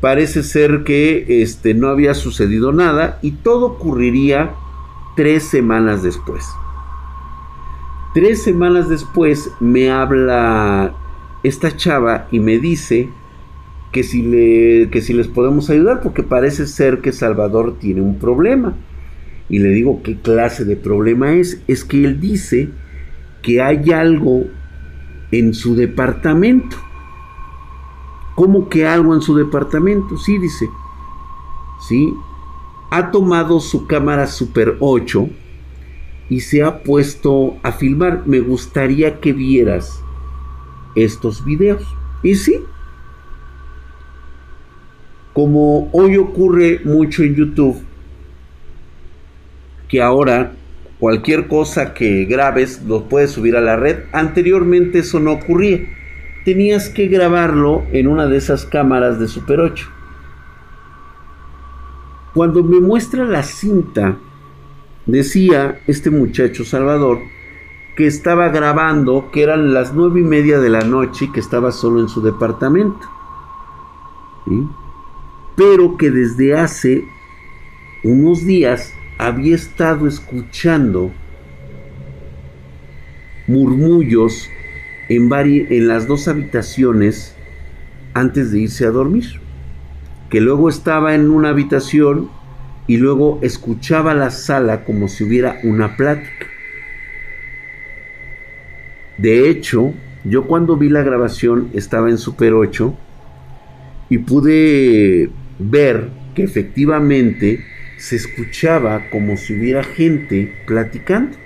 Parece 0.00 0.42
ser 0.42 0.82
que 0.82 1.42
este, 1.42 1.74
no 1.74 1.88
había 1.88 2.14
sucedido 2.14 2.72
nada 2.72 3.18
y 3.22 3.32
todo 3.32 3.66
ocurriría 3.66 4.54
tres 5.14 5.44
semanas 5.44 6.02
después. 6.02 6.44
Tres 8.14 8.42
semanas 8.42 8.88
después 8.88 9.50
me 9.60 9.90
habla 9.90 10.94
esta 11.42 11.76
chava 11.76 12.28
y 12.30 12.40
me 12.40 12.58
dice 12.58 13.08
que 13.92 14.02
si, 14.02 14.22
le, 14.22 14.88
que 14.90 15.00
si 15.02 15.12
les 15.12 15.28
podemos 15.28 15.68
ayudar 15.70 16.00
porque 16.00 16.22
parece 16.22 16.66
ser 16.66 17.00
que 17.00 17.12
Salvador 17.12 17.78
tiene 17.78 18.00
un 18.00 18.18
problema. 18.18 18.74
Y 19.48 19.58
le 19.58 19.68
digo, 19.68 20.02
¿qué 20.02 20.16
clase 20.16 20.64
de 20.64 20.76
problema 20.76 21.34
es? 21.34 21.62
Es 21.68 21.84
que 21.84 22.04
él 22.04 22.20
dice 22.20 22.70
que 23.42 23.60
hay 23.60 23.92
algo 23.92 24.44
en 25.30 25.52
su 25.52 25.74
departamento. 25.74 26.76
¿Cómo 28.34 28.70
que 28.70 28.86
algo 28.86 29.14
en 29.14 29.20
su 29.20 29.36
departamento? 29.36 30.16
Sí, 30.16 30.38
dice. 30.38 30.70
Sí. 31.86 32.14
Ha 32.90 33.10
tomado 33.10 33.60
su 33.60 33.86
cámara 33.86 34.26
Super 34.26 34.76
8 34.80 35.28
y 36.30 36.40
se 36.40 36.62
ha 36.62 36.82
puesto 36.82 37.56
a 37.62 37.72
filmar. 37.72 38.22
Me 38.24 38.40
gustaría 38.40 39.20
que 39.20 39.34
vieras 39.34 40.02
estos 40.94 41.44
videos. 41.44 41.82
Y 42.22 42.34
sí, 42.34 42.60
como 45.32 45.90
hoy 45.92 46.16
ocurre 46.16 46.80
mucho 46.84 47.22
en 47.22 47.34
YouTube, 47.34 47.82
que 49.88 50.02
ahora 50.02 50.52
cualquier 50.98 51.48
cosa 51.48 51.94
que 51.94 52.24
grabes 52.26 52.82
lo 52.82 53.08
puedes 53.08 53.32
subir 53.32 53.56
a 53.56 53.60
la 53.60 53.76
red, 53.76 54.04
anteriormente 54.12 55.00
eso 55.00 55.20
no 55.20 55.32
ocurría. 55.32 55.80
Tenías 56.44 56.88
que 56.88 57.08
grabarlo 57.08 57.84
en 57.92 58.08
una 58.08 58.26
de 58.26 58.36
esas 58.36 58.64
cámaras 58.66 59.18
de 59.18 59.28
Super 59.28 59.60
8. 59.60 59.88
Cuando 62.34 62.62
me 62.62 62.80
muestra 62.80 63.24
la 63.24 63.42
cinta, 63.42 64.16
decía 65.06 65.80
este 65.86 66.10
muchacho 66.10 66.64
Salvador, 66.64 67.18
que 67.96 68.06
estaba 68.06 68.48
grabando, 68.48 69.30
que 69.30 69.42
eran 69.42 69.74
las 69.74 69.92
nueve 69.92 70.20
y 70.20 70.24
media 70.24 70.58
de 70.60 70.70
la 70.70 70.80
noche 70.80 71.26
y 71.26 71.32
que 71.32 71.40
estaba 71.40 71.72
solo 71.72 72.00
en 72.00 72.08
su 72.08 72.22
departamento. 72.22 73.06
Pero 75.56 75.96
que 75.96 76.10
desde 76.10 76.58
hace 76.58 77.04
unos 78.02 78.44
días 78.44 78.92
había 79.18 79.54
estado 79.54 80.06
escuchando 80.06 81.12
murmullos 83.46 84.48
en, 85.08 85.30
en 85.32 85.88
las 85.88 86.06
dos 86.06 86.28
habitaciones 86.28 87.36
antes 88.14 88.52
de 88.52 88.60
irse 88.60 88.86
a 88.86 88.90
dormir. 88.90 89.40
Que 90.30 90.40
luego 90.40 90.70
estaba 90.70 91.14
en 91.14 91.30
una 91.30 91.50
habitación 91.50 92.30
y 92.86 92.96
luego 92.96 93.38
escuchaba 93.42 94.14
la 94.14 94.30
sala 94.30 94.84
como 94.84 95.08
si 95.08 95.24
hubiera 95.24 95.60
una 95.62 95.96
plática. 95.96 96.46
De 99.22 99.48
hecho, 99.48 99.94
yo 100.24 100.48
cuando 100.48 100.76
vi 100.76 100.88
la 100.88 101.04
grabación 101.04 101.70
estaba 101.74 102.10
en 102.10 102.18
Super 102.18 102.54
8 102.54 102.92
y 104.08 104.18
pude 104.18 105.30
ver 105.60 106.08
que 106.34 106.42
efectivamente 106.42 107.64
se 107.98 108.16
escuchaba 108.16 109.10
como 109.10 109.36
si 109.36 109.54
hubiera 109.54 109.84
gente 109.84 110.52
platicando. 110.66 111.36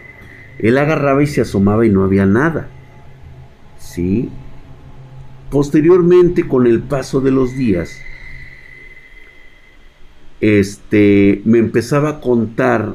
Él 0.58 0.78
agarraba 0.78 1.22
y 1.22 1.26
se 1.26 1.42
asomaba 1.42 1.84
y 1.84 1.90
no 1.90 2.02
había 2.02 2.24
nada. 2.24 2.70
¿Sí? 3.78 4.30
Posteriormente, 5.50 6.48
con 6.48 6.66
el 6.66 6.80
paso 6.80 7.20
de 7.20 7.30
los 7.30 7.58
días, 7.58 8.00
este, 10.40 11.42
me 11.44 11.58
empezaba 11.58 12.08
a 12.08 12.20
contar 12.22 12.94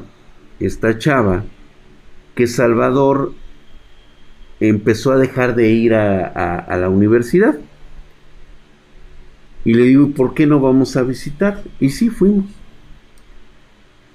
esta 0.58 0.98
chava 0.98 1.44
que 2.34 2.48
Salvador 2.48 3.32
empezó 4.68 5.10
a 5.10 5.16
dejar 5.16 5.54
de 5.56 5.70
ir 5.70 5.94
a, 5.94 6.76
la 6.76 6.88
universidad. 6.88 7.58
Y 9.64 9.74
le 9.74 9.84
digo, 9.84 10.10
¿por 10.10 10.34
qué 10.34 10.46
no 10.46 10.60
vamos 10.60 10.96
a 10.96 11.02
visitar? 11.02 11.62
Y 11.80 11.90
sí, 11.90 12.10
fuimos. 12.10 12.46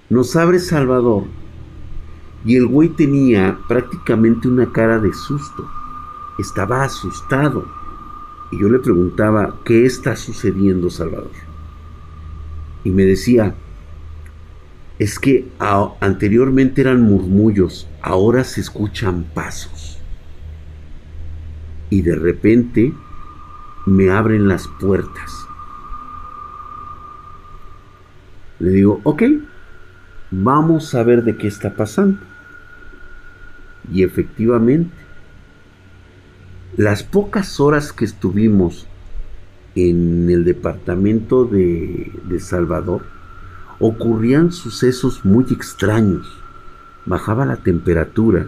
Nos 0.10 0.36
abre 0.36 0.60
Salvador. 0.60 1.26
Y 2.45 2.56
el 2.56 2.68
güey 2.68 2.89
tenía 2.89 3.58
prácticamente 3.68 4.48
una 4.48 4.72
cara 4.72 5.00
de 5.00 5.14
susto. 5.14 5.70
Estaba 6.39 6.84
asustado. 6.84 7.68
Y 8.52 8.62
yo 8.62 8.70
le 8.70 8.80
preguntaba, 8.80 9.56
¿qué 9.66 9.86
está 9.86 10.16
sucediendo, 10.16 10.89
Salvador? 10.89 11.32
Y 12.86 12.91
me 12.91 13.04
decía, 13.04 13.54
es 14.98 15.20
que 15.20 15.50
anteriormente 16.00 16.82
eran 16.82 17.02
murmullos, 17.02 17.89
ahora 18.02 18.45
se 18.45 18.62
escuchan 18.62 19.26
pasos 19.34 19.97
y 21.90 22.02
de 22.02 22.16
repente 22.16 22.94
me 23.86 24.10
abren 24.10 24.48
las 24.48 24.68
puertas. 24.68 25.48
Le 28.60 28.72
digo, 28.72 29.00
ok, 29.04 29.24
vamos 30.32 30.96
a 30.96 31.04
ver 31.04 31.24
de 31.24 31.38
qué 31.38 31.48
está 31.48 31.76
pasando. 31.76 32.20
Y 33.92 34.04
efectivamente, 34.04 34.96
las 36.76 37.04
pocas 37.04 37.60
horas 37.60 37.94
que 37.94 38.06
estuvimos 38.06 38.88
en 39.76 40.30
el 40.30 40.44
departamento 40.44 41.46
de, 41.46 42.12
de 42.28 42.40
Salvador, 42.40 43.04
ocurrían 43.80 44.52
sucesos 44.52 45.24
muy 45.24 45.46
extraños. 45.52 46.28
Bajaba 47.06 47.46
la 47.46 47.58
temperatura, 47.58 48.48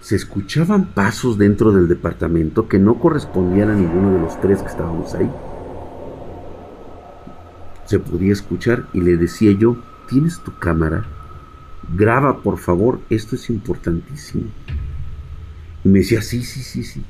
se 0.00 0.16
escuchaban 0.16 0.86
pasos 0.86 1.38
dentro 1.38 1.72
del 1.72 1.88
departamento 1.88 2.68
que 2.68 2.78
no 2.78 2.98
correspondían 2.98 3.70
a 3.70 3.74
ninguno 3.74 4.12
de 4.12 4.20
los 4.20 4.40
tres 4.40 4.62
que 4.62 4.68
estábamos 4.68 5.14
ahí. 5.14 5.30
Se 7.86 7.98
podía 7.98 8.32
escuchar 8.32 8.86
y 8.92 9.00
le 9.00 9.16
decía 9.16 9.52
yo, 9.52 9.76
¿tienes 10.08 10.40
tu 10.40 10.56
cámara? 10.58 11.04
Graba, 11.94 12.42
por 12.42 12.58
favor, 12.58 13.00
esto 13.10 13.36
es 13.36 13.48
importantísimo. 13.48 14.44
Y 15.84 15.88
me 15.88 16.00
decía, 16.00 16.20
sí, 16.20 16.42
sí, 16.42 16.62
sí, 16.62 16.82
sí. 16.82 17.04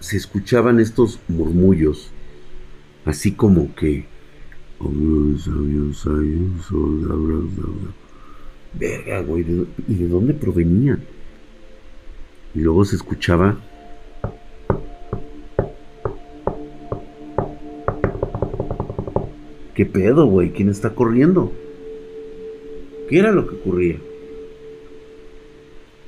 Se 0.00 0.16
escuchaban 0.16 0.78
estos 0.78 1.20
murmullos, 1.28 2.10
así 3.04 3.32
como 3.32 3.74
que... 3.74 4.06
Verga, 8.74 9.20
güey, 9.20 9.44
¿y 9.88 9.94
de 9.94 10.08
dónde 10.08 10.34
provenían? 10.34 11.02
Y 12.54 12.60
luego 12.60 12.84
se 12.84 12.96
escuchaba 12.96 13.58
¿Qué 19.76 19.84
pedo, 19.84 20.24
güey? 20.24 20.52
¿Quién 20.52 20.70
está 20.70 20.94
corriendo? 20.94 21.52
¿Qué 23.10 23.18
era 23.18 23.30
lo 23.30 23.46
que 23.46 23.56
ocurría? 23.56 23.98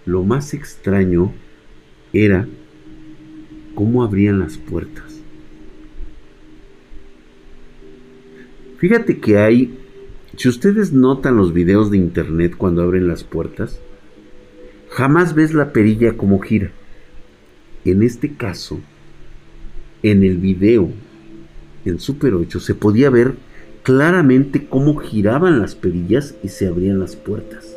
Lo 0.07 0.25
más 0.25 0.55
extraño 0.55 1.35
era 2.15 2.49
cómo 3.75 4.03
abrían 4.03 4.39
las 4.39 4.57
puertas. 4.57 5.21
Fíjate 8.79 9.19
que 9.19 9.37
hay, 9.37 9.78
si 10.39 10.49
ustedes 10.49 10.93
notan 10.93 11.37
los 11.37 11.53
videos 11.53 11.91
de 11.91 11.97
internet 11.97 12.55
cuando 12.57 12.83
abren 12.83 13.09
las 13.09 13.25
puertas, 13.25 13.81
jamás 14.89 15.35
ves 15.35 15.53
la 15.53 15.73
perilla 15.73 16.17
como 16.17 16.39
gira. 16.39 16.71
En 17.85 18.05
este 18.05 18.35
caso, 18.35 18.79
en 20.05 20.23
el 20.23 20.37
video, 20.37 20.91
en 21.85 21.99
Super 21.99 22.35
8, 22.35 22.61
se 22.61 22.77
podía 22.77 23.11
ver 23.11 23.35
claramente 23.83 24.69
cómo 24.69 24.95
giraban 24.99 25.59
las 25.59 25.75
perillas 25.75 26.37
y 26.45 26.51
se 26.51 26.69
abrían 26.69 27.01
las 27.01 27.17
puertas. 27.17 27.77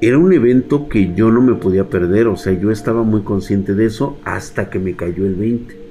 Era 0.00 0.18
un 0.18 0.32
evento 0.32 0.88
que 0.88 1.14
yo 1.14 1.30
no 1.30 1.40
me 1.40 1.54
podía 1.54 1.88
perder, 1.88 2.26
o 2.26 2.36
sea, 2.36 2.54
yo 2.54 2.72
estaba 2.72 3.04
muy 3.04 3.22
consciente 3.22 3.74
de 3.74 3.86
eso 3.86 4.18
hasta 4.24 4.68
que 4.68 4.80
me 4.80 4.96
cayó 4.96 5.26
el 5.26 5.36
20. 5.36 5.81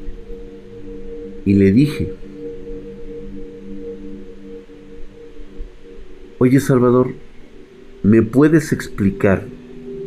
Y 1.46 1.54
le 1.56 1.72
dije, 1.72 2.14
oye 6.38 6.60
Salvador, 6.60 7.14
¿me 8.04 8.22
puedes 8.22 8.72
explicar 8.74 9.46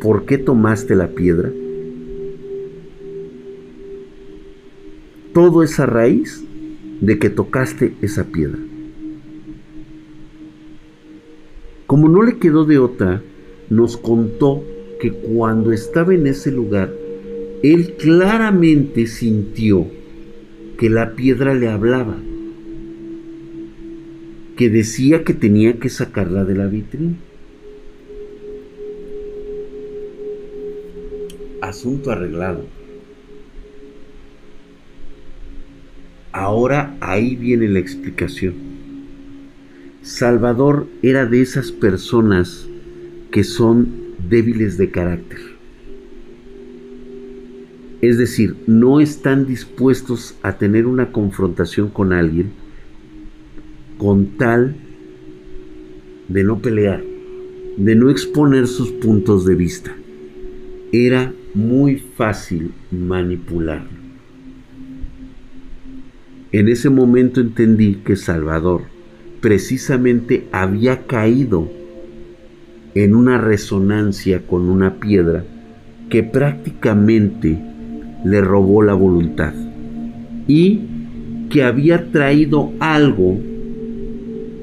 por 0.01 0.25
qué 0.25 0.37
tomaste 0.37 0.95
la 0.95 1.09
piedra? 1.09 1.51
todo 5.35 5.63
es 5.63 5.81
a 5.81 5.85
raíz 5.85 6.45
de 7.01 7.19
que 7.19 7.29
tocaste 7.29 7.93
esa 8.01 8.23
piedra. 8.23 8.57
Como 11.87 12.07
no 12.07 12.23
le 12.23 12.37
quedó 12.37 12.63
de 12.63 12.79
otra, 12.79 13.21
nos 13.69 13.97
contó 13.97 14.63
que 15.01 15.11
cuando 15.11 15.73
estaba 15.73 16.13
en 16.13 16.25
ese 16.27 16.53
lugar, 16.53 16.93
él 17.63 17.95
claramente 17.99 19.07
sintió 19.07 19.85
que 20.77 20.89
la 20.89 21.15
piedra 21.15 21.53
le 21.53 21.69
hablaba, 21.69 22.17
que 24.57 24.69
decía 24.69 25.23
que 25.23 25.33
tenía 25.33 25.79
que 25.79 25.89
sacarla 25.89 26.43
de 26.45 26.55
la 26.55 26.67
vitrina. 26.67 27.15
Asunto 31.61 32.11
arreglado. 32.11 32.65
Ahora 36.31 36.97
ahí 36.99 37.35
viene 37.35 37.67
la 37.69 37.79
explicación. 37.79 38.53
Salvador 40.01 40.87
era 41.01 41.25
de 41.25 41.41
esas 41.41 41.71
personas 41.71 42.67
que 43.31 43.43
son 43.43 43.87
débiles 44.29 44.77
de 44.77 44.91
carácter. 44.91 45.54
Es 48.05 48.19
decir, 48.19 48.55
no 48.67 48.99
están 48.99 49.47
dispuestos 49.47 50.35
a 50.43 50.59
tener 50.59 50.85
una 50.85 51.11
confrontación 51.11 51.89
con 51.89 52.13
alguien 52.13 52.51
con 53.97 54.37
tal 54.37 54.75
de 56.27 56.43
no 56.43 56.59
pelear, 56.59 57.03
de 57.77 57.95
no 57.95 58.11
exponer 58.11 58.67
sus 58.67 58.91
puntos 58.91 59.43
de 59.43 59.55
vista. 59.55 59.95
Era 60.91 61.33
muy 61.55 61.97
fácil 61.97 62.73
manipular. 62.91 63.87
En 66.51 66.69
ese 66.69 66.91
momento 66.91 67.41
entendí 67.41 67.95
que 68.05 68.17
Salvador 68.17 68.83
precisamente 69.41 70.47
había 70.51 71.07
caído 71.07 71.71
en 72.93 73.15
una 73.15 73.39
resonancia 73.39 74.45
con 74.45 74.69
una 74.69 74.99
piedra 74.99 75.43
que 76.11 76.21
prácticamente 76.21 77.73
le 78.25 78.41
robó 78.41 78.81
la 78.81 78.93
voluntad 78.93 79.53
y 80.47 80.81
que 81.49 81.63
había 81.63 82.11
traído 82.11 82.71
algo 82.79 83.37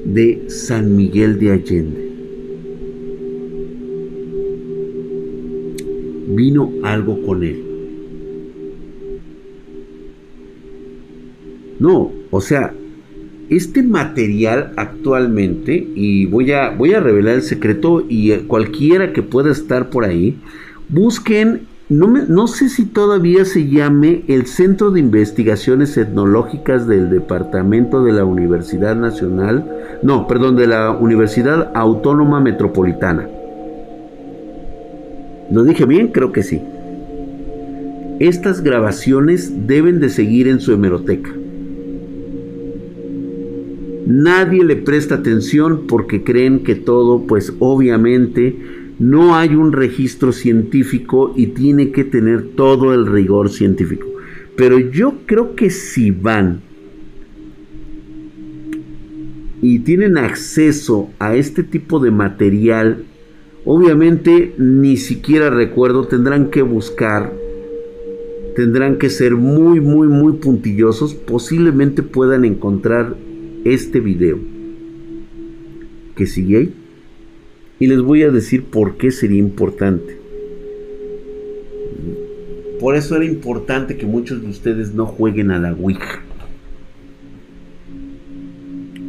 de 0.05 0.43
San 0.47 0.95
Miguel 0.95 1.39
de 1.39 1.51
Allende. 1.51 2.09
Vino 6.35 6.71
algo 6.83 7.21
con 7.25 7.43
él. 7.43 7.63
No, 11.79 12.11
o 12.31 12.41
sea, 12.41 12.73
este 13.49 13.83
material 13.83 14.73
actualmente, 14.77 15.87
y 15.95 16.25
voy 16.25 16.51
a, 16.51 16.69
voy 16.69 16.93
a 16.93 16.99
revelar 16.99 17.35
el 17.35 17.41
secreto, 17.41 18.05
y 18.07 18.31
cualquiera 18.47 19.13
que 19.13 19.21
pueda 19.21 19.51
estar 19.51 19.89
por 19.89 20.05
ahí, 20.05 20.37
busquen, 20.89 21.61
no, 21.93 22.47
sé 22.47 22.69
si 22.69 22.85
todavía 22.85 23.45
se 23.45 23.67
llame 23.69 24.23
el 24.27 24.47
Centro 24.47 24.91
de 24.91 24.99
Investigaciones 24.99 25.95
Etnológicas 25.97 26.87
del 26.87 27.09
Departamento 27.09 28.03
de 28.03 28.13
la 28.13 28.25
Universidad 28.25 28.95
Nacional, 28.95 29.99
no, 30.01 30.27
perdón, 30.27 30.55
de 30.55 30.67
la 30.67 30.91
Universidad 30.91 31.71
Autónoma 31.75 32.39
Metropolitana. 32.39 33.27
¿Lo 35.51 35.63
dije 35.63 35.85
bien? 35.85 36.07
Creo 36.07 36.31
que 36.31 36.41
sí. 36.41 36.61
Estas 38.19 38.63
grabaciones 38.63 39.67
deben 39.67 39.99
de 39.99 40.09
seguir 40.09 40.47
en 40.47 40.61
su 40.61 40.73
hemeroteca. 40.73 41.29
Nadie 44.07 44.63
le 44.63 44.77
presta 44.77 45.15
atención 45.15 45.85
porque 45.87 46.23
creen 46.23 46.63
que 46.63 46.75
todo, 46.75 47.27
pues 47.27 47.53
obviamente, 47.59 48.57
no 48.99 49.35
hay 49.35 49.55
un 49.55 49.71
registro 49.71 50.31
científico 50.31 51.33
y 51.35 51.47
tiene 51.47 51.91
que 51.91 52.03
tener 52.03 52.49
todo 52.55 52.93
el 52.93 53.05
rigor 53.05 53.49
científico. 53.49 54.07
Pero 54.55 54.79
yo 54.79 55.15
creo 55.25 55.55
que 55.55 55.69
si 55.69 56.11
van 56.11 56.61
y 59.61 59.79
tienen 59.79 60.17
acceso 60.17 61.09
a 61.19 61.35
este 61.35 61.63
tipo 61.63 61.99
de 61.99 62.11
material, 62.11 63.05
obviamente 63.65 64.53
ni 64.57 64.97
siquiera 64.97 65.49
recuerdo, 65.49 66.05
tendrán 66.05 66.51
que 66.51 66.61
buscar, 66.61 67.33
tendrán 68.55 68.97
que 68.97 69.09
ser 69.09 69.35
muy, 69.35 69.79
muy, 69.79 70.07
muy 70.07 70.33
puntillosos, 70.33 71.15
posiblemente 71.15 72.03
puedan 72.03 72.45
encontrar 72.45 73.15
este 73.63 73.99
video. 74.01 74.37
Que 76.15 76.27
sigue 76.27 76.57
ahí 76.57 76.82
y 77.83 77.87
les 77.87 77.99
voy 77.99 78.23
a 78.23 78.31
decir 78.31 78.63
por 78.63 78.95
qué 78.95 79.11
sería 79.11 79.39
importante. 79.39 80.17
Por 82.79 82.95
eso 82.95 83.17
era 83.17 83.25
importante 83.25 83.97
que 83.97 84.05
muchos 84.05 84.41
de 84.41 84.47
ustedes 84.47 84.93
no 84.93 85.05
jueguen 85.05 85.51
a 85.51 85.59
la 85.59 85.73
Ouija. 85.73 86.21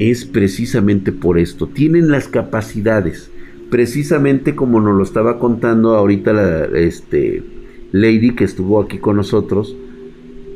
Es 0.00 0.24
precisamente 0.24 1.12
por 1.12 1.38
esto. 1.38 1.68
Tienen 1.68 2.10
las 2.10 2.26
capacidades. 2.26 3.30
Precisamente 3.70 4.56
como 4.56 4.80
nos 4.80 4.96
lo 4.96 5.04
estaba 5.04 5.38
contando 5.38 5.94
ahorita 5.94 6.32
la 6.32 6.64
este, 6.76 7.44
Lady 7.92 8.34
que 8.34 8.42
estuvo 8.42 8.82
aquí 8.82 8.98
con 8.98 9.14
nosotros. 9.14 9.76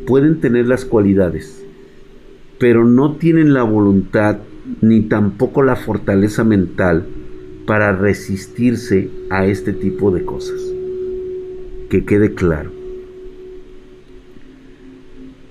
Pueden 0.09 0.41
tener 0.41 0.66
las 0.66 0.85
cualidades 0.85 1.62
pero 2.59 2.85
no 2.85 3.12
tienen 3.12 3.55
la 3.55 3.62
voluntad 3.62 4.39
ni 4.81 5.03
tampoco 5.03 5.62
la 5.62 5.77
fortaleza 5.77 6.43
mental 6.43 7.07
para 7.69 7.93
resistirse 7.93 9.11
a 9.29 9.45
este 9.45 9.75
tipo 9.75 10.11
de 10.11 10.25
cosas. 10.25 10.59
Que 11.91 12.07
quede 12.07 12.33
claro. 12.33 12.71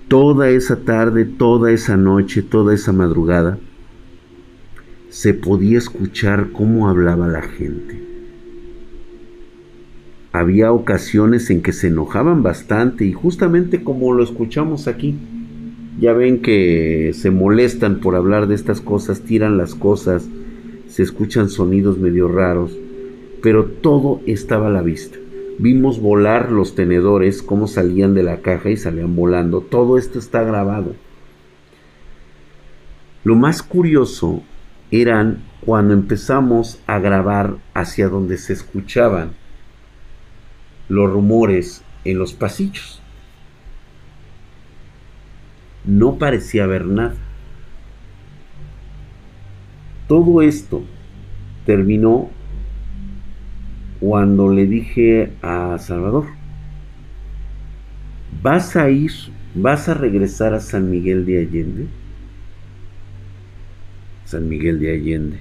Toda 0.07 0.49
esa 0.49 0.77
tarde, 0.77 1.25
toda 1.25 1.71
esa 1.71 1.95
noche, 1.95 2.41
toda 2.41 2.73
esa 2.73 2.91
madrugada, 2.91 3.59
se 5.09 5.35
podía 5.35 5.77
escuchar 5.77 6.47
cómo 6.53 6.89
hablaba 6.89 7.27
la 7.27 7.43
gente. 7.43 8.01
Había 10.31 10.71
ocasiones 10.71 11.51
en 11.51 11.61
que 11.61 11.71
se 11.71 11.89
enojaban 11.89 12.41
bastante 12.41 13.05
y 13.05 13.13
justamente 13.13 13.83
como 13.83 14.11
lo 14.11 14.23
escuchamos 14.23 14.87
aquí, 14.87 15.19
ya 15.99 16.13
ven 16.13 16.41
que 16.41 17.11
se 17.13 17.29
molestan 17.29 17.99
por 17.99 18.15
hablar 18.15 18.47
de 18.47 18.55
estas 18.55 18.81
cosas, 18.81 19.21
tiran 19.21 19.59
las 19.59 19.75
cosas 19.75 20.27
se 20.97 21.03
escuchan 21.03 21.47
sonidos 21.47 21.99
medio 21.99 22.27
raros, 22.27 22.75
pero 23.43 23.65
todo 23.65 24.19
estaba 24.25 24.65
a 24.65 24.71
la 24.71 24.81
vista. 24.81 25.19
Vimos 25.59 26.01
volar 26.01 26.51
los 26.51 26.73
tenedores, 26.73 27.43
cómo 27.43 27.67
salían 27.67 28.15
de 28.15 28.23
la 28.23 28.37
caja 28.37 28.71
y 28.71 28.77
salían 28.77 29.15
volando. 29.15 29.61
Todo 29.61 29.99
esto 29.99 30.17
está 30.17 30.41
grabado. 30.41 30.95
Lo 33.23 33.35
más 33.35 33.61
curioso 33.61 34.41
eran 34.89 35.43
cuando 35.61 35.93
empezamos 35.93 36.79
a 36.87 36.97
grabar 36.97 37.57
hacia 37.75 38.09
donde 38.09 38.39
se 38.39 38.53
escuchaban 38.53 39.33
los 40.89 41.11
rumores 41.11 41.83
en 42.05 42.17
los 42.17 42.33
pasillos. 42.33 43.03
No 45.85 46.17
parecía 46.17 46.63
haber 46.63 46.87
nada. 46.87 47.26
Todo 50.07 50.41
esto 50.41 50.83
terminó 51.65 52.29
cuando 53.99 54.53
le 54.53 54.65
dije 54.65 55.33
a 55.41 55.77
Salvador, 55.79 56.25
¿vas 58.41 58.77
a 58.77 58.89
ir, 58.89 59.11
vas 59.53 59.89
a 59.89 59.95
regresar 59.95 60.53
a 60.53 60.61
San 60.61 60.89
Miguel 60.89 61.25
de 61.25 61.39
Allende? 61.39 61.87
San 64.23 64.47
Miguel 64.47 64.79
de 64.79 64.93
Allende. 64.93 65.39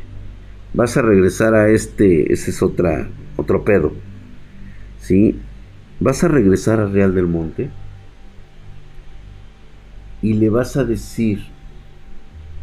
Vas 0.74 0.96
a 0.96 1.02
regresar 1.02 1.54
a 1.54 1.68
este, 1.68 2.32
ese 2.32 2.50
es 2.50 2.60
otra, 2.60 3.08
otro 3.36 3.64
pedo. 3.64 3.92
¿Sí? 4.98 5.38
Vas 6.00 6.24
a 6.24 6.28
regresar 6.28 6.80
a 6.80 6.86
Real 6.86 7.14
del 7.14 7.26
Monte 7.26 7.70
y 10.22 10.34
le 10.34 10.50
vas 10.50 10.76
a 10.76 10.84
decir 10.84 11.44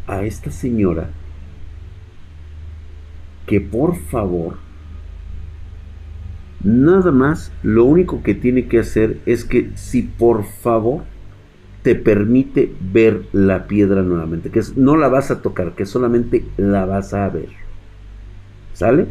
a 0.06 0.24
esta 0.24 0.52
señora 0.52 1.10
que 3.46 3.62
por 3.62 3.96
favor 3.96 4.58
Nada 6.64 7.12
más, 7.12 7.52
lo 7.62 7.84
único 7.84 8.24
que 8.24 8.36
tiene 8.36 8.68
que 8.68 8.80
hacer 8.80 9.20
es 9.26 9.44
que 9.44 9.72
si 9.76 10.02
por 10.02 10.46
favor 10.46 11.04
te 11.82 11.94
permite 11.94 12.74
ver 12.80 13.26
la 13.34 13.68
piedra 13.68 14.02
nuevamente, 14.02 14.50
que 14.50 14.62
no 14.78 14.96
la 14.96 15.10
vas 15.10 15.30
a 15.30 15.42
tocar, 15.42 15.76
que 15.76 15.86
solamente 15.86 16.46
la 16.56 16.86
vas 16.86 17.14
a 17.14 17.28
ver. 17.28 17.50
¿Sale? 18.72 19.08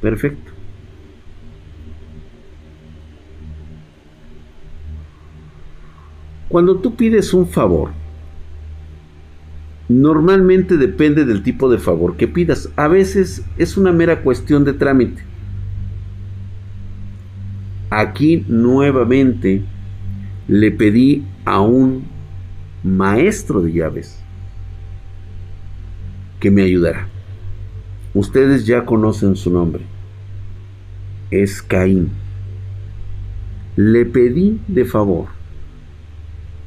Perfecto. 0.00 0.50
Cuando 6.48 6.78
tú 6.78 6.96
pides 6.96 7.32
un 7.32 7.46
favor, 7.46 7.92
normalmente 9.88 10.76
depende 10.76 11.24
del 11.24 11.42
tipo 11.42 11.70
de 11.70 11.78
favor 11.78 12.16
que 12.16 12.28
pidas. 12.28 12.70
A 12.76 12.88
veces 12.88 13.44
es 13.58 13.76
una 13.76 13.92
mera 13.92 14.22
cuestión 14.22 14.64
de 14.64 14.72
trámite. 14.72 15.22
Aquí 17.90 18.44
nuevamente 18.48 19.62
le 20.48 20.70
pedí 20.70 21.24
a 21.44 21.60
un 21.60 22.04
maestro 22.82 23.60
de 23.62 23.72
llaves 23.72 24.22
que 26.40 26.50
me 26.50 26.62
ayudara. 26.62 27.08
Ustedes 28.14 28.66
ya 28.66 28.84
conocen 28.84 29.36
su 29.36 29.50
nombre. 29.50 29.84
Es 31.30 31.62
Caín. 31.62 32.10
Le 33.76 34.04
pedí 34.04 34.60
de 34.68 34.84
favor 34.84 35.41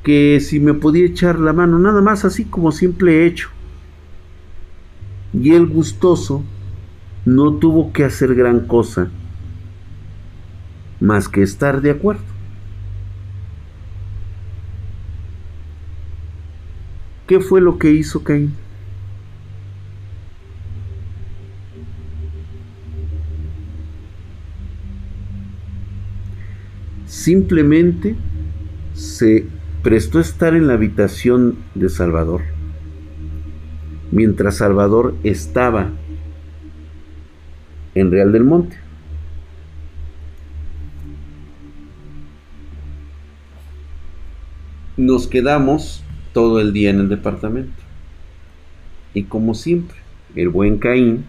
que 0.06 0.40
si 0.40 0.60
me 0.60 0.76
podía 0.76 1.08
echar 1.08 1.40
la 1.40 1.52
mano, 1.52 1.80
nada 1.80 2.00
más 2.00 2.26
así 2.26 2.46
como 2.46 2.72
simple 2.72 3.26
hecho. 3.26 3.50
Y 5.34 5.52
el 5.52 5.66
gustoso 5.66 6.44
no 7.26 7.56
tuvo 7.56 7.92
que 7.92 8.04
hacer 8.04 8.36
gran 8.36 8.68
cosa 8.68 9.10
más 11.00 11.28
que 11.28 11.42
estar 11.42 11.82
de 11.82 11.90
acuerdo. 11.90 12.22
¿Qué 17.26 17.40
fue 17.40 17.60
lo 17.60 17.80
que 17.80 17.90
hizo 17.92 18.24
Caín? 18.24 18.54
Simplemente 27.08 28.16
se 28.94 29.48
prestó 29.86 30.20
estar 30.20 30.56
en 30.56 30.66
la 30.66 30.74
habitación 30.74 31.58
de 31.76 31.90
Salvador, 31.90 32.42
mientras 34.12 34.58
Salvador 34.58 35.14
estaba 35.24 35.92
en 37.94 38.10
Real 38.10 38.32
del 38.32 38.46
Monte. 38.46 38.78
nos 44.98 45.28
quedamos 45.28 46.04
todo 46.34 46.60
el 46.60 46.74
día 46.74 46.90
en 46.90 47.02
el 47.02 47.10
departamento. 47.10 47.84
Y 49.14 49.26
como 49.26 49.54
siempre, 49.54 49.98
el 50.36 50.50
buen 50.50 50.80
Caín, 50.80 51.26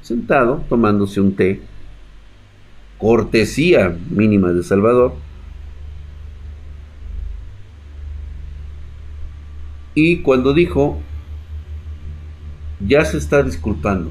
sentado, 0.00 0.62
tomándose 0.68 1.20
un 1.20 1.34
té, 1.34 1.60
cortesía 2.98 3.96
mínima 4.10 4.52
de 4.52 4.62
Salvador, 4.62 5.14
y 10.00 10.22
cuando 10.22 10.54
dijo, 10.54 10.98
ya 12.86 13.04
se 13.04 13.18
está 13.18 13.42
disculpando, 13.42 14.10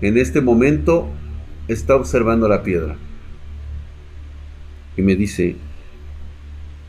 en 0.00 0.16
este 0.16 0.40
momento 0.40 1.08
está 1.68 1.96
observando 1.96 2.48
la 2.48 2.62
piedra, 2.62 2.96
y 4.96 5.02
me 5.02 5.14
dice, 5.14 5.56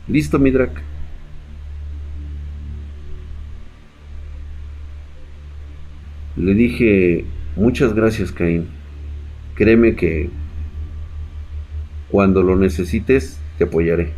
Listo, 0.08 0.38
Midrak. 0.38 0.70
Le 6.36 6.54
dije, 6.54 7.26
muchas 7.56 7.92
gracias, 7.92 8.32
Caín. 8.32 8.68
Créeme 9.54 9.96
que 9.96 10.30
cuando 12.10 12.42
lo 12.42 12.56
necesites, 12.56 13.38
te 13.58 13.64
apoyaré. 13.64 14.12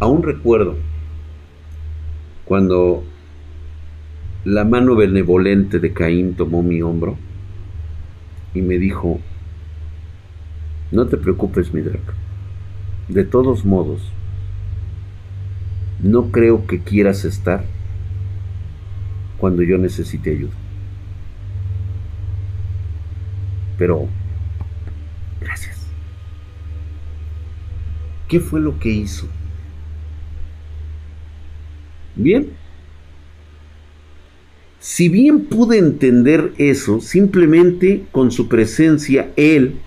Aún 0.00 0.22
recuerdo 0.22 0.76
cuando 2.46 3.04
la 4.44 4.64
mano 4.64 4.96
benevolente 4.96 5.78
de 5.78 5.92
Caín 5.92 6.34
tomó 6.34 6.62
mi 6.62 6.80
hombro 6.80 7.16
y 8.54 8.62
me 8.62 8.78
dijo, 8.78 9.20
no 10.90 11.06
te 11.06 11.18
preocupes, 11.18 11.74
Midrak. 11.74 12.00
De 13.08 13.24
todos 13.24 13.66
modos, 13.66 14.00
no 16.02 16.32
creo 16.32 16.66
que 16.66 16.80
quieras 16.80 17.26
estar 17.26 17.64
cuando 19.36 19.62
yo 19.62 19.76
necesite 19.76 20.30
ayuda. 20.30 20.54
Pero, 23.76 24.08
gracias. 25.40 25.86
¿Qué 28.28 28.40
fue 28.40 28.60
lo 28.60 28.78
que 28.78 28.88
hizo? 28.88 29.28
Bien. 32.22 32.48
Si 34.78 35.08
bien 35.08 35.44
pude 35.44 35.78
entender 35.78 36.52
eso, 36.56 37.00
simplemente 37.00 38.06
con 38.12 38.30
su 38.30 38.48
presencia, 38.48 39.30
él 39.36 39.80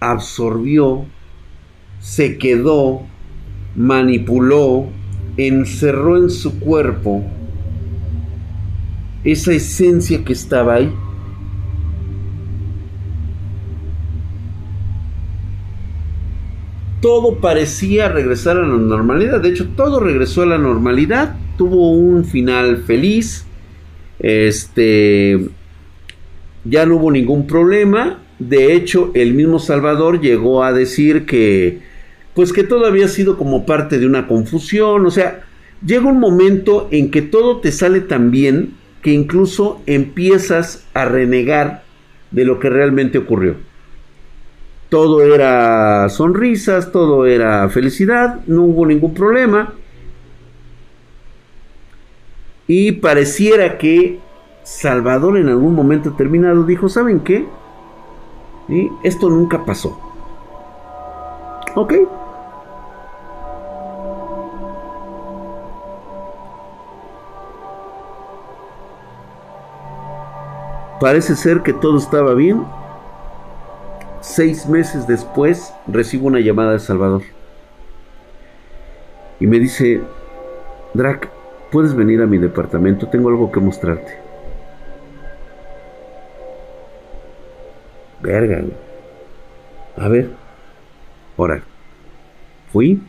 absorbió 0.00 1.04
se 2.00 2.38
quedó, 2.38 3.02
manipuló, 3.76 4.88
encerró 5.36 6.16
en 6.16 6.30
su 6.30 6.58
cuerpo 6.58 7.22
esa 9.22 9.52
esencia 9.52 10.24
que 10.24 10.32
estaba 10.32 10.74
ahí. 10.74 10.92
Todo 17.00 17.36
parecía 17.38 18.08
regresar 18.08 18.56
a 18.56 18.62
la 18.62 18.76
normalidad. 18.76 19.40
De 19.40 19.48
hecho, 19.48 19.68
todo 19.76 20.00
regresó 20.00 20.42
a 20.42 20.46
la 20.46 20.58
normalidad. 20.58 21.36
Tuvo 21.56 21.92
un 21.92 22.24
final 22.24 22.78
feliz. 22.78 23.46
Este. 24.18 25.38
Ya 26.64 26.84
no 26.84 26.96
hubo 26.96 27.10
ningún 27.10 27.46
problema. 27.46 28.18
De 28.38 28.74
hecho, 28.74 29.10
el 29.14 29.34
mismo 29.34 29.58
Salvador 29.58 30.20
llegó 30.20 30.62
a 30.64 30.72
decir 30.72 31.26
que 31.26 31.90
pues 32.34 32.52
que 32.52 32.64
todo 32.64 32.86
había 32.86 33.08
sido 33.08 33.36
como 33.36 33.66
parte 33.66 33.98
de 33.98 34.06
una 34.06 34.26
confusión, 34.26 35.04
o 35.04 35.10
sea, 35.10 35.42
llega 35.84 36.08
un 36.08 36.20
momento 36.20 36.88
en 36.90 37.10
que 37.10 37.22
todo 37.22 37.58
te 37.60 37.72
sale 37.72 38.00
tan 38.00 38.30
bien 38.30 38.74
que 39.02 39.12
incluso 39.12 39.82
empiezas 39.86 40.86
a 40.94 41.04
renegar 41.04 41.82
de 42.30 42.44
lo 42.44 42.58
que 42.58 42.70
realmente 42.70 43.18
ocurrió. 43.18 43.56
Todo 44.90 45.22
era 45.22 46.08
sonrisas, 46.08 46.92
todo 46.92 47.24
era 47.24 47.68
felicidad, 47.70 48.40
no 48.46 48.64
hubo 48.64 48.84
ningún 48.84 49.14
problema. 49.14 49.72
Y 52.66 52.92
pareciera 52.92 53.78
que 53.78 54.18
Salvador 54.62 55.38
en 55.38 55.48
algún 55.48 55.74
momento 55.74 56.12
terminado 56.12 56.64
dijo, 56.64 56.88
¿saben 56.88 57.20
qué? 57.20 57.46
Esto 59.02 59.28
nunca 59.28 59.64
pasó. 59.64 59.98
Ok. 61.74 61.94
Parece 71.00 71.34
ser 71.34 71.62
que 71.62 71.72
todo 71.72 71.98
estaba 71.98 72.34
bien. 72.34 72.64
Seis 74.30 74.68
meses 74.68 75.08
después 75.08 75.74
recibo 75.88 76.28
una 76.28 76.38
llamada 76.38 76.70
de 76.70 76.78
Salvador. 76.78 77.22
Y 79.40 79.48
me 79.48 79.58
dice, 79.58 80.02
Drac, 80.94 81.28
puedes 81.72 81.94
venir 81.94 82.22
a 82.22 82.26
mi 82.26 82.38
departamento, 82.38 83.08
tengo 83.08 83.28
algo 83.28 83.50
que 83.50 83.58
mostrarte. 83.58 84.12
Verga, 88.22 88.62
A 89.96 90.08
ver. 90.08 90.30
Ahora. 91.36 91.64
Fui. 92.72 93.02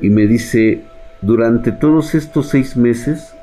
Y 0.00 0.10
me 0.10 0.28
dice, 0.28 0.84
durante 1.22 1.72
todos 1.72 2.14
estos 2.14 2.50
seis 2.50 2.76
meses, 2.76 3.34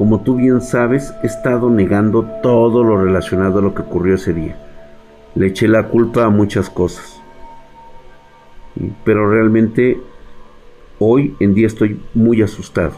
como 0.00 0.22
tú 0.22 0.36
bien 0.36 0.62
sabes, 0.62 1.14
he 1.22 1.26
estado 1.26 1.68
negando 1.68 2.24
todo 2.42 2.82
lo 2.82 2.96
relacionado 3.04 3.58
a 3.58 3.62
lo 3.62 3.74
que 3.74 3.82
ocurrió 3.82 4.14
ese 4.14 4.32
día. 4.32 4.56
Le 5.34 5.48
eché 5.48 5.68
la 5.68 5.88
culpa 5.88 6.24
a 6.24 6.30
muchas 6.30 6.70
cosas. 6.70 7.20
Pero 9.04 9.30
realmente 9.30 10.00
hoy 10.98 11.36
en 11.38 11.52
día 11.52 11.66
estoy 11.66 12.00
muy 12.14 12.40
asustado. 12.40 12.92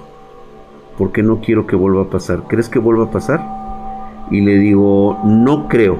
Porque 0.97 1.25
no 1.25 1.41
quiero 1.41 1.67
que 1.67 1.75
vuelva 1.75 2.03
a 2.03 2.09
pasar. 2.09 2.45
¿Crees 2.47 2.69
que 2.69 2.79
vuelva 2.79 3.07
a 3.07 3.11
pasar? 3.11 3.43
Y 4.31 4.41
le 4.41 4.55
digo, 4.59 5.19
no 5.25 5.67
creo. 5.67 5.99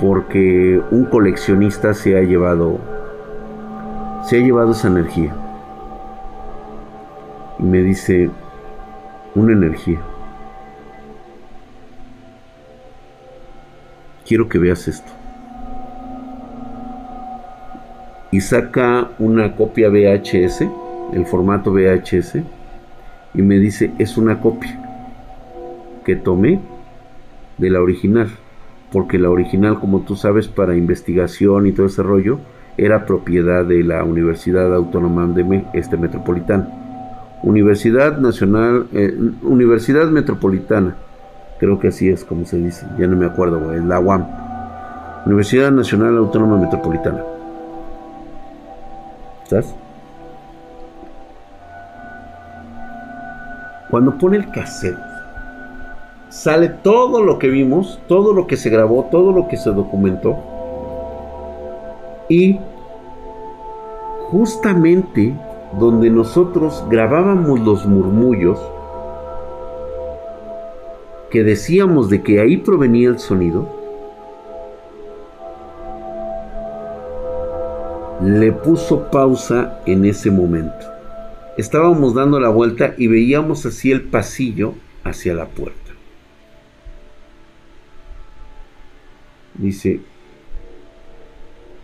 Porque 0.00 0.82
un 0.90 1.04
coleccionista 1.04 1.94
se 1.94 2.18
ha 2.18 2.22
llevado. 2.22 2.80
Se 4.24 4.38
ha 4.38 4.40
llevado 4.40 4.72
esa 4.72 4.88
energía. 4.88 5.36
Y 7.60 7.62
me 7.62 7.80
dice, 7.84 8.28
una 9.36 9.52
energía. 9.52 10.00
Quiero 14.26 14.48
que 14.48 14.58
veas 14.58 14.88
esto. 14.88 15.10
Y 18.30 18.40
saca 18.40 19.10
una 19.18 19.54
copia 19.56 19.90
VHS, 19.90 20.62
el 21.12 21.26
formato 21.26 21.72
VHS, 21.72 22.38
y 23.34 23.42
me 23.42 23.58
dice, 23.58 23.92
es 23.98 24.16
una 24.16 24.40
copia 24.40 24.78
que 26.04 26.16
tomé 26.16 26.60
de 27.58 27.70
la 27.70 27.80
original, 27.80 28.28
porque 28.90 29.18
la 29.18 29.30
original, 29.30 29.78
como 29.78 30.00
tú 30.00 30.16
sabes, 30.16 30.48
para 30.48 30.76
investigación 30.76 31.66
y 31.66 31.72
todo 31.72 31.86
ese 31.86 32.02
rollo, 32.02 32.40
era 32.78 33.04
propiedad 33.04 33.64
de 33.66 33.82
la 33.84 34.02
Universidad 34.02 34.74
Autónoma 34.74 35.26
de 35.26 35.64
este 35.74 35.98
Metropolitana. 35.98 36.68
Universidad 37.42 38.18
Nacional, 38.18 38.86
eh, 38.92 39.14
Universidad 39.42 40.08
Metropolitana 40.08 40.96
Creo 41.62 41.78
que 41.78 41.86
así 41.86 42.08
es 42.08 42.24
como 42.24 42.44
se 42.44 42.56
dice. 42.56 42.84
Ya 42.98 43.06
no 43.06 43.14
me 43.14 43.24
acuerdo, 43.24 43.60
la 43.72 44.00
UAM. 44.00 44.26
Universidad 45.26 45.70
Nacional 45.70 46.16
Autónoma 46.16 46.56
Metropolitana. 46.56 47.22
¿Estás? 49.44 49.72
Cuando 53.88 54.18
pone 54.18 54.38
el 54.38 54.50
cassette, 54.50 54.98
sale 56.30 56.68
todo 56.68 57.22
lo 57.22 57.38
que 57.38 57.46
vimos, 57.46 58.00
todo 58.08 58.32
lo 58.32 58.48
que 58.48 58.56
se 58.56 58.68
grabó, 58.68 59.04
todo 59.12 59.30
lo 59.30 59.46
que 59.46 59.56
se 59.56 59.70
documentó. 59.70 60.36
Y 62.28 62.58
justamente 64.30 65.32
donde 65.78 66.10
nosotros 66.10 66.84
grabábamos 66.90 67.60
los 67.60 67.86
murmullos, 67.86 68.58
que 71.32 71.42
decíamos 71.42 72.10
de 72.10 72.22
que 72.22 72.40
ahí 72.40 72.58
provenía 72.58 73.08
el 73.08 73.18
sonido, 73.18 73.66
le 78.22 78.52
puso 78.52 79.10
pausa 79.10 79.80
en 79.86 80.04
ese 80.04 80.30
momento. 80.30 80.86
Estábamos 81.56 82.14
dando 82.14 82.38
la 82.38 82.50
vuelta 82.50 82.94
y 82.98 83.06
veíamos 83.06 83.64
así 83.64 83.90
el 83.90 84.02
pasillo 84.02 84.74
hacia 85.04 85.32
la 85.32 85.46
puerta. 85.46 85.92
Dice, 89.54 90.00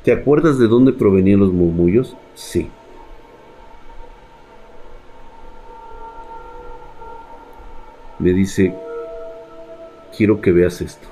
¿te 0.05 0.13
acuerdas 0.13 0.59
de 0.59 0.69
dónde 0.69 0.93
provenían 0.93 1.41
los 1.41 1.55
murmullos? 1.55 2.15
Sí. 2.35 2.69
Me 8.19 8.35
dice, 8.35 8.75
quiero 10.19 10.41
que 10.41 10.51
veas 10.51 10.81
esto. 10.81 11.07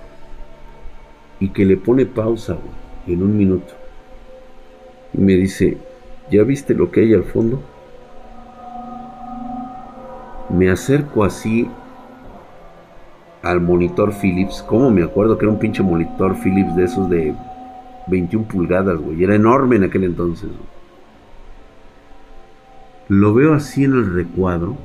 Y 1.38 1.50
que 1.50 1.64
le 1.64 1.76
pone 1.76 2.06
pausa, 2.06 2.58
en 3.06 3.22
un 3.22 3.38
minuto. 3.38 3.72
Y 5.14 5.18
me 5.18 5.34
dice, 5.34 5.78
¿ya 6.28 6.42
viste 6.42 6.74
lo 6.74 6.90
que 6.90 7.02
hay 7.02 7.14
al 7.14 7.22
fondo? 7.22 7.62
Me 10.50 10.70
acerco 10.70 11.22
así 11.22 11.70
al 13.42 13.60
monitor 13.60 14.12
Philips. 14.12 14.64
¿Cómo 14.68 14.90
me 14.90 15.04
acuerdo 15.04 15.38
que 15.38 15.44
era 15.44 15.52
un 15.52 15.60
pinche 15.60 15.84
monitor 15.84 16.36
Philips 16.42 16.74
de 16.74 16.84
esos 16.84 17.08
de 17.08 17.32
21 18.08 18.48
pulgadas, 18.48 18.98
güey? 18.98 19.22
Era 19.22 19.36
enorme 19.36 19.76
en 19.76 19.84
aquel 19.84 20.02
entonces. 20.02 20.50
Lo 23.06 23.34
veo 23.34 23.54
así 23.54 23.84
en 23.84 23.92
el 23.92 24.14
recuadro. 24.14 24.76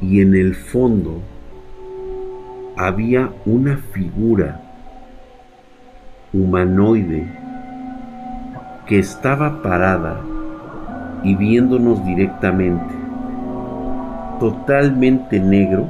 Y 0.00 0.20
en 0.20 0.34
el 0.34 0.56
fondo 0.56 1.22
había 2.78 3.30
una 3.44 3.76
figura 3.76 4.60
humanoide 6.32 7.26
que 8.86 9.00
estaba 9.00 9.60
parada 9.62 10.20
y 11.24 11.34
viéndonos 11.34 12.04
directamente, 12.06 12.94
totalmente 14.38 15.40
negro, 15.40 15.88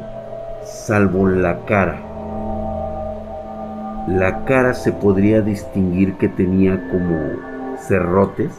salvo 0.64 1.28
la 1.28 1.58
cara. 1.66 2.00
La 4.08 4.46
cara 4.46 4.72
se 4.72 4.90
podría 4.90 5.42
distinguir 5.42 6.14
que 6.14 6.28
tenía 6.28 6.88
como 6.88 7.76
cerrotes 7.86 8.58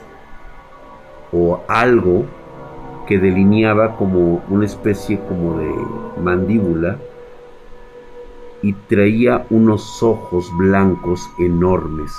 o 1.34 1.62
algo 1.68 2.26
que 3.08 3.18
delineaba 3.18 3.96
como 3.96 4.44
una 4.50 4.66
especie 4.66 5.20
como 5.28 5.58
de 5.58 5.72
mandíbula 6.22 6.98
y 8.62 8.74
traía 8.74 9.45
unos 9.49 10.03
ojos 10.03 10.51
blancos 10.57 11.30
enormes 11.39 12.12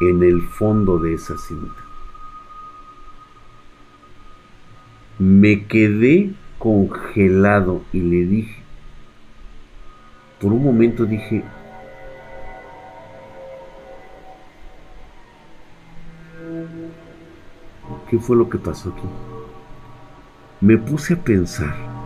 en 0.00 0.22
el 0.22 0.42
fondo 0.42 0.98
de 0.98 1.14
esa 1.14 1.36
cinta. 1.38 1.82
Me 5.18 5.66
quedé 5.66 6.32
congelado 6.58 7.82
y 7.92 8.00
le 8.00 8.26
dije, 8.26 8.62
por 10.40 10.52
un 10.52 10.64
momento 10.64 11.04
dije, 11.04 11.44
¿qué 18.08 18.18
fue 18.18 18.36
lo 18.36 18.48
que 18.48 18.58
pasó 18.58 18.90
aquí? 18.90 19.06
Me 20.60 20.76
puse 20.78 21.14
a 21.14 21.22
pensar 21.22 21.99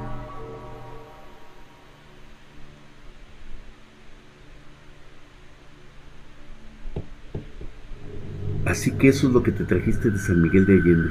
Así 8.74 8.90
que 8.90 9.06
eso 9.06 9.28
es 9.28 9.32
lo 9.32 9.44
que 9.44 9.52
te 9.52 9.62
trajiste 9.62 10.10
de 10.10 10.18
San 10.18 10.42
Miguel 10.42 10.66
de 10.66 10.72
Allende. 10.72 11.10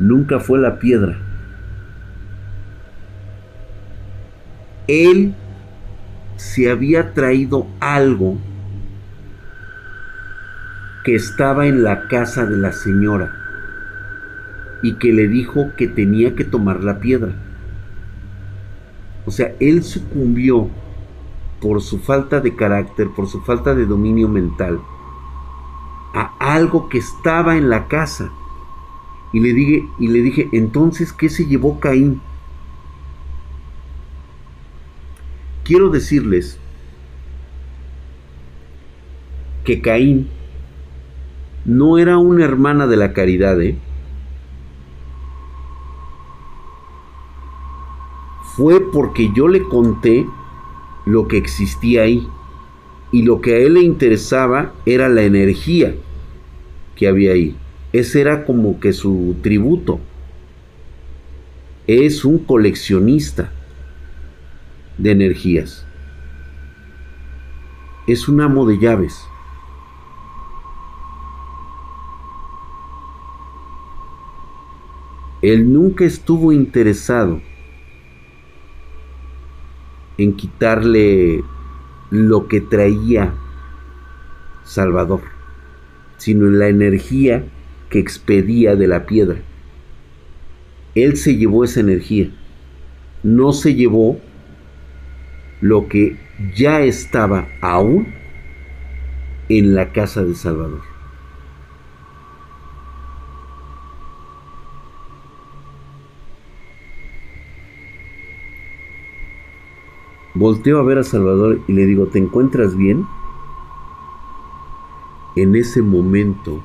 Nunca 0.00 0.40
fue 0.40 0.58
la 0.58 0.80
piedra. 0.80 1.16
Él 4.88 5.36
se 6.34 6.68
había 6.68 7.14
traído 7.14 7.68
algo 7.78 8.38
que 11.04 11.14
estaba 11.14 11.68
en 11.68 11.84
la 11.84 12.08
casa 12.08 12.44
de 12.44 12.56
la 12.56 12.72
señora 12.72 13.36
y 14.82 14.94
que 14.94 15.12
le 15.12 15.28
dijo 15.28 15.70
que 15.76 15.86
tenía 15.86 16.34
que 16.34 16.42
tomar 16.42 16.82
la 16.82 16.98
piedra. 16.98 17.34
O 19.26 19.30
sea, 19.30 19.52
él 19.60 19.84
sucumbió 19.84 20.70
por 21.60 21.82
su 21.82 21.98
falta 21.98 22.40
de 22.40 22.54
carácter, 22.54 23.10
por 23.10 23.28
su 23.28 23.40
falta 23.42 23.74
de 23.74 23.86
dominio 23.86 24.28
mental, 24.28 24.80
a 26.14 26.32
algo 26.38 26.88
que 26.88 26.98
estaba 26.98 27.56
en 27.56 27.68
la 27.68 27.86
casa. 27.88 28.30
Y 29.32 29.40
le 29.40 29.52
dije, 29.52 29.88
y 29.98 30.08
le 30.08 30.22
dije, 30.22 30.48
entonces, 30.52 31.12
¿qué 31.12 31.28
se 31.28 31.46
llevó 31.46 31.78
Caín? 31.78 32.20
Quiero 35.62 35.88
decirles 35.90 36.58
que 39.64 39.80
Caín 39.80 40.28
no 41.64 41.98
era 41.98 42.18
una 42.18 42.44
hermana 42.44 42.86
de 42.86 42.96
la 42.96 43.12
caridad, 43.12 43.60
¿eh? 43.60 43.78
Fue 48.56 48.80
porque 48.92 49.30
yo 49.32 49.46
le 49.46 49.62
conté 49.62 50.26
lo 51.06 51.28
que 51.28 51.36
existía 51.38 52.02
ahí 52.02 52.26
y 53.12 53.22
lo 53.22 53.40
que 53.40 53.54
a 53.54 53.58
él 53.58 53.74
le 53.74 53.82
interesaba 53.82 54.72
era 54.86 55.08
la 55.08 55.22
energía 55.22 55.94
que 56.96 57.08
había 57.08 57.32
ahí. 57.32 57.56
Ese 57.92 58.20
era 58.20 58.44
como 58.44 58.78
que 58.78 58.92
su 58.92 59.36
tributo. 59.42 60.00
Es 61.86 62.24
un 62.24 62.38
coleccionista 62.38 63.50
de 64.96 65.10
energías. 65.10 65.84
Es 68.06 68.28
un 68.28 68.40
amo 68.40 68.66
de 68.66 68.78
llaves. 68.78 69.24
Él 75.42 75.72
nunca 75.72 76.04
estuvo 76.04 76.52
interesado 76.52 77.40
en 80.20 80.34
quitarle 80.34 81.42
lo 82.10 82.46
que 82.46 82.60
traía 82.60 83.32
Salvador, 84.64 85.22
sino 86.18 86.46
en 86.46 86.58
la 86.58 86.68
energía 86.68 87.44
que 87.88 88.00
expedía 88.00 88.76
de 88.76 88.86
la 88.86 89.06
piedra. 89.06 89.38
Él 90.94 91.16
se 91.16 91.36
llevó 91.36 91.64
esa 91.64 91.80
energía, 91.80 92.28
no 93.22 93.54
se 93.54 93.74
llevó 93.74 94.20
lo 95.62 95.88
que 95.88 96.18
ya 96.54 96.82
estaba 96.82 97.48
aún 97.62 98.08
en 99.48 99.74
la 99.74 99.90
casa 99.92 100.22
de 100.22 100.34
Salvador. 100.34 100.89
Volteo 110.40 110.78
a 110.78 110.82
ver 110.82 110.96
a 110.96 111.04
Salvador 111.04 111.60
y 111.68 111.74
le 111.74 111.84
digo, 111.84 112.06
¿te 112.06 112.18
encuentras 112.18 112.74
bien? 112.74 113.06
En 115.36 115.54
ese 115.54 115.82
momento 115.82 116.64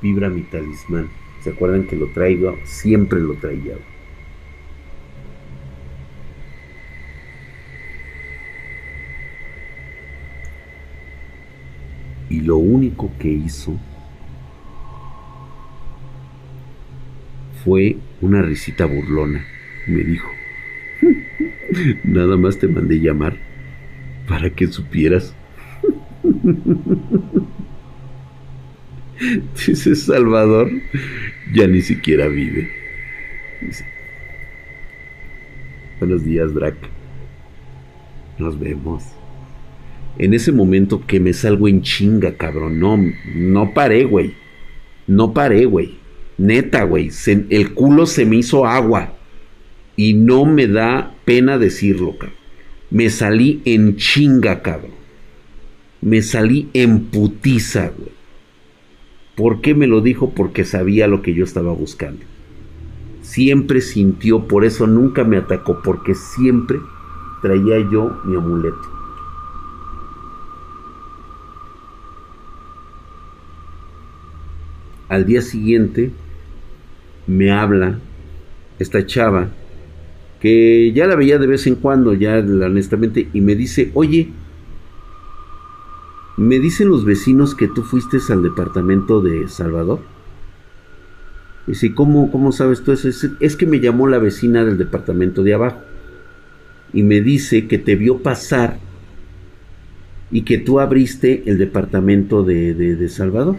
vibra 0.00 0.30
mi 0.30 0.40
talismán. 0.40 1.10
¿Se 1.42 1.50
acuerdan 1.50 1.86
que 1.86 1.96
lo 1.96 2.06
traigo? 2.14 2.56
Siempre 2.64 3.20
lo 3.20 3.34
traía. 3.34 3.74
Y 12.30 12.40
lo 12.40 12.56
único 12.56 13.10
que 13.18 13.28
hizo 13.28 13.78
fue 17.62 17.98
una 18.22 18.40
risita 18.40 18.86
burlona. 18.86 19.44
Me 19.86 20.02
dijo, 20.04 20.30
Nada 22.04 22.36
más 22.36 22.58
te 22.58 22.68
mandé 22.68 23.00
llamar 23.00 23.36
para 24.28 24.50
que 24.50 24.66
supieras. 24.66 25.34
Dice 29.66 29.94
Salvador, 29.94 30.70
ya 31.54 31.66
ni 31.66 31.80
siquiera 31.80 32.28
vive. 32.28 32.70
Buenos 35.98 36.24
días, 36.24 36.52
Drac. 36.54 36.74
Nos 38.38 38.58
vemos. 38.58 39.04
En 40.18 40.34
ese 40.34 40.52
momento 40.52 41.06
que 41.06 41.20
me 41.20 41.32
salgo 41.32 41.68
en 41.68 41.82
chinga, 41.82 42.34
cabrón. 42.34 42.80
No, 42.80 42.98
no 43.34 43.72
paré, 43.72 44.04
güey. 44.04 44.34
No 45.06 45.32
paré, 45.32 45.64
güey. 45.64 45.98
Neta, 46.38 46.82
güey. 46.84 47.10
el 47.50 47.72
culo 47.74 48.06
se 48.06 48.26
me 48.26 48.36
hizo 48.36 48.66
agua. 48.66 49.16
Y 49.96 50.14
no 50.14 50.44
me 50.44 50.66
da 50.66 51.14
pena 51.24 51.58
decirlo, 51.58 52.12
cabrón. 52.18 52.38
Me 52.90 53.10
salí 53.10 53.62
en 53.64 53.96
chinga, 53.96 54.62
cabrón. 54.62 54.92
Me 56.00 56.22
salí 56.22 56.68
en 56.72 57.04
putiza, 57.04 57.92
güey. 57.96 58.12
¿Por 59.36 59.60
qué 59.60 59.74
me 59.74 59.86
lo 59.86 60.00
dijo? 60.00 60.30
Porque 60.30 60.64
sabía 60.64 61.06
lo 61.06 61.22
que 61.22 61.34
yo 61.34 61.44
estaba 61.44 61.72
buscando. 61.72 62.24
Siempre 63.22 63.80
sintió, 63.80 64.46
por 64.46 64.64
eso 64.64 64.86
nunca 64.86 65.24
me 65.24 65.36
atacó, 65.38 65.80
porque 65.82 66.14
siempre 66.14 66.78
traía 67.40 67.78
yo 67.90 68.20
mi 68.24 68.36
amuleto. 68.36 68.92
Al 75.08 75.24
día 75.26 75.42
siguiente 75.42 76.10
me 77.26 77.52
habla 77.52 77.98
esta 78.78 79.06
chava 79.06 79.50
que 80.42 80.92
ya 80.92 81.06
la 81.06 81.14
veía 81.14 81.38
de 81.38 81.46
vez 81.46 81.68
en 81.68 81.76
cuando, 81.76 82.14
ya 82.14 82.38
honestamente, 82.38 83.28
y 83.32 83.40
me 83.40 83.54
dice, 83.54 83.92
oye, 83.94 84.32
me 86.36 86.58
dicen 86.58 86.88
los 86.88 87.04
vecinos 87.04 87.54
que 87.54 87.68
tú 87.68 87.84
fuiste 87.84 88.18
al 88.28 88.42
departamento 88.42 89.20
de 89.20 89.46
Salvador. 89.46 90.00
Y 91.68 91.70
dice, 91.70 91.94
¿cómo, 91.94 92.32
cómo 92.32 92.50
sabes 92.50 92.82
tú 92.82 92.90
eso? 92.90 93.08
Es, 93.38 93.54
que 93.54 93.66
me 93.66 93.78
llamó 93.78 94.08
la 94.08 94.18
vecina 94.18 94.64
del 94.64 94.78
departamento 94.78 95.44
de 95.44 95.54
abajo 95.54 95.78
y 96.92 97.04
me 97.04 97.20
dice 97.20 97.68
que 97.68 97.78
te 97.78 97.94
vio 97.94 98.18
pasar 98.18 98.80
y 100.32 100.42
que 100.42 100.58
tú 100.58 100.80
abriste 100.80 101.44
el 101.46 101.56
departamento 101.56 102.42
de, 102.42 102.74
de, 102.74 102.96
de 102.96 103.08
Salvador. 103.08 103.58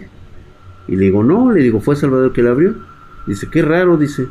Y 0.86 0.96
le 0.96 1.06
digo, 1.06 1.24
no, 1.24 1.50
le 1.50 1.62
digo, 1.62 1.80
fue 1.80 1.96
Salvador 1.96 2.34
que 2.34 2.42
la 2.42 2.50
abrió. 2.50 2.74
Dice, 3.26 3.48
qué 3.50 3.62
raro, 3.62 3.96
dice 3.96 4.26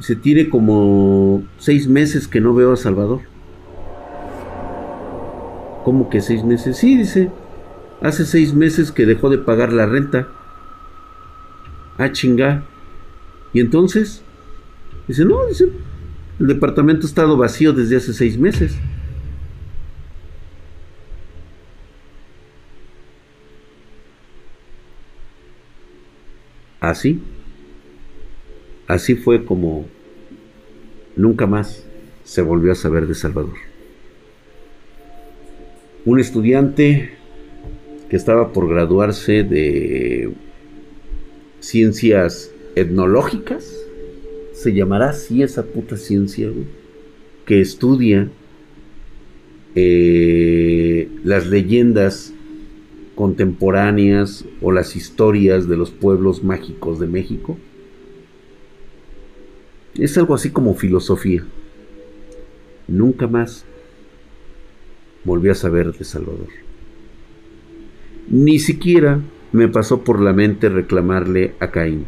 se 0.00 0.16
tiene 0.16 0.48
como 0.48 1.42
seis 1.58 1.86
meses 1.86 2.28
que 2.28 2.40
no 2.40 2.54
veo 2.54 2.72
a 2.72 2.76
Salvador. 2.76 3.20
¿Cómo 5.84 6.08
que 6.08 6.20
seis 6.20 6.44
meses? 6.44 6.76
Sí, 6.76 6.96
dice. 6.96 7.30
Hace 8.00 8.24
seis 8.24 8.54
meses 8.54 8.90
que 8.90 9.06
dejó 9.06 9.30
de 9.30 9.38
pagar 9.38 9.72
la 9.72 9.86
renta. 9.86 10.28
Ah, 11.98 12.10
chinga. 12.10 12.64
¿Y 13.52 13.60
entonces? 13.60 14.22
Dice, 15.06 15.24
no, 15.24 15.46
dice, 15.46 15.68
el 16.40 16.46
departamento 16.46 17.06
ha 17.06 17.08
estado 17.08 17.36
vacío 17.36 17.72
desde 17.72 17.96
hace 17.96 18.12
seis 18.12 18.38
meses. 18.38 18.76
Así. 26.80 27.22
Así 28.92 29.14
fue 29.14 29.46
como 29.46 29.86
nunca 31.16 31.46
más 31.46 31.86
se 32.24 32.42
volvió 32.42 32.72
a 32.72 32.74
saber 32.74 33.06
de 33.06 33.14
Salvador. 33.14 33.54
Un 36.04 36.20
estudiante 36.20 37.08
que 38.10 38.16
estaba 38.16 38.52
por 38.52 38.68
graduarse 38.68 39.44
de 39.44 40.34
ciencias 41.60 42.50
etnológicas, 42.76 43.74
se 44.52 44.74
llamará 44.74 45.08
así 45.08 45.42
esa 45.42 45.64
puta 45.64 45.96
ciencia, 45.96 46.50
que 47.46 47.62
estudia 47.62 48.28
eh, 49.74 51.08
las 51.24 51.46
leyendas 51.46 52.34
contemporáneas 53.14 54.44
o 54.60 54.70
las 54.70 54.96
historias 54.96 55.66
de 55.66 55.78
los 55.78 55.90
pueblos 55.90 56.44
mágicos 56.44 57.00
de 57.00 57.06
México 57.06 57.56
es 59.94 60.16
algo 60.18 60.34
así 60.34 60.50
como 60.50 60.74
filosofía. 60.74 61.44
Nunca 62.88 63.26
más 63.26 63.64
volví 65.24 65.50
a 65.50 65.54
saber 65.54 65.92
de 65.92 66.04
Salvador. 66.04 66.48
Ni 68.28 68.58
siquiera 68.58 69.20
me 69.52 69.68
pasó 69.68 70.02
por 70.02 70.20
la 70.20 70.32
mente 70.32 70.68
reclamarle 70.68 71.54
a 71.60 71.70
Caín. 71.70 72.06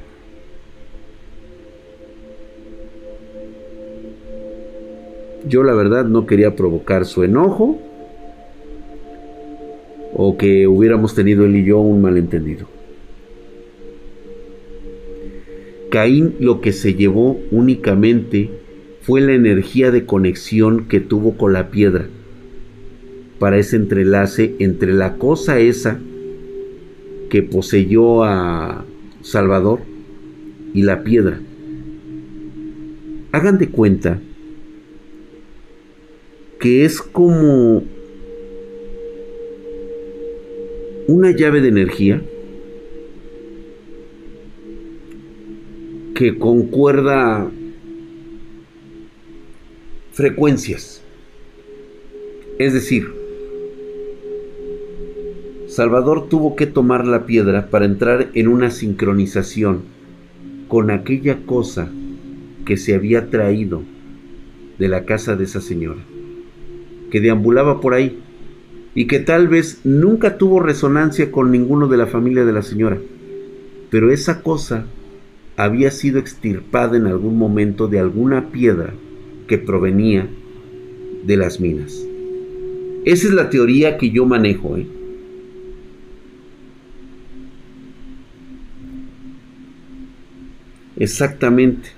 Yo 5.46 5.62
la 5.62 5.74
verdad 5.74 6.06
no 6.06 6.26
quería 6.26 6.56
provocar 6.56 7.04
su 7.04 7.22
enojo 7.22 7.78
o 10.14 10.38
que 10.38 10.66
hubiéramos 10.66 11.14
tenido 11.14 11.44
él 11.44 11.56
y 11.56 11.64
yo 11.64 11.80
un 11.80 12.00
malentendido. 12.00 12.73
Caín 15.94 16.34
lo 16.40 16.60
que 16.60 16.72
se 16.72 16.94
llevó 16.94 17.40
únicamente 17.52 18.50
fue 19.02 19.20
la 19.20 19.32
energía 19.32 19.92
de 19.92 20.04
conexión 20.04 20.88
que 20.88 20.98
tuvo 20.98 21.36
con 21.36 21.52
la 21.52 21.70
piedra. 21.70 22.08
para 23.38 23.58
ese 23.58 23.76
entrelace 23.76 24.56
entre 24.58 24.92
la 24.92 25.18
cosa 25.18 25.60
esa 25.60 26.00
que 27.30 27.44
poseyó 27.44 28.24
a 28.24 28.84
Salvador 29.22 29.82
y 30.72 30.82
la 30.82 31.04
piedra. 31.04 31.38
Hagan 33.30 33.58
de 33.58 33.68
cuenta 33.68 34.18
que 36.58 36.84
es 36.84 37.00
como 37.02 37.84
una 41.06 41.30
llave 41.30 41.60
de 41.60 41.68
energía 41.68 42.20
que 46.14 46.38
concuerda 46.38 47.50
frecuencias. 50.12 51.02
Es 52.58 52.72
decir, 52.72 53.12
Salvador 55.66 56.28
tuvo 56.28 56.54
que 56.54 56.66
tomar 56.66 57.04
la 57.04 57.26
piedra 57.26 57.66
para 57.68 57.84
entrar 57.84 58.28
en 58.34 58.46
una 58.46 58.70
sincronización 58.70 59.82
con 60.68 60.92
aquella 60.92 61.44
cosa 61.46 61.90
que 62.64 62.76
se 62.76 62.94
había 62.94 63.28
traído 63.28 63.82
de 64.78 64.86
la 64.86 65.04
casa 65.04 65.34
de 65.34 65.44
esa 65.44 65.60
señora, 65.60 66.00
que 67.10 67.20
deambulaba 67.20 67.80
por 67.80 67.92
ahí 67.92 68.20
y 68.94 69.08
que 69.08 69.18
tal 69.18 69.48
vez 69.48 69.80
nunca 69.82 70.38
tuvo 70.38 70.60
resonancia 70.60 71.32
con 71.32 71.50
ninguno 71.50 71.88
de 71.88 71.96
la 71.96 72.06
familia 72.06 72.44
de 72.44 72.52
la 72.52 72.62
señora, 72.62 72.98
pero 73.90 74.12
esa 74.12 74.42
cosa 74.42 74.86
había 75.56 75.90
sido 75.90 76.18
extirpada 76.18 76.96
en 76.96 77.06
algún 77.06 77.38
momento 77.38 77.86
de 77.86 78.00
alguna 78.00 78.50
piedra 78.50 78.94
que 79.46 79.58
provenía 79.58 80.28
de 81.24 81.36
las 81.36 81.60
minas. 81.60 82.04
Esa 83.04 83.28
es 83.28 83.34
la 83.34 83.50
teoría 83.50 83.98
que 83.98 84.10
yo 84.10 84.24
manejo. 84.24 84.76
¿eh? 84.76 84.86
Exactamente. 90.96 91.90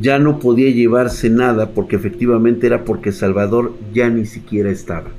Ya 0.00 0.18
no 0.18 0.38
podía 0.38 0.70
llevarse 0.70 1.30
nada 1.30 1.70
porque 1.70 1.96
efectivamente 1.96 2.66
era 2.66 2.84
porque 2.84 3.12
Salvador 3.12 3.74
ya 3.92 4.08
ni 4.08 4.26
siquiera 4.26 4.70
estaba. 4.70 5.10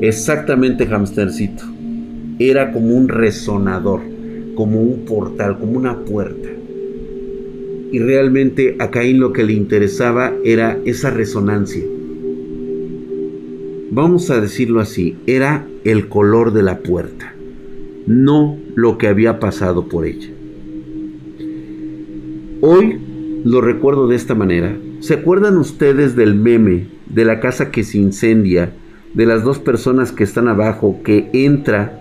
Exactamente, 0.00 0.84
hamstercito. 0.84 1.71
Era 2.38 2.72
como 2.72 2.96
un 2.96 3.08
resonador, 3.08 4.00
como 4.54 4.80
un 4.80 5.04
portal, 5.04 5.58
como 5.58 5.72
una 5.72 6.00
puerta. 6.00 6.48
Y 7.90 7.98
realmente 7.98 8.76
a 8.78 8.90
Caín 8.90 9.20
lo 9.20 9.32
que 9.32 9.44
le 9.44 9.52
interesaba 9.52 10.32
era 10.44 10.78
esa 10.84 11.10
resonancia. 11.10 11.84
Vamos 13.90 14.30
a 14.30 14.40
decirlo 14.40 14.80
así, 14.80 15.16
era 15.26 15.66
el 15.84 16.08
color 16.08 16.54
de 16.54 16.62
la 16.62 16.78
puerta, 16.78 17.34
no 18.06 18.56
lo 18.74 18.96
que 18.96 19.08
había 19.08 19.38
pasado 19.38 19.88
por 19.88 20.06
ella. 20.06 20.30
Hoy 22.62 22.98
lo 23.44 23.60
recuerdo 23.60 24.08
de 24.08 24.16
esta 24.16 24.34
manera. 24.34 24.76
¿Se 25.00 25.14
acuerdan 25.14 25.58
ustedes 25.58 26.16
del 26.16 26.34
meme 26.34 26.86
de 27.06 27.24
la 27.24 27.40
casa 27.40 27.70
que 27.70 27.84
se 27.84 27.98
incendia 27.98 28.72
de 29.14 29.26
las 29.26 29.44
dos 29.44 29.58
personas 29.58 30.12
que 30.12 30.24
están 30.24 30.48
abajo, 30.48 31.00
que 31.04 31.28
entra, 31.32 32.00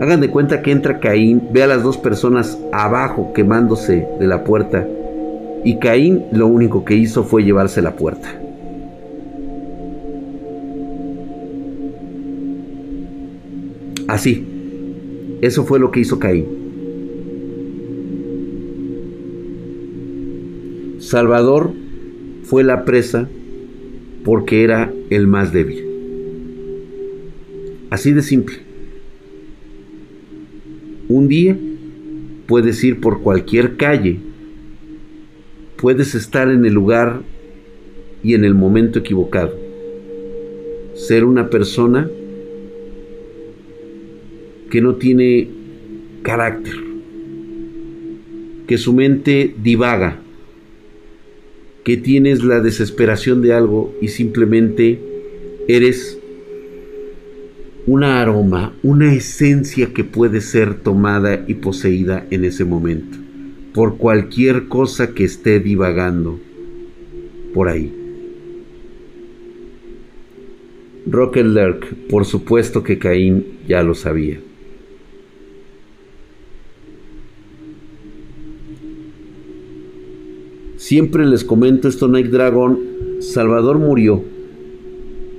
hagan 0.00 0.20
de 0.20 0.30
cuenta 0.30 0.62
que 0.62 0.72
entra 0.72 1.00
Caín, 1.00 1.48
ve 1.52 1.62
a 1.62 1.66
las 1.66 1.82
dos 1.82 1.98
personas 1.98 2.58
abajo 2.72 3.32
quemándose 3.34 4.06
de 4.18 4.26
la 4.26 4.44
puerta, 4.44 4.86
y 5.64 5.78
Caín 5.78 6.24
lo 6.32 6.46
único 6.46 6.84
que 6.84 6.94
hizo 6.94 7.24
fue 7.24 7.44
llevarse 7.44 7.82
la 7.82 7.94
puerta. 7.94 8.28
Así, 14.08 14.44
eso 15.40 15.64
fue 15.64 15.78
lo 15.78 15.90
que 15.90 16.00
hizo 16.00 16.18
Caín. 16.18 16.46
Salvador 20.98 21.72
fue 22.44 22.64
la 22.64 22.84
presa 22.84 23.28
porque 24.24 24.64
era 24.64 24.92
el 25.10 25.26
más 25.26 25.52
débil. 25.52 25.84
Así 27.90 28.12
de 28.12 28.22
simple. 28.22 28.71
Un 31.12 31.28
día 31.28 31.54
puedes 32.46 32.82
ir 32.82 32.98
por 32.98 33.20
cualquier 33.20 33.76
calle, 33.76 34.16
puedes 35.76 36.14
estar 36.14 36.50
en 36.50 36.64
el 36.64 36.72
lugar 36.72 37.20
y 38.22 38.32
en 38.32 38.46
el 38.46 38.54
momento 38.54 39.00
equivocado. 39.00 39.54
Ser 40.94 41.26
una 41.26 41.50
persona 41.50 42.10
que 44.70 44.80
no 44.80 44.94
tiene 44.94 45.50
carácter, 46.22 46.76
que 48.66 48.78
su 48.78 48.94
mente 48.94 49.54
divaga, 49.62 50.18
que 51.84 51.98
tienes 51.98 52.42
la 52.42 52.60
desesperación 52.60 53.42
de 53.42 53.52
algo 53.52 53.94
y 54.00 54.08
simplemente 54.08 54.98
eres 55.68 56.21
una 57.86 58.20
aroma, 58.20 58.72
una 58.82 59.12
esencia 59.12 59.92
que 59.92 60.04
puede 60.04 60.40
ser 60.40 60.74
tomada 60.74 61.44
y 61.48 61.54
poseída 61.54 62.24
en 62.30 62.44
ese 62.44 62.64
momento 62.64 63.18
por 63.74 63.96
cualquier 63.96 64.68
cosa 64.68 65.14
que 65.14 65.24
esté 65.24 65.58
divagando 65.58 66.38
por 67.54 67.68
ahí. 67.68 67.92
Rocket 71.06 71.46
Lurk, 71.46 71.94
por 72.08 72.24
supuesto 72.24 72.84
que 72.84 72.98
Caín 72.98 73.58
ya 73.66 73.82
lo 73.82 73.94
sabía. 73.94 74.40
Siempre 80.76 81.26
les 81.26 81.42
comento 81.44 81.88
esto, 81.88 82.06
Night 82.08 82.26
Dragon. 82.26 82.78
Salvador 83.20 83.78
murió, 83.78 84.22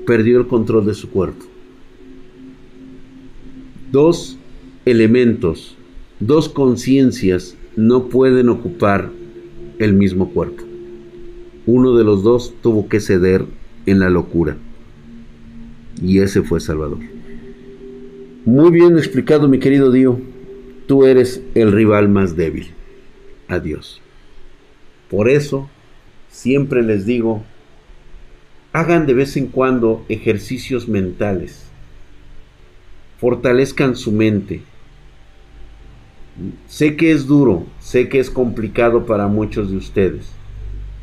perdió 0.06 0.40
el 0.40 0.48
control 0.48 0.86
de 0.86 0.94
su 0.96 1.10
cuerpo 1.10 1.53
dos 3.94 4.40
elementos, 4.86 5.78
dos 6.20 6.50
conciencias 6.50 7.56
no 7.76 8.10
pueden 8.10 8.50
ocupar 8.50 9.12
el 9.78 9.94
mismo 9.94 10.32
cuerpo. 10.32 10.64
Uno 11.68 11.96
de 11.96 12.04
los 12.04 12.24
dos 12.24 12.56
tuvo 12.64 12.90
que 12.90 13.00
ceder 13.00 13.46
en 13.86 14.00
la 14.00 14.10
locura. 14.10 14.58
Y 16.02 16.22
ese 16.22 16.42
fue 16.42 16.60
Salvador. 16.60 16.98
Muy 18.46 18.72
bien 18.72 18.98
explicado, 18.98 19.48
mi 19.48 19.60
querido 19.60 19.92
Dio. 19.92 20.20
Tú 20.88 21.06
eres 21.06 21.44
el 21.54 21.72
rival 21.72 22.10
más 22.10 22.36
débil. 22.36 22.72
Adiós. 23.48 24.02
Por 25.08 25.30
eso, 25.30 25.70
siempre 26.32 26.82
les 26.82 27.06
digo, 27.06 27.44
hagan 28.72 29.06
de 29.06 29.14
vez 29.14 29.38
en 29.38 29.46
cuando 29.46 30.04
ejercicios 30.10 30.88
mentales 30.88 31.63
fortalezcan 33.24 33.96
su 33.96 34.12
mente. 34.12 34.64
Sé 36.68 36.98
que 36.98 37.14
es 37.14 37.26
duro, 37.26 37.66
sé 37.80 38.10
que 38.10 38.20
es 38.20 38.30
complicado 38.30 39.06
para 39.06 39.28
muchos 39.28 39.72
de 39.72 39.78
ustedes. 39.78 40.30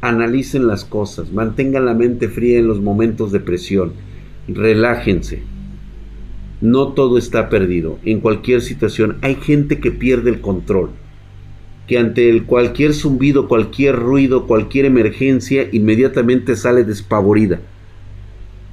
Analicen 0.03 0.67
las 0.67 0.85
cosas, 0.85 1.33
mantengan 1.33 1.87
la 1.87 1.95
mente 1.95 2.29
fría 2.29 2.59
en 2.59 2.67
los 2.67 2.79
momentos 2.79 3.33
de 3.33 3.41
presión, 3.41 3.95
relájense. 4.47 5.45
No 6.61 6.89
todo 6.89 7.17
está 7.17 7.49
perdido. 7.49 7.99
En 8.05 8.21
cualquier 8.21 8.61
situación 8.61 9.17
hay 9.23 9.37
gente 9.37 9.81
que 9.81 9.91
pierde 9.91 10.29
el 10.29 10.43
control, 10.43 10.91
que 11.87 11.97
ante 11.97 12.29
el 12.29 12.45
cualquier 12.45 12.93
zumbido, 12.93 13.49
cualquier 13.49 13.97
ruido, 13.97 14.47
cualquier 14.47 14.85
emergencia, 14.85 15.71
inmediatamente 15.73 16.55
sale 16.55 16.85
despavorida. 16.85 17.63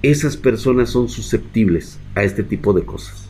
Esas 0.02 0.36
personas 0.36 0.90
son 0.90 1.08
susceptibles 1.08 1.98
a 2.14 2.24
este 2.24 2.44
tipo 2.44 2.74
de 2.74 2.84
cosas. 2.84 3.27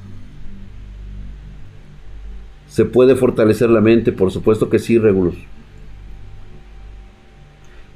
¿Se 2.78 2.86
puede 2.86 3.16
fortalecer 3.16 3.72
la 3.72 3.82
mente? 3.82 4.12
Por 4.12 4.30
supuesto 4.30 4.70
que 4.70 4.78
sí, 4.78 4.99
Regulus. 4.99 5.34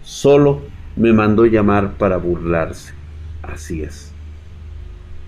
Solo 0.01 0.63
me 0.95 1.13
mandó 1.13 1.45
llamar 1.45 1.99
para 1.99 2.17
burlarse. 2.17 2.95
Así 3.43 3.83
es. 3.83 4.11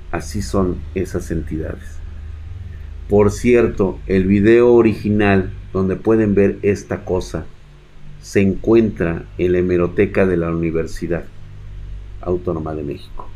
Así 0.09 0.41
son 0.41 0.77
esas 0.95 1.29
entidades. 1.29 1.99
Por 3.07 3.29
cierto, 3.29 3.99
el 4.07 4.25
video 4.25 4.73
original 4.73 5.51
donde 5.71 5.97
pueden 5.97 6.33
ver 6.33 6.57
esta 6.63 7.05
cosa 7.05 7.45
se 8.23 8.41
encuentra 8.41 9.25
en 9.37 9.51
la 9.51 9.59
hemeroteca 9.59 10.25
de 10.25 10.37
la 10.37 10.49
Universidad 10.49 11.25
Autónoma 12.21 12.73
de 12.73 12.81
México. 12.81 13.29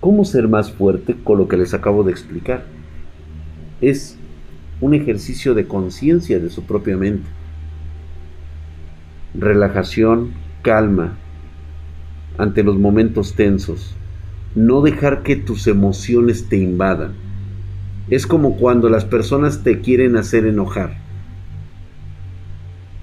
¿Cómo 0.00 0.24
ser 0.24 0.48
más 0.48 0.72
fuerte 0.72 1.14
con 1.22 1.38
lo 1.38 1.46
que 1.46 1.56
les 1.56 1.74
acabo 1.74 2.02
de 2.02 2.10
explicar? 2.10 2.74
Es 3.80 4.16
un 4.80 4.94
ejercicio 4.94 5.54
de 5.54 5.66
conciencia 5.66 6.38
de 6.38 6.50
su 6.50 6.64
propia 6.64 6.96
mente. 6.96 7.28
relajación, 9.34 10.30
calma 10.62 11.18
ante 12.38 12.62
los 12.62 12.78
momentos 12.78 13.34
tensos. 13.34 13.94
No 14.54 14.80
dejar 14.80 15.22
que 15.22 15.36
tus 15.36 15.66
emociones 15.66 16.48
te 16.48 16.56
invadan. 16.56 17.12
Es 18.08 18.26
como 18.26 18.56
cuando 18.56 18.88
las 18.88 19.04
personas 19.04 19.62
te 19.62 19.80
quieren 19.80 20.16
hacer 20.16 20.46
enojar. 20.46 20.96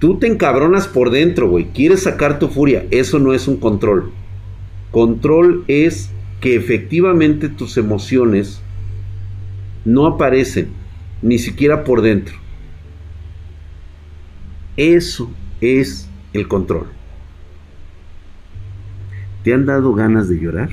Tú 0.00 0.18
te 0.18 0.26
encabronas 0.26 0.88
por 0.88 1.10
dentro, 1.10 1.48
güey. 1.48 1.66
Quieres 1.66 2.02
sacar 2.02 2.38
tu 2.38 2.48
furia. 2.48 2.84
Eso 2.90 3.18
no 3.20 3.32
es 3.32 3.46
un 3.46 3.58
control. 3.58 4.10
Control 4.90 5.64
es 5.68 6.10
que 6.40 6.56
efectivamente 6.56 7.48
tus 7.48 7.76
emociones 7.76 8.60
no 9.84 10.06
aparecen, 10.06 10.68
ni 11.22 11.38
siquiera 11.38 11.84
por 11.84 12.02
dentro. 12.02 12.36
Eso 14.76 15.30
es 15.60 16.08
el 16.32 16.48
control. 16.48 16.88
¿Te 19.44 19.52
han 19.52 19.66
dado 19.66 19.92
ganas 19.94 20.28
de 20.28 20.40
llorar? 20.40 20.70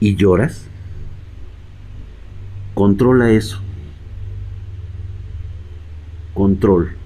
¿Y 0.00 0.16
lloras? 0.16 0.66
Controla 2.74 3.30
eso. 3.30 3.60
Control. 6.34 6.96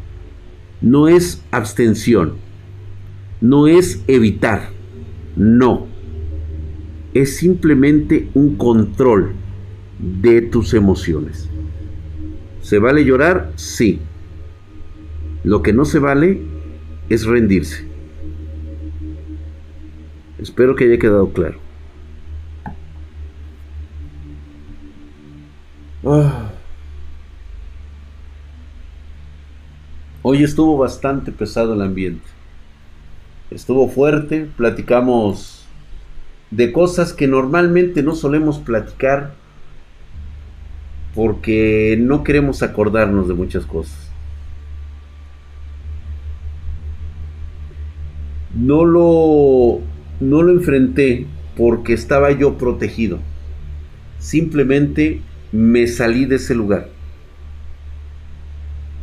No 0.81 1.09
es 1.09 1.45
abstención. 1.51 2.35
No 3.41 3.67
es 3.67 4.03
evitar. 4.07 4.71
No. 5.37 5.90
Es 7.15 7.37
simplemente 7.37 8.29
un 8.35 8.57
control 8.57 9.33
de 9.99 10.43
tus 10.43 10.75
emociones. 10.75 11.49
¿Se 12.63 12.79
vale 12.79 13.05
llorar? 13.05 13.53
Sí. 13.57 14.01
Lo 15.43 15.63
que 15.63 15.73
no 15.73 15.85
se 15.85 15.99
vale 15.99 16.43
es 17.09 17.25
rendirse. 17.25 17.85
Espero 20.39 20.75
que 20.75 20.85
haya 20.85 20.99
quedado 20.99 21.33
claro. 21.33 21.59
Ah. 26.05 26.51
Hoy 30.23 30.45
estuvo 30.45 30.77
bastante 30.77 31.33
pesado 31.33 31.75
el 31.75 31.83
ambiente. 31.83 32.27
Estuvo 33.51 33.89
fuerte, 33.89 34.49
platicamos 34.57 35.60
de 36.51 36.73
cosas 36.73 37.13
que 37.13 37.27
normalmente 37.27 38.03
no 38.03 38.15
solemos 38.15 38.59
platicar 38.59 39.35
porque 41.15 41.97
no 42.01 42.25
queremos 42.25 42.63
acordarnos 42.63 43.29
de 43.29 43.35
muchas 43.35 43.67
cosas. 43.67 44.11
no 48.55 48.85
lo, 48.85 49.81
no 50.21 50.43
lo 50.43 50.53
enfrenté 50.53 51.27
porque 51.57 51.93
estaba 51.93 52.31
yo 52.33 52.59
protegido. 52.59 53.19
Simplemente 54.19 55.23
me 55.53 55.87
salí 55.87 56.27
de 56.27 56.37
ese 56.37 56.55
lugar. 56.55 56.89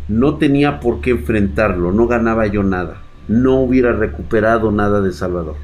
No 0.08 0.36
tenía 0.38 0.80
por 0.80 1.02
qué 1.02 1.12
enfrentarlo, 1.12 1.92
no 1.92 2.08
ganaba 2.08 2.48
yo 2.48 2.64
nada. 2.64 3.02
No 3.28 3.60
hubiera 3.60 3.92
recuperado 3.92 4.72
nada 4.72 5.02
de 5.02 5.12
Salvador. 5.12 5.56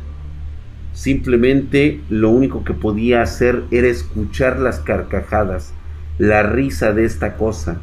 Simplemente 0.94 2.02
lo 2.10 2.30
único 2.30 2.64
que 2.64 2.74
podía 2.74 3.22
hacer 3.24 3.64
era 3.72 3.88
escuchar 3.88 4.60
las 4.60 4.80
carcajadas, 4.80 5.74
la 6.20 6.44
risa 6.44 6.94
de 6.94 7.06
esta 7.06 7.36
cosa 7.36 7.82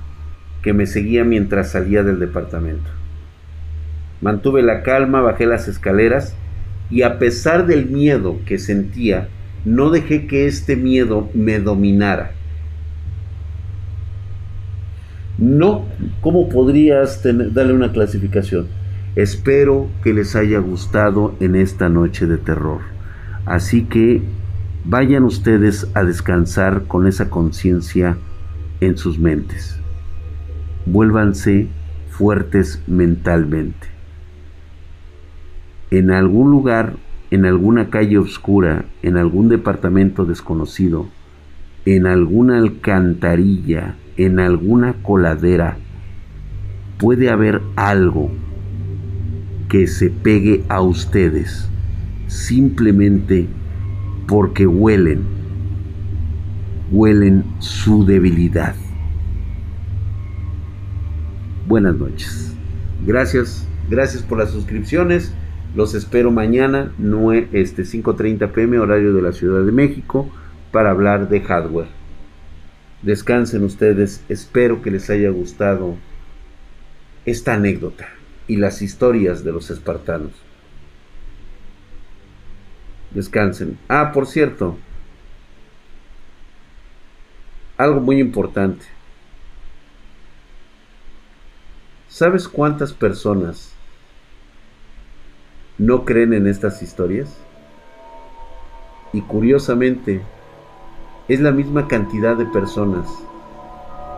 que 0.63 0.73
me 0.73 0.87
seguía 0.87 1.25
mientras 1.25 1.73
salía 1.73 2.03
del 2.03 2.21
departamento. 2.21 2.89
Mantuve 4.21 4.63
la 4.63 4.83
calma, 4.83 5.23
bajé 5.23 5.47
las 5.47 5.67
escaleras 5.67 6.37
y 6.91 7.03
a 7.03 7.19
pesar 7.19 7.67
del 7.67 7.87
miedo 7.87 8.39
que 8.47 8.59
sentía, 8.59 9.29
no 9.65 9.91
dejé 9.91 10.27
que 10.27 10.47
este 10.47 10.77
miedo 10.77 11.29
me 11.35 11.59
dominara. 11.59 12.33
No, 15.39 15.87
¿cómo 16.21 16.49
podrías 16.49 17.23
darle 17.23 17.73
una 17.73 17.93
clasificación? 17.93 18.67
Espero 19.17 19.89
que 20.05 20.13
les 20.13 20.37
haya 20.37 20.59
gustado 20.59 21.35
en 21.41 21.57
esta 21.57 21.89
noche 21.89 22.27
de 22.27 22.37
terror. 22.37 23.00
Así 23.47 23.85
que 23.85 24.23
vayan 24.85 25.25
ustedes 25.25 25.89
a 25.95 26.05
descansar 26.05 26.85
con 26.87 27.07
esa 27.07 27.31
conciencia 27.31 28.17
en 28.81 28.97
sus 28.97 29.19
mentes. 29.19 29.79
Vuélvanse 30.87 31.69
fuertes 32.11 32.83
mentalmente 32.87 34.01
en 35.91 36.13
algún 36.13 36.51
lugar, 36.51 36.97
en 37.31 37.45
alguna 37.45 37.91
calle 37.91 38.19
oscura, 38.19 38.85
en 39.03 39.17
algún 39.17 39.49
departamento 39.49 40.25
desconocido, 40.25 41.09
en 41.85 42.07
alguna 42.07 42.59
alcantarilla, 42.59 43.97
en 44.17 44.39
alguna 44.39 44.95
coladera, 45.03 45.79
puede 46.99 47.31
haber 47.31 47.61
algo 47.77 48.31
que 49.69 49.87
se 49.87 50.11
pegue 50.11 50.65
a 50.69 50.81
ustedes 50.81 51.69
simplemente 52.31 53.49
porque 54.29 54.67
huelen, 54.67 55.25
huelen 56.93 57.45
su 57.59 58.07
debilidad. 58.07 58.77
Buenas 61.67 61.97
noches. 61.97 62.55
Gracias, 63.05 63.67
gracias 63.89 64.23
por 64.23 64.39
las 64.39 64.51
suscripciones. 64.51 65.35
Los 65.75 65.95
espero 65.95 66.31
mañana, 66.31 66.93
este, 67.53 67.83
5.30 67.83 68.53
pm, 68.53 68.79
horario 68.79 69.13
de 69.13 69.23
la 69.23 69.33
Ciudad 69.33 69.65
de 69.65 69.73
México, 69.73 70.31
para 70.71 70.91
hablar 70.91 71.29
de 71.29 71.41
hardware. 71.41 71.89
Descansen 73.03 73.65
ustedes, 73.65 74.23
espero 74.29 74.83
que 74.83 74.93
les 74.93 75.11
haya 75.11 75.31
gustado 75.31 75.97
esta 77.25 77.55
anécdota 77.55 78.09
y 78.47 78.57
las 78.57 78.83
historias 78.83 79.43
de 79.43 79.53
los 79.53 79.71
espartanos. 79.71 80.50
Descansen. 83.11 83.79
Ah, 83.89 84.13
por 84.13 84.27
cierto, 84.27 84.77
algo 87.77 88.01
muy 88.01 88.21
importante. 88.21 88.85
¿Sabes 92.09 92.49
cuántas 92.49 92.93
personas 92.93 93.73
no 95.79 96.05
creen 96.05 96.35
en 96.35 96.47
estas 96.47 96.83
historias? 96.83 97.37
Y 99.13 99.23
curiosamente, 99.23 100.23
es 101.29 101.41
la 101.41 101.51
misma 101.51 101.89
cantidad 101.89 102.37
de 102.37 102.47
personas 102.47 103.09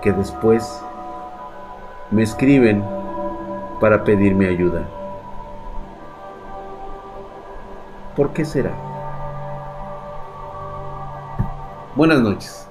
que 0.02 0.12
después 0.12 0.82
me 2.10 2.22
escriben 2.22 2.84
para 3.80 4.04
pedirme 4.04 4.48
ayuda. 4.48 5.01
¿Por 8.16 8.32
qué 8.34 8.44
será? 8.44 8.74
Buenas 11.94 12.20
noches. 12.20 12.61